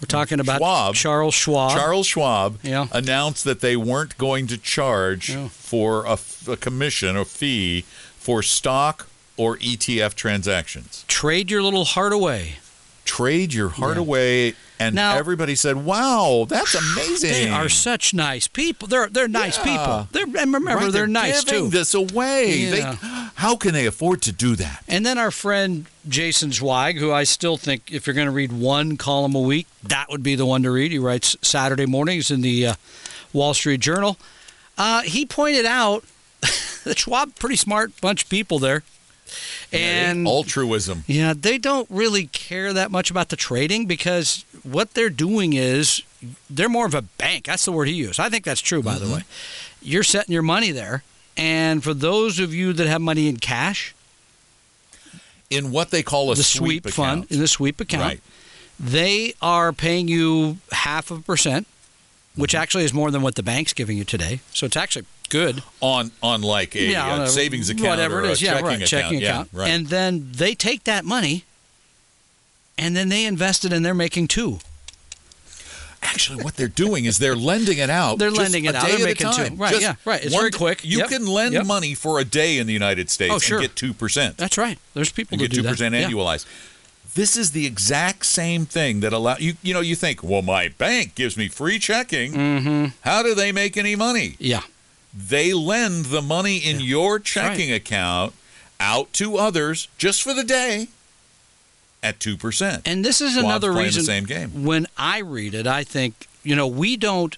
We're 0.00 0.06
talking 0.06 0.38
about 0.40 0.58
Schwab. 0.58 0.94
Charles 0.94 1.34
Schwab. 1.34 1.72
Charles 1.76 2.06
Schwab 2.06 2.58
Yeah. 2.62 2.86
announced 2.92 3.44
that 3.44 3.60
they 3.60 3.76
weren't 3.76 4.16
going 4.16 4.46
to 4.46 4.56
charge 4.56 5.30
Yeah. 5.30 5.48
for 5.48 6.06
a 6.06 6.56
commission 6.56 7.16
or 7.16 7.24
fee 7.24 7.84
for 8.18 8.42
stock 8.42 9.08
or 9.36 9.56
ETF 9.58 10.14
transactions. 10.14 11.04
Trade 11.08 11.50
your 11.50 11.62
little 11.62 11.84
heart 11.84 12.12
away. 12.12 12.56
Trade 13.04 13.52
your 13.54 13.70
heart 13.70 13.96
Yeah. 13.96 14.02
away, 14.02 14.54
and 14.80 14.94
Now- 14.94 15.16
everybody 15.16 15.54
said, 15.54 15.76
"Wow, 15.84 16.46
that's 16.48 16.74
amazing." 16.74 17.30
They 17.32 17.48
are 17.48 17.68
such 17.68 18.14
nice 18.14 18.46
people. 18.48 18.88
They're 18.88 19.08
they're 19.08 19.28
nice 19.28 19.56
Yeah. 19.58 19.64
people. 19.64 20.08
They're 20.12 20.40
and 20.42 20.52
remember 20.54 20.84
Right, 20.84 20.92
they're, 20.92 21.06
nice 21.06 21.42
too. 21.44 21.68
this 21.68 21.94
away. 21.94 22.66
They- 22.66 22.98
how 23.36 23.56
can 23.56 23.72
they 23.72 23.86
afford 23.86 24.22
to 24.22 24.32
do 24.32 24.56
that? 24.56 24.82
And 24.88 25.04
then 25.06 25.16
our 25.18 25.30
friend 25.30 25.86
Jason 26.08 26.50
Zweig, 26.52 26.98
who 26.98 27.12
I 27.12 27.24
still 27.24 27.56
think, 27.56 27.82
if 27.92 28.06
you're 28.06 28.14
going 28.14 28.26
to 28.26 28.32
read 28.32 28.52
one 28.52 28.96
column 28.96 29.34
a 29.34 29.40
week, 29.40 29.66
that 29.84 30.08
would 30.10 30.22
be 30.22 30.34
the 30.34 30.46
one 30.46 30.62
to 30.64 30.70
read. 30.70 30.90
He 30.90 30.98
writes 30.98 31.36
Saturday 31.42 31.86
mornings 31.86 32.30
in 32.30 32.40
the 32.40 32.66
uh, 32.68 32.74
Wall 33.32 33.54
Street 33.54 33.80
Journal. 33.80 34.18
Uh, 34.76 35.02
he 35.02 35.24
pointed 35.26 35.66
out 35.66 36.04
that 36.84 36.98
Schwab, 36.98 37.34
pretty 37.36 37.56
smart 37.56 37.92
bunch 38.00 38.24
of 38.24 38.28
people 38.30 38.58
there, 38.58 38.82
and 39.72 40.26
altruism. 40.26 41.04
yeah, 41.06 41.34
they 41.36 41.58
don't 41.58 41.88
really 41.90 42.26
care 42.26 42.72
that 42.72 42.90
much 42.90 43.10
about 43.10 43.28
the 43.28 43.36
trading 43.36 43.86
because 43.86 44.44
what 44.62 44.94
they're 44.94 45.10
doing 45.10 45.52
is 45.52 46.02
they're 46.48 46.68
more 46.68 46.86
of 46.86 46.94
a 46.94 47.02
bank. 47.02 47.44
That's 47.46 47.64
the 47.64 47.72
word 47.72 47.88
he 47.88 47.94
used. 47.94 48.18
I 48.18 48.28
think 48.28 48.44
that's 48.44 48.60
true, 48.60 48.82
by 48.82 48.94
Mm-hmm. 48.96 49.08
the 49.08 49.14
way. 49.14 49.22
You're 49.82 50.02
setting 50.02 50.32
your 50.32 50.42
money 50.42 50.70
there. 50.72 51.02
And 51.36 51.84
for 51.84 51.94
those 51.94 52.38
of 52.40 52.52
you 52.52 52.72
that 52.72 52.86
have 52.88 53.00
money 53.00 53.28
in 53.28 53.36
cash, 53.36 53.94
in 55.50 55.70
what 55.70 55.90
they 55.90 56.02
call 56.02 56.30
a 56.32 56.34
the 56.34 56.42
sweep, 56.42 56.82
sweep, 56.84 56.94
fund, 56.94 57.26
in 57.30 57.38
the 57.40 57.48
sweep 57.48 57.80
account, 57.80 58.02
Right. 58.02 58.20
they 58.78 59.34
are 59.40 59.72
paying 59.72 60.08
you 60.08 60.58
half 60.72 61.10
a 61.10 61.20
percent, 61.20 61.66
which 62.34 62.52
Mm-hmm. 62.52 62.62
actually 62.62 62.84
is 62.84 62.92
more 62.92 63.10
than 63.10 63.22
what 63.22 63.34
the 63.36 63.42
bank's 63.42 63.72
giving 63.72 63.96
you 63.96 64.04
today. 64.04 64.40
So 64.52 64.66
it's 64.66 64.76
actually 64.76 65.06
good. 65.28 65.62
on 65.80 66.10
on 66.22 66.42
like 66.42 66.74
a 66.76 66.82
yeah, 66.84 67.12
on 67.14 67.22
a- 67.22 67.28
savings 67.28 67.70
account 67.70 67.88
whatever 67.88 68.20
or 68.20 68.24
it 68.24 68.30
is. 68.32 68.42
a 68.42 68.44
yeah, 68.44 68.50
checking 68.52 68.66
right, 68.66 68.74
account. 68.76 68.88
checking 68.90 69.20
Yeah, 69.20 69.30
account. 69.30 69.48
right. 69.52 69.68
And 69.70 69.86
then 69.88 70.28
they 70.32 70.54
take 70.54 70.84
that 70.84 71.04
money, 71.04 71.44
and 72.76 72.96
then 72.96 73.08
they 73.08 73.24
invest 73.24 73.64
it, 73.64 73.72
and 73.72 73.84
they're 73.84 73.94
making 73.94 74.28
two. 74.28 74.58
Actually, 76.00 76.44
what 76.44 76.54
they're 76.56 76.68
doing 76.68 77.06
is 77.06 77.18
they're 77.18 77.34
lending 77.36 77.78
it 77.78 77.90
out. 77.90 78.18
They're 78.20 78.30
lending 78.30 78.64
it 78.66 78.74
out. 78.76 78.86
They're 78.86 79.04
making 79.04 79.32
two. 79.32 79.54
Right, 79.56 79.70
Just 79.72 79.82
yeah, 79.82 79.94
right. 80.04 80.24
It's 80.24 80.32
one 80.32 80.42
very 80.42 80.52
quick. 80.52 80.84
You 80.84 80.98
Yep, 80.98 81.08
can 81.08 81.26
lend 81.26 81.54
yep. 81.54 81.66
money 81.66 81.94
for 81.94 82.20
a 82.20 82.24
day 82.24 82.58
in 82.58 82.68
the 82.68 82.72
United 82.72 83.10
States 83.10 83.34
Oh, 83.34 83.38
sure. 83.40 83.58
and 83.58 83.66
get 83.66 83.74
two 83.76 83.92
percent. 83.92 84.36
That's 84.36 84.56
right. 84.56 84.78
There's 84.94 85.10
people 85.10 85.36
You 85.36 85.42
that 85.48 85.50
get 85.50 85.56
do 85.56 85.62
two 85.62 85.68
percent 85.68 85.92
that. 85.92 86.00
Yeah. 86.02 86.08
annualized. 86.08 86.46
This 87.14 87.36
is 87.36 87.50
the 87.50 87.66
exact 87.66 88.26
same 88.26 88.64
thing 88.64 89.00
that 89.00 89.12
allow 89.12 89.36
you. 89.38 89.54
You 89.60 89.74
know, 89.74 89.80
you 89.80 89.96
think, 89.96 90.22
well, 90.22 90.40
my 90.42 90.68
bank 90.68 91.16
gives 91.16 91.36
me 91.36 91.48
free 91.48 91.80
checking. 91.80 92.32
Mm-hmm. 92.32 92.86
How 93.00 93.24
do 93.24 93.34
they 93.34 93.50
make 93.50 93.76
any 93.76 93.96
money? 93.96 94.36
Yeah. 94.38 94.60
They 95.14 95.52
lend 95.54 96.06
the 96.06 96.22
money 96.22 96.58
in 96.58 96.80
your 96.80 97.18
checking 97.18 97.72
account 97.72 98.34
out 98.80 99.12
to 99.14 99.36
others 99.36 99.88
just 99.98 100.22
for 100.22 100.34
the 100.34 100.44
day 100.44 100.88
at 102.02 102.20
two 102.20 102.36
percent. 102.36 102.82
And 102.86 103.04
this 103.04 103.20
is 103.20 103.36
another 103.36 103.72
reason 103.72 104.02
the 104.02 104.06
same 104.06 104.24
game. 104.24 104.64
when 104.64 104.86
I 104.96 105.18
read 105.18 105.54
it, 105.54 105.66
I 105.66 105.82
think, 105.84 106.28
you 106.44 106.54
know, 106.54 106.66
we 106.66 106.96
don't 106.96 107.36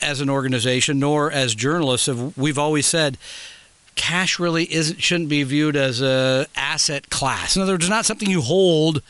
as 0.00 0.20
an 0.20 0.30
organization 0.30 0.98
nor 0.98 1.30
as 1.30 1.54
journalists 1.54 2.06
have 2.06 2.36
we've 2.38 2.56
always 2.58 2.86
said 2.86 3.18
cash 3.96 4.38
really 4.38 4.72
isn't 4.72 5.02
shouldn't 5.02 5.28
be 5.28 5.42
viewed 5.42 5.76
as 5.76 6.00
a 6.00 6.46
asset 6.56 7.10
class. 7.10 7.54
In 7.56 7.60
other 7.62 7.74
words, 7.74 7.84
it's 7.84 7.90
not 7.90 8.06
something 8.06 8.30
you 8.30 8.40
hold 8.40 9.02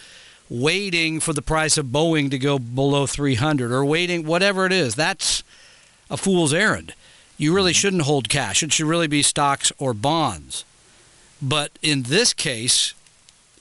waiting 0.48 1.20
for 1.20 1.32
the 1.32 1.42
price 1.42 1.78
of 1.78 1.86
Boeing 1.86 2.28
to 2.32 2.38
go 2.38 2.58
below 2.58 3.06
300 3.06 3.70
or 3.70 3.84
waiting 3.84 4.24
whatever 4.26 4.66
it 4.66 4.72
is. 4.72 4.96
That's 4.96 5.44
a 6.10 6.16
fool's 6.16 6.52
errand. 6.52 6.92
You 7.40 7.55
really 7.55 7.72
shouldn't 7.72 8.03
hold 8.03 8.29
cash. 8.29 8.62
It 8.62 8.70
should 8.70 8.85
really 8.85 9.07
be 9.07 9.22
stocks 9.22 9.72
or 9.79 9.94
bonds. 9.94 10.66
But 11.40 11.70
in 11.81 12.03
this 12.03 12.35
case, 12.35 12.92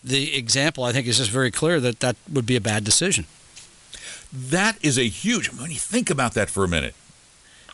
the 0.04 0.36
example 0.36 0.84
I 0.84 0.92
think 0.92 1.08
is 1.08 1.18
just 1.18 1.30
very 1.30 1.50
clear 1.50 1.80
that 1.80 2.02
that 2.02 2.18
would 2.30 2.46
be 2.46 2.58
a 2.58 2.62
bad 2.62 2.84
decision. 2.84 3.26
That 4.34 4.78
is 4.84 4.98
a 4.98 5.08
huge. 5.08 5.48
When 5.54 5.72
you 5.72 5.78
think 5.78 6.10
about 6.10 6.34
that 6.34 6.50
for 6.50 6.65
a 6.65 6.68
minute, 6.68 6.94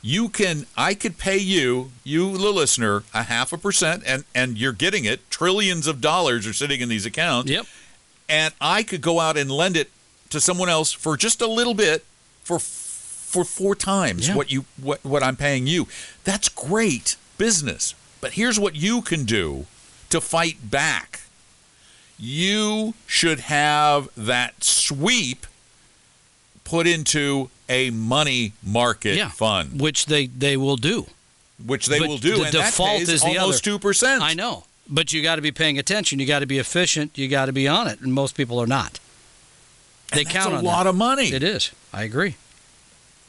you 0.03 0.29
can. 0.29 0.67
I 0.77 0.93
could 0.93 1.17
pay 1.17 1.39
you, 1.39 1.89
you 2.03 2.37
the 2.37 2.51
listener, 2.51 3.01
a 3.11 3.23
half 3.23 3.51
a 3.51 3.57
percent, 3.57 4.03
and 4.05 4.25
and 4.35 4.59
you're 4.59 4.73
getting 4.73 5.05
it. 5.05 5.27
Trillions 5.31 5.87
of 5.87 6.01
dollars 6.01 6.45
are 6.45 6.53
sitting 6.53 6.81
in 6.81 6.87
these 6.87 7.07
accounts. 7.07 7.49
Yep. 7.49 7.65
And 8.29 8.53
I 8.61 8.83
could 8.83 9.01
go 9.01 9.19
out 9.19 9.37
and 9.37 9.49
lend 9.49 9.75
it 9.75 9.89
to 10.29 10.39
someone 10.39 10.69
else 10.69 10.91
for 10.91 11.17
just 11.17 11.41
a 11.41 11.47
little 11.47 11.73
bit 11.73 12.05
for 12.43 12.59
for 13.35 13.43
four 13.43 13.75
times 13.75 14.27
Yeah. 14.29 14.35
what 14.35 14.49
you 14.51 14.63
what 14.81 15.03
what 15.03 15.21
I'm 15.21 15.35
paying 15.35 15.67
you. 15.67 15.87
That's 16.23 16.47
great 16.49 17.17
business. 17.37 17.93
But 18.21 18.33
here's 18.33 18.57
what 18.59 18.75
you 18.75 19.01
can 19.01 19.25
do 19.25 19.65
to 20.09 20.21
fight 20.21 20.57
back. 20.71 21.21
You 22.17 22.93
should 23.07 23.41
have 23.41 24.07
that 24.15 24.63
sweep 24.63 25.45
put 26.63 26.87
into 26.87 27.49
a 27.67 27.89
money 27.89 28.53
market 28.63 29.15
Yeah. 29.17 29.29
fund, 29.29 29.81
Which 29.81 30.05
they, 30.05 30.27
they 30.27 30.55
will 30.55 30.77
do. 30.77 31.07
which 31.63 31.87
they 31.87 31.99
But 31.99 32.07
will 32.07 32.17
do. 32.17 32.37
the 32.37 32.43
and 32.43 32.51
default 32.53 33.01
is 33.01 33.21
the 33.21 33.37
almost 33.37 33.59
other. 33.67 33.71
two 33.71 33.79
percent. 33.79 34.23
I 34.23 34.33
know. 34.33 34.63
But 34.87 35.11
you 35.13 35.21
got 35.21 35.35
to 35.35 35.41
be 35.41 35.51
paying 35.51 35.77
attention. 35.77 36.19
You 36.19 36.25
got 36.25 36.39
to 36.39 36.45
be 36.45 36.57
efficient. 36.59 37.11
You 37.17 37.27
got 37.27 37.47
to 37.47 37.53
be 37.53 37.67
on 37.67 37.87
it. 37.87 37.99
And 38.01 38.13
most 38.13 38.35
people 38.37 38.59
are 38.61 38.67
not. 38.67 38.99
They 40.11 40.23
That's 40.23 40.33
count 40.35 40.53
a 40.53 40.57
on 40.57 40.63
lot 40.63 40.83
that. 40.83 40.89
of 40.91 40.95
money. 40.95 41.29
It 41.33 41.43
is. 41.43 41.71
I 41.91 42.03
agree. 42.03 42.35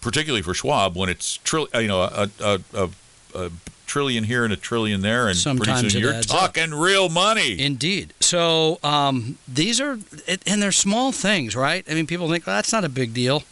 Particularly 0.07 0.41
for 0.41 0.55
Schwab 0.55 0.95
when 0.97 1.09
it's 1.09 1.39
trill, 1.39 1.67
you 1.75 1.89
know, 1.89 2.03
a, 2.03 2.31
a, 2.41 2.61
a, 2.73 2.89
a 3.35 3.51
trillion 3.89 4.23
here 4.23 4.45
and 4.45 4.53
a 4.53 4.57
trillion 4.57 5.01
there, 5.01 5.27
and 5.27 5.37
Sometimes 5.37 5.81
pretty 5.81 5.91
soon 5.91 6.01
you're 6.01 6.15
adds 6.15 6.31
up. 6.31 6.55
talking 6.55 6.73
real 6.73 7.09
money. 7.09 7.61
Indeed. 7.61 8.15
So 8.21 8.79
um, 8.85 9.37
these 9.49 9.81
are, 9.81 9.99
and 10.47 10.63
they're 10.63 10.71
small 10.71 11.11
things, 11.11 11.57
right? 11.57 11.85
I 11.91 11.95
mean, 11.95 12.07
people 12.07 12.31
think 12.31 12.47
well, 12.47 12.55
that's 12.55 12.73
not 12.73 12.85
a 12.85 12.89
big 12.89 13.15
deal. 13.15 13.43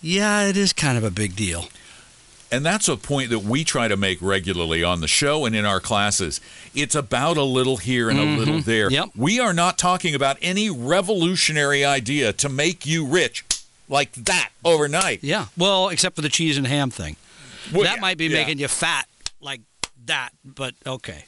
Yeah, 0.00 0.46
it 0.46 0.56
is 0.56 0.72
kind 0.72 0.96
of 0.96 1.02
a 1.02 1.10
big 1.10 1.34
deal. 1.34 1.64
And 2.52 2.64
that's 2.64 2.88
a 2.88 2.96
point 2.96 3.30
that 3.30 3.40
we 3.40 3.64
try 3.64 3.88
to 3.88 3.96
make 3.96 4.22
regularly 4.22 4.84
on 4.84 5.00
the 5.00 5.08
show 5.08 5.44
and 5.44 5.56
in 5.56 5.64
our 5.64 5.80
classes. 5.80 6.40
It's 6.72 6.94
about 6.94 7.36
a 7.36 7.42
little 7.42 7.78
here 7.78 8.08
and 8.08 8.20
a 8.20 8.22
little 8.22 8.60
there. 8.60 8.86
Mm-hmm. 8.86 8.94
Yep. 8.94 9.08
We 9.16 9.40
are 9.40 9.52
not 9.52 9.76
talking 9.76 10.14
about 10.14 10.36
any 10.40 10.70
revolutionary 10.70 11.84
idea 11.84 12.32
to 12.34 12.48
make 12.48 12.86
you 12.86 13.04
rich 13.06 13.44
like 13.88 14.12
that 14.14 14.50
overnight. 14.64 15.22
Yeah. 15.22 15.46
Well, 15.56 15.88
except 15.88 16.16
for 16.16 16.22
the 16.22 16.28
cheese 16.28 16.56
and 16.58 16.66
ham 16.66 16.90
thing. 16.90 17.16
Well, 17.72 17.82
that 17.84 17.96
yeah, 17.96 18.00
might 18.00 18.18
be 18.18 18.26
yeah. 18.26 18.38
making 18.42 18.58
you 18.58 18.68
fat 18.68 19.06
like 19.40 19.60
that, 20.06 20.30
but 20.44 20.74
okay. 20.86 21.24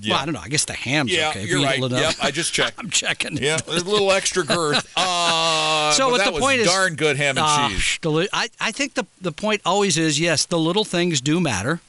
Yeah. 0.00 0.12
Well, 0.14 0.22
I 0.22 0.24
don't 0.26 0.34
know. 0.34 0.40
I 0.40 0.48
guess 0.48 0.64
the 0.64 0.74
ham's 0.74 1.12
Yeah, 1.12 1.30
okay. 1.30 1.42
if 1.42 1.48
you're 1.48 1.58
you 1.58 1.64
right. 1.66 1.80
Yep. 1.80 2.14
I 2.22 2.30
just 2.30 2.52
checked. 2.52 2.74
I'm 2.78 2.88
checking. 2.90 3.36
Yeah, 3.36 3.56
there's 3.66 3.82
a 3.82 3.88
little 3.90 4.12
extra 4.12 4.44
girth. 4.44 4.88
Uh, 4.96 5.90
So 5.92 6.10
but 6.10 6.24
the 6.24 6.38
point 6.38 6.60
is- 6.60 6.66
darn 6.68 6.94
good 6.94 7.16
ham 7.16 7.30
and 7.36 7.40
Ah, 7.40 7.68
cheese. 7.68 7.98
the 8.00 8.10
li- 8.10 8.28
I, 8.32 8.48
I 8.60 8.70
think 8.72 8.94
the, 8.94 9.04
the 9.20 9.32
point 9.32 9.60
always 9.66 9.98
is 9.98 10.20
yes, 10.20 10.46
the 10.46 10.58
little 10.58 10.84
things 10.84 11.20
do 11.20 11.40
matter, 11.40 11.80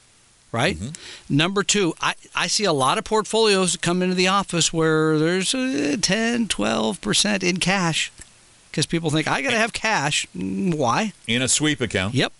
right? 0.50 0.76
Mm-hmm. 0.76 1.36
Number 1.36 1.62
two, 1.62 1.94
I, 2.00 2.14
I 2.34 2.48
see 2.48 2.64
a 2.64 2.72
lot 2.72 2.98
of 2.98 3.04
portfolios 3.04 3.76
come 3.76 4.02
into 4.02 4.14
the 4.16 4.26
office 4.28 4.72
where 4.72 5.16
there's 5.18 5.54
uh, 5.54 5.96
10, 6.00 6.48
12% 6.48 7.42
in 7.44 7.58
cash 7.58 8.10
because 8.74 8.86
people 8.86 9.08
think, 9.08 9.28
I 9.28 9.40
got 9.40 9.50
to 9.52 9.56
have 9.58 9.72
cash. 9.72 10.26
Mm, 10.36 10.74
Why? 10.74 11.12
In 11.28 11.42
a 11.42 11.46
sweep 11.46 11.80
account. 11.80 12.12
Yep. 12.12 12.32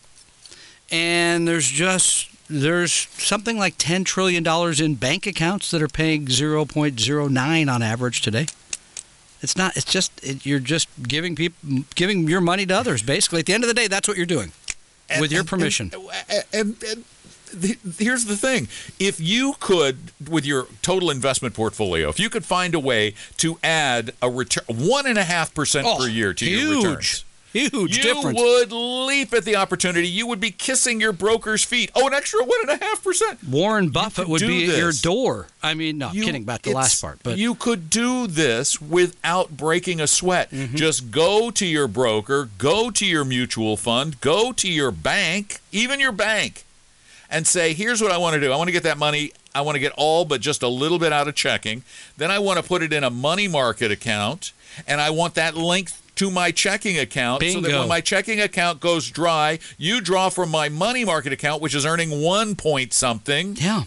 And 0.90 1.46
there's 1.46 1.68
just 1.68 2.28
there's 2.50 2.92
something 2.92 3.56
like 3.56 3.74
10 3.78 4.02
trillion 4.02 4.42
dollars 4.42 4.80
in 4.80 4.96
bank 4.96 5.28
accounts 5.28 5.70
that 5.70 5.80
are 5.80 5.88
paying 5.88 6.26
0.09 6.26 7.72
on 7.72 7.82
average 7.82 8.20
today. 8.20 8.46
It's 9.42 9.56
not 9.56 9.76
it's 9.76 9.90
just 9.90 10.12
it, 10.24 10.44
you're 10.44 10.58
just 10.58 10.88
giving 11.06 11.36
people 11.36 11.84
giving 11.94 12.26
your 12.28 12.40
money 12.40 12.66
to 12.66 12.74
others 12.76 13.02
basically. 13.02 13.40
At 13.40 13.46
the 13.46 13.54
end 13.54 13.62
of 13.62 13.68
the 13.68 13.74
day, 13.74 13.86
that's 13.86 14.08
what 14.08 14.16
you're 14.16 14.26
doing. 14.26 14.50
And- 15.08 15.20
with 15.20 15.30
your 15.30 15.40
and- 15.40 15.48
permission. 15.48 15.92
And, 16.28 16.44
and, 16.52 16.82
and 16.82 17.04
the, 17.54 17.78
here's 17.98 18.24
the 18.26 18.36
thing: 18.36 18.68
if 18.98 19.20
you 19.20 19.54
could, 19.60 19.98
with 20.28 20.44
your 20.44 20.66
total 20.82 21.10
investment 21.10 21.54
portfolio, 21.54 22.08
if 22.08 22.18
you 22.20 22.30
could 22.30 22.44
find 22.44 22.74
a 22.74 22.80
way 22.80 23.14
to 23.38 23.58
add 23.62 24.12
a 24.22 24.30
return 24.30 24.64
one 24.68 25.06
and 25.06 25.18
a 25.18 25.24
half 25.24 25.54
percent 25.54 25.86
per 25.98 26.06
year 26.08 26.32
to 26.34 26.44
Oh, 26.44 26.48
huge, 26.48 26.60
your 26.82 26.90
returns. 26.90 27.24
Huge 27.54 27.96
you 27.98 28.02
difference. 28.02 28.36
You 28.36 28.44
would 28.44 28.72
leap 28.72 29.32
at 29.32 29.44
the 29.44 29.54
opportunity. 29.54 30.08
You 30.08 30.26
would 30.26 30.40
be 30.40 30.50
kissing 30.50 31.00
your 31.00 31.12
broker's 31.12 31.62
feet. 31.62 31.88
Oh, 31.94 32.04
an 32.08 32.12
extra 32.12 32.42
one 32.42 32.58
and 32.62 32.70
a 32.70 32.84
half 32.84 33.04
percent. 33.04 33.44
Warren 33.48 33.90
Buffett 33.90 34.26
would 34.26 34.40
be 34.40 34.68
at 34.68 34.76
your 34.76 34.90
door. 34.90 35.46
I 35.62 35.74
mean, 35.74 35.98
no, 35.98 36.10
You- 36.10 36.24
kidding 36.24 36.42
about 36.42 36.62
the 36.64 36.72
last 36.72 37.00
part, 37.00 37.20
but 37.22 37.38
you 37.38 37.54
could 37.54 37.90
do 37.90 38.26
this 38.26 38.80
without 38.80 39.56
breaking 39.56 40.00
a 40.00 40.08
sweat. 40.08 40.50
Mm-hmm. 40.50 40.74
Just 40.74 41.12
go 41.12 41.52
to 41.52 41.64
your 41.64 41.86
broker, 41.86 42.48
go 42.58 42.90
to 42.90 43.06
your 43.06 43.24
mutual 43.24 43.76
fund, 43.76 44.20
go 44.20 44.50
to 44.50 44.68
your 44.68 44.90
bank, 44.90 45.60
even 45.70 46.00
your 46.00 46.10
bank, 46.10 46.63
and 47.34 47.46
say, 47.46 47.74
"Here's 47.74 48.00
what 48.00 48.12
I 48.12 48.16
want 48.16 48.34
to 48.34 48.40
do. 48.40 48.50
I 48.52 48.56
want 48.56 48.68
to 48.68 48.72
get 48.72 48.84
that 48.84 48.96
money. 48.96 49.32
I 49.54 49.60
want 49.60 49.76
to 49.76 49.80
get 49.80 49.92
all 49.96 50.24
but 50.24 50.40
just 50.40 50.62
a 50.62 50.68
little 50.68 50.98
bit 50.98 51.12
out 51.12 51.28
of 51.28 51.34
checking. 51.34 51.82
Then 52.16 52.30
I 52.30 52.38
want 52.38 52.58
to 52.58 52.62
put 52.62 52.82
it 52.82 52.92
in 52.92 53.04
a 53.04 53.10
money 53.10 53.48
market 53.48 53.90
account, 53.90 54.52
and 54.86 55.00
I 55.00 55.10
want 55.10 55.34
that 55.34 55.54
linked." 55.56 55.94
To 56.18 56.30
my 56.30 56.52
checking 56.52 56.96
account, 56.96 57.42
so 57.42 57.60
that 57.60 57.72
when 57.76 57.88
my 57.88 58.00
checking 58.00 58.40
account 58.40 58.78
goes 58.78 59.10
dry, 59.10 59.58
you 59.78 60.00
draw 60.00 60.28
from 60.28 60.48
my 60.48 60.68
money 60.68 61.04
market 61.04 61.32
account, 61.32 61.60
which 61.60 61.74
is 61.74 61.84
earning 61.84 62.22
one 62.22 62.54
point 62.54 62.92
something. 62.92 63.56
yeah. 63.60 63.82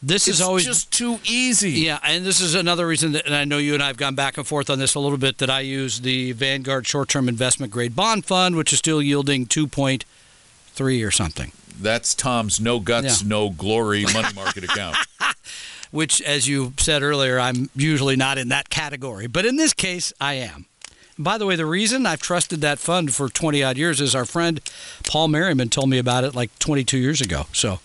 This 0.00 0.28
It's 0.28 0.36
is 0.38 0.40
always 0.40 0.64
just 0.64 0.92
too 0.92 1.18
easy. 1.24 1.72
Yeah, 1.72 1.98
and 2.04 2.24
this 2.24 2.40
is 2.40 2.54
another 2.54 2.86
reason 2.86 3.10
that, 3.12 3.26
and 3.26 3.34
I 3.34 3.44
know 3.44 3.58
you 3.58 3.74
and 3.74 3.82
I 3.82 3.88
have 3.88 3.96
gone 3.96 4.14
back 4.14 4.38
and 4.38 4.46
forth 4.46 4.70
on 4.70 4.78
this 4.78 4.94
a 4.94 5.00
little 5.00 5.18
bit, 5.18 5.38
that 5.38 5.50
I 5.50 5.60
use 5.60 6.02
the 6.02 6.30
Vanguard 6.30 6.86
short 6.86 7.08
term 7.08 7.28
investment 7.28 7.72
grade 7.72 7.96
bond 7.96 8.24
fund, 8.24 8.54
which 8.54 8.72
is 8.72 8.78
still 8.78 9.02
yielding 9.02 9.46
2.3 9.46 11.02
or 11.04 11.10
something, 11.10 11.50
That's 11.80 12.14
Tom's 12.14 12.60
no 12.60 12.80
guts, 12.80 13.22
Yeah. 13.22 13.28
no 13.28 13.50
glory 13.50 14.04
money 14.12 14.34
market 14.34 14.64
account. 14.64 14.96
which, 15.90 16.20
as 16.22 16.48
you 16.48 16.72
said 16.78 17.02
earlier, 17.02 17.38
I'm 17.38 17.70
usually 17.76 18.16
not 18.16 18.38
in 18.38 18.48
that 18.48 18.68
category. 18.70 19.26
But 19.26 19.46
in 19.46 19.56
this 19.56 19.72
case, 19.72 20.12
I 20.20 20.34
am. 20.34 20.66
By 21.18 21.38
the 21.38 21.46
way, 21.46 21.56
the 21.56 21.64
reason 21.64 22.04
I've 22.04 22.20
trusted 22.20 22.60
that 22.60 22.78
fund 22.78 23.14
for 23.14 23.28
20 23.28 23.62
odd 23.62 23.78
years 23.78 24.00
is 24.00 24.14
our 24.14 24.26
friend 24.26 24.60
Paul 25.06 25.28
Merriman 25.28 25.70
told 25.70 25.88
me 25.88 25.98
about 25.98 26.24
it 26.24 26.34
like 26.34 26.56
22 26.58 26.98
years 26.98 27.20
ago. 27.22 27.46
So, 27.52 27.80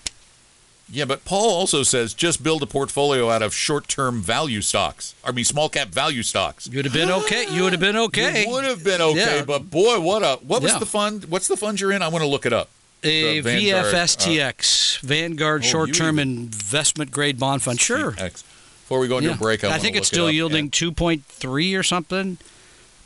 Yeah, 0.91 1.05
but 1.05 1.23
Paul 1.23 1.49
also 1.51 1.83
says 1.83 2.13
just 2.13 2.43
build 2.43 2.61
a 2.61 2.65
portfolio 2.65 3.29
out 3.29 3.41
of 3.41 3.53
short-term 3.53 4.21
value 4.21 4.59
stocks. 4.61 5.15
I 5.23 5.31
mean, 5.31 5.45
small 5.45 5.69
cap 5.69 5.87
value 5.87 6.23
stocks. 6.23 6.67
you'd 6.69 6.83
have 6.83 6.93
been 6.93 7.09
okay. 7.09 7.45
You 7.49 7.63
would 7.63 7.71
have 7.71 7.79
been 7.79 7.95
okay. 8.07 8.43
You 8.45 8.51
would 8.51 8.65
have 8.65 8.83
been 8.83 8.99
okay, 8.99 9.37
Yeah. 9.37 9.45
but 9.45 9.69
boy, 9.69 10.01
what 10.01 10.23
a 10.23 10.37
what 10.45 10.61
was 10.61 10.73
Yeah. 10.73 10.79
the 10.79 10.85
fund? 10.85 11.25
What's 11.25 11.47
the 11.47 11.55
fund 11.55 11.79
you're 11.79 11.93
in? 11.93 12.01
I 12.01 12.09
want 12.09 12.23
to 12.23 12.27
look 12.29 12.45
it 12.45 12.51
up. 12.51 12.69
A 13.03 13.39
Vanguard, 13.39 13.85
uh, 13.85 13.91
VFSTX, 13.97 14.99
Vanguard 14.99 15.61
Oh, 15.63 15.65
short 15.65 15.93
term 15.93 16.19
investment 16.19 17.11
grade 17.11 17.39
bond 17.39 17.63
fund. 17.63 17.79
Sure. 17.79 18.11
Before 18.11 18.99
we 18.99 19.07
go 19.07 19.17
into 19.17 19.29
Yeah. 19.29 19.35
a 19.35 19.39
break, 19.39 19.63
I, 19.63 19.75
I 19.75 19.79
think 19.79 19.95
it's 19.95 20.07
it 20.07 20.13
still 20.13 20.27
up. 20.27 20.33
yielding 20.33 20.69
2.3 20.69 21.75
or 21.77 21.83
something. 21.83 22.37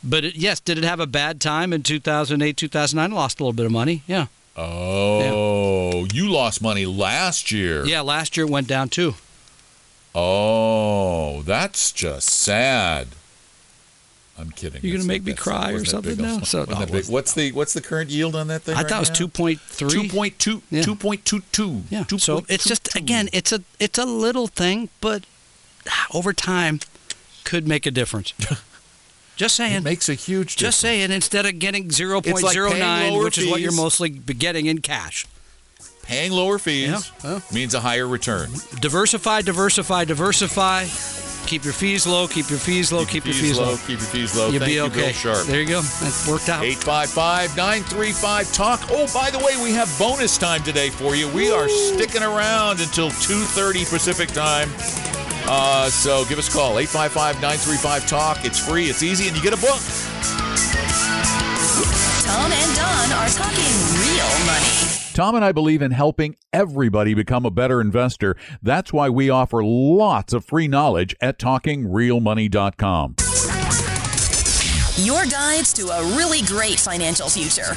But 0.04 0.24
it, 0.24 0.36
yes, 0.36 0.60
did 0.60 0.76
it 0.78 0.84
have 0.84 1.00
a 1.00 1.06
bad 1.06 1.40
time 1.40 1.72
in 1.72 1.82
2008, 1.82 2.56
2009? 2.56 3.10
Lost 3.16 3.40
a 3.40 3.42
little 3.42 3.52
bit 3.54 3.66
of 3.66 3.72
money. 3.72 4.02
Yeah. 4.06 4.26
Oh, 4.56 6.06
you 6.12 6.30
lost 6.30 6.60
money 6.62 6.86
last 6.86 7.50
year. 7.50 7.84
Yeah, 7.86 8.00
last 8.02 8.36
year 8.36 8.46
it 8.46 8.50
went 8.50 8.66
down 8.68 8.88
too. 8.88 9.14
Oh, 10.14 11.42
that's 11.42 11.92
just 11.92 12.28
sad. 12.28 13.08
I'm 14.38 14.50
kidding. 14.50 14.80
You're 14.82 14.96
gonna 14.96 15.08
make 15.08 15.24
me 15.24 15.32
cry 15.32 15.72
or 15.72 15.84
something 15.84 16.16
now? 16.18 16.40
So- 16.40 16.64
no. 16.64 16.76
What's 17.08 17.32
the 17.32 17.52
what's 17.52 17.72
the 17.72 17.80
current 17.80 18.10
yield 18.10 18.36
on 18.36 18.48
that 18.48 18.62
thing? 18.62 18.74
I 18.74 18.78
right 18.78 18.88
thought 18.88 18.96
it 18.96 19.10
was 19.10 19.20
now? 19.20 19.26
2.3. 19.26 20.08
2.2 20.08 20.62
Yeah. 20.70 20.82
2.22. 20.82 21.84
Yeah. 21.90 22.04
So 22.18 22.44
it's 22.48 22.64
just 22.64 22.84
2.22. 22.84 22.96
again, 22.96 23.28
it's 23.32 23.52
a 23.52 23.62
it's 23.80 23.98
a 23.98 24.04
little 24.04 24.46
thing, 24.46 24.90
but 25.00 25.24
ah, 25.88 26.06
over 26.12 26.32
time 26.32 26.80
could 27.44 27.66
make 27.66 27.86
a 27.86 27.90
difference. 27.90 28.34
just 29.36 29.56
saying. 29.56 29.76
it 29.76 29.84
makes 29.84 30.08
a 30.08 30.14
huge 30.14 30.56
difference. 30.56 30.76
just 30.76 30.80
saying 30.80 31.10
instead 31.10 31.46
of 31.46 31.58
getting 31.58 31.88
0.09, 31.88 32.72
paying 32.72 33.14
lower 33.14 33.24
which 33.24 33.38
is 33.38 33.48
what 33.48 33.60
you're 33.60 33.72
mostly 33.72 34.10
getting 34.10 34.66
in 34.66 34.80
cash. 34.80 35.26
Paying 36.02 36.30
lower 36.30 36.58
fees 36.58 37.10
yeah. 37.24 37.40
means 37.52 37.74
a 37.74 37.80
higher 37.80 38.06
return. 38.06 38.50
Diversify, 38.80 39.42
diversify, 39.42 40.04
diversify. 40.04 40.84
Keep 41.46 41.64
your 41.64 41.72
fees 41.72 42.06
low. 42.06 42.26
Keep 42.26 42.50
your 42.50 42.58
fees 42.58 42.92
low. 42.92 43.04
Keep, 43.04 43.24
your 43.24 43.34
fees 43.34 43.56
low. 43.56 43.76
Keep 43.76 43.88
your 43.88 43.98
fees 43.98 44.36
low. 44.36 44.48
You'll 44.50 44.58
Thank 44.58 44.70
be 44.70 44.74
you, 44.74 44.84
okay. 44.86 44.94
Bill 44.96 45.12
Sharpe. 45.12 45.46
There 45.46 45.60
you 45.60 45.68
go. 45.68 45.80
That 45.80 46.26
worked 46.28 46.48
out. 46.48 46.64
855 46.64 47.56
935 47.56 48.52
Talk. 48.52 48.80
Oh, 48.90 49.06
by 49.14 49.30
the 49.30 49.38
way, 49.38 49.54
we 49.62 49.72
have 49.72 49.88
bonus 49.98 50.36
time 50.36 50.62
today 50.64 50.90
for 50.90 51.14
you. 51.14 51.28
We 51.28 51.52
are 51.52 51.68
sticking 51.68 52.22
around 52.22 52.80
until 52.80 53.10
2.30 53.10 53.88
Pacific 53.88 54.30
time. 54.30 54.68
Uh, 55.48 55.88
so 55.88 56.24
give 56.24 56.38
us 56.38 56.48
a 56.48 56.52
call, 56.52 56.78
855 56.78 57.36
935 57.40 58.08
Talk. 58.08 58.44
It's 58.44 58.58
free, 58.58 58.86
it's 58.86 59.04
easy, 59.04 59.28
and 59.28 59.36
you 59.36 59.42
get 59.42 59.52
a 59.54 59.60
book. 59.62 59.78
Tom 62.26 62.50
and 62.50 62.74
Don 62.74 63.12
are 63.22 63.30
talking 63.30 63.74
real 64.16 64.46
money. 64.46 64.66
Tom 65.12 65.34
and 65.34 65.44
I 65.44 65.52
believe 65.52 65.82
in 65.82 65.90
helping 65.90 66.36
everybody 66.52 67.14
become 67.14 67.46
a 67.46 67.50
better 67.50 67.80
investor. 67.80 68.36
That's 68.62 68.92
why 68.92 69.08
we 69.08 69.30
offer 69.30 69.62
lots 69.62 70.32
of 70.32 70.44
free 70.44 70.68
knowledge 70.68 71.14
at 71.20 71.38
talkingrealmoney.com. 71.38 73.16
Your 74.98 75.26
guides 75.26 75.72
to 75.74 75.88
a 75.88 76.16
really 76.16 76.42
great 76.42 76.80
financial 76.80 77.28
future. 77.28 77.74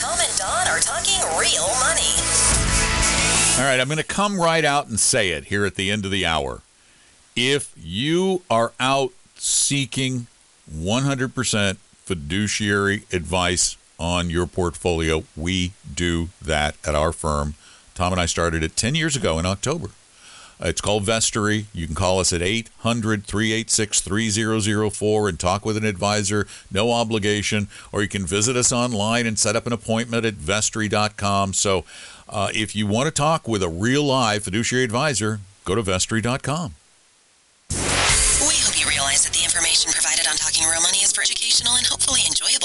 Tom 0.00 0.18
and 0.20 0.38
Don 0.38 0.68
are 0.68 0.80
talking 0.80 1.20
real 1.38 1.68
money. 1.80 2.14
All 3.56 3.64
right, 3.64 3.78
I'm 3.80 3.86
going 3.86 3.98
to 3.98 4.04
come 4.04 4.40
right 4.40 4.64
out 4.64 4.88
and 4.88 4.98
say 4.98 5.30
it 5.30 5.46
here 5.46 5.64
at 5.64 5.76
the 5.76 5.90
end 5.90 6.04
of 6.04 6.10
the 6.10 6.26
hour. 6.26 6.62
If 7.36 7.72
you 7.76 8.42
are 8.50 8.72
out 8.78 9.12
seeking 9.36 10.28
100% 10.72 11.76
fiduciary 11.76 13.04
advice 13.12 13.76
on 13.98 14.30
your 14.30 14.46
portfolio, 14.46 15.24
we 15.36 15.72
do 15.92 16.28
that 16.42 16.76
at 16.84 16.94
our 16.94 17.12
firm. 17.12 17.54
Tom 17.94 18.12
and 18.12 18.20
I 18.20 18.26
started 18.26 18.62
it 18.62 18.76
10 18.76 18.94
years 18.94 19.16
ago 19.16 19.38
in 19.38 19.46
October. 19.46 19.90
It's 20.60 20.80
called 20.80 21.04
Vestory. 21.04 21.66
You 21.72 21.86
can 21.86 21.94
call 21.94 22.20
us 22.20 22.32
at 22.32 22.40
800 22.40 23.24
386 23.24 24.00
3004 24.00 25.28
and 25.28 25.38
talk 25.38 25.64
with 25.64 25.76
an 25.76 25.84
advisor, 25.84 26.46
no 26.70 26.92
obligation, 26.92 27.68
or 27.92 28.02
you 28.02 28.08
can 28.08 28.24
visit 28.24 28.56
us 28.56 28.72
online 28.72 29.26
and 29.26 29.38
set 29.38 29.56
up 29.56 29.66
an 29.66 29.72
appointment 29.72 30.24
at 30.24 30.34
vestory.com. 30.34 31.52
So 31.54 31.84
uh, 32.28 32.50
if 32.54 32.74
you 32.76 32.86
want 32.86 33.06
to 33.06 33.10
talk 33.10 33.48
with 33.48 33.62
a 33.62 33.68
real 33.68 34.04
live 34.04 34.44
fiduciary 34.44 34.84
advisor, 34.84 35.40
go 35.64 35.74
to 35.74 35.82
vestory.com. 35.82 36.74
We 37.70 37.76
hope 37.76 38.80
you 38.80 38.88
realize 38.88 39.24
that 39.24 39.32
the 39.32 39.44
information 39.44 39.90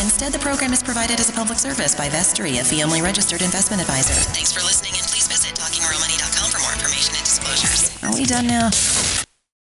Instead, 0.00 0.32
the 0.32 0.38
program 0.38 0.72
is 0.72 0.82
provided 0.82 1.20
as 1.20 1.28
a 1.28 1.32
public 1.32 1.58
service 1.58 1.94
by 1.94 2.08
Vestory, 2.08 2.58
a 2.60 2.64
fee-only 2.64 3.02
registered 3.02 3.42
investment 3.42 3.82
advisor. 3.82 4.14
Thanks 4.32 4.52
for 4.52 4.60
listening, 4.60 4.92
and 4.96 5.06
please 5.06 5.28
visit 5.28 5.54
talkingrealmoney.com 5.54 6.50
for 6.50 6.60
more 6.60 6.72
information 6.72 7.14
and 7.14 7.24
disclosures. 7.24 8.02
Are 8.02 8.12
we 8.14 8.24
done 8.24 8.46
now? 8.46 9.19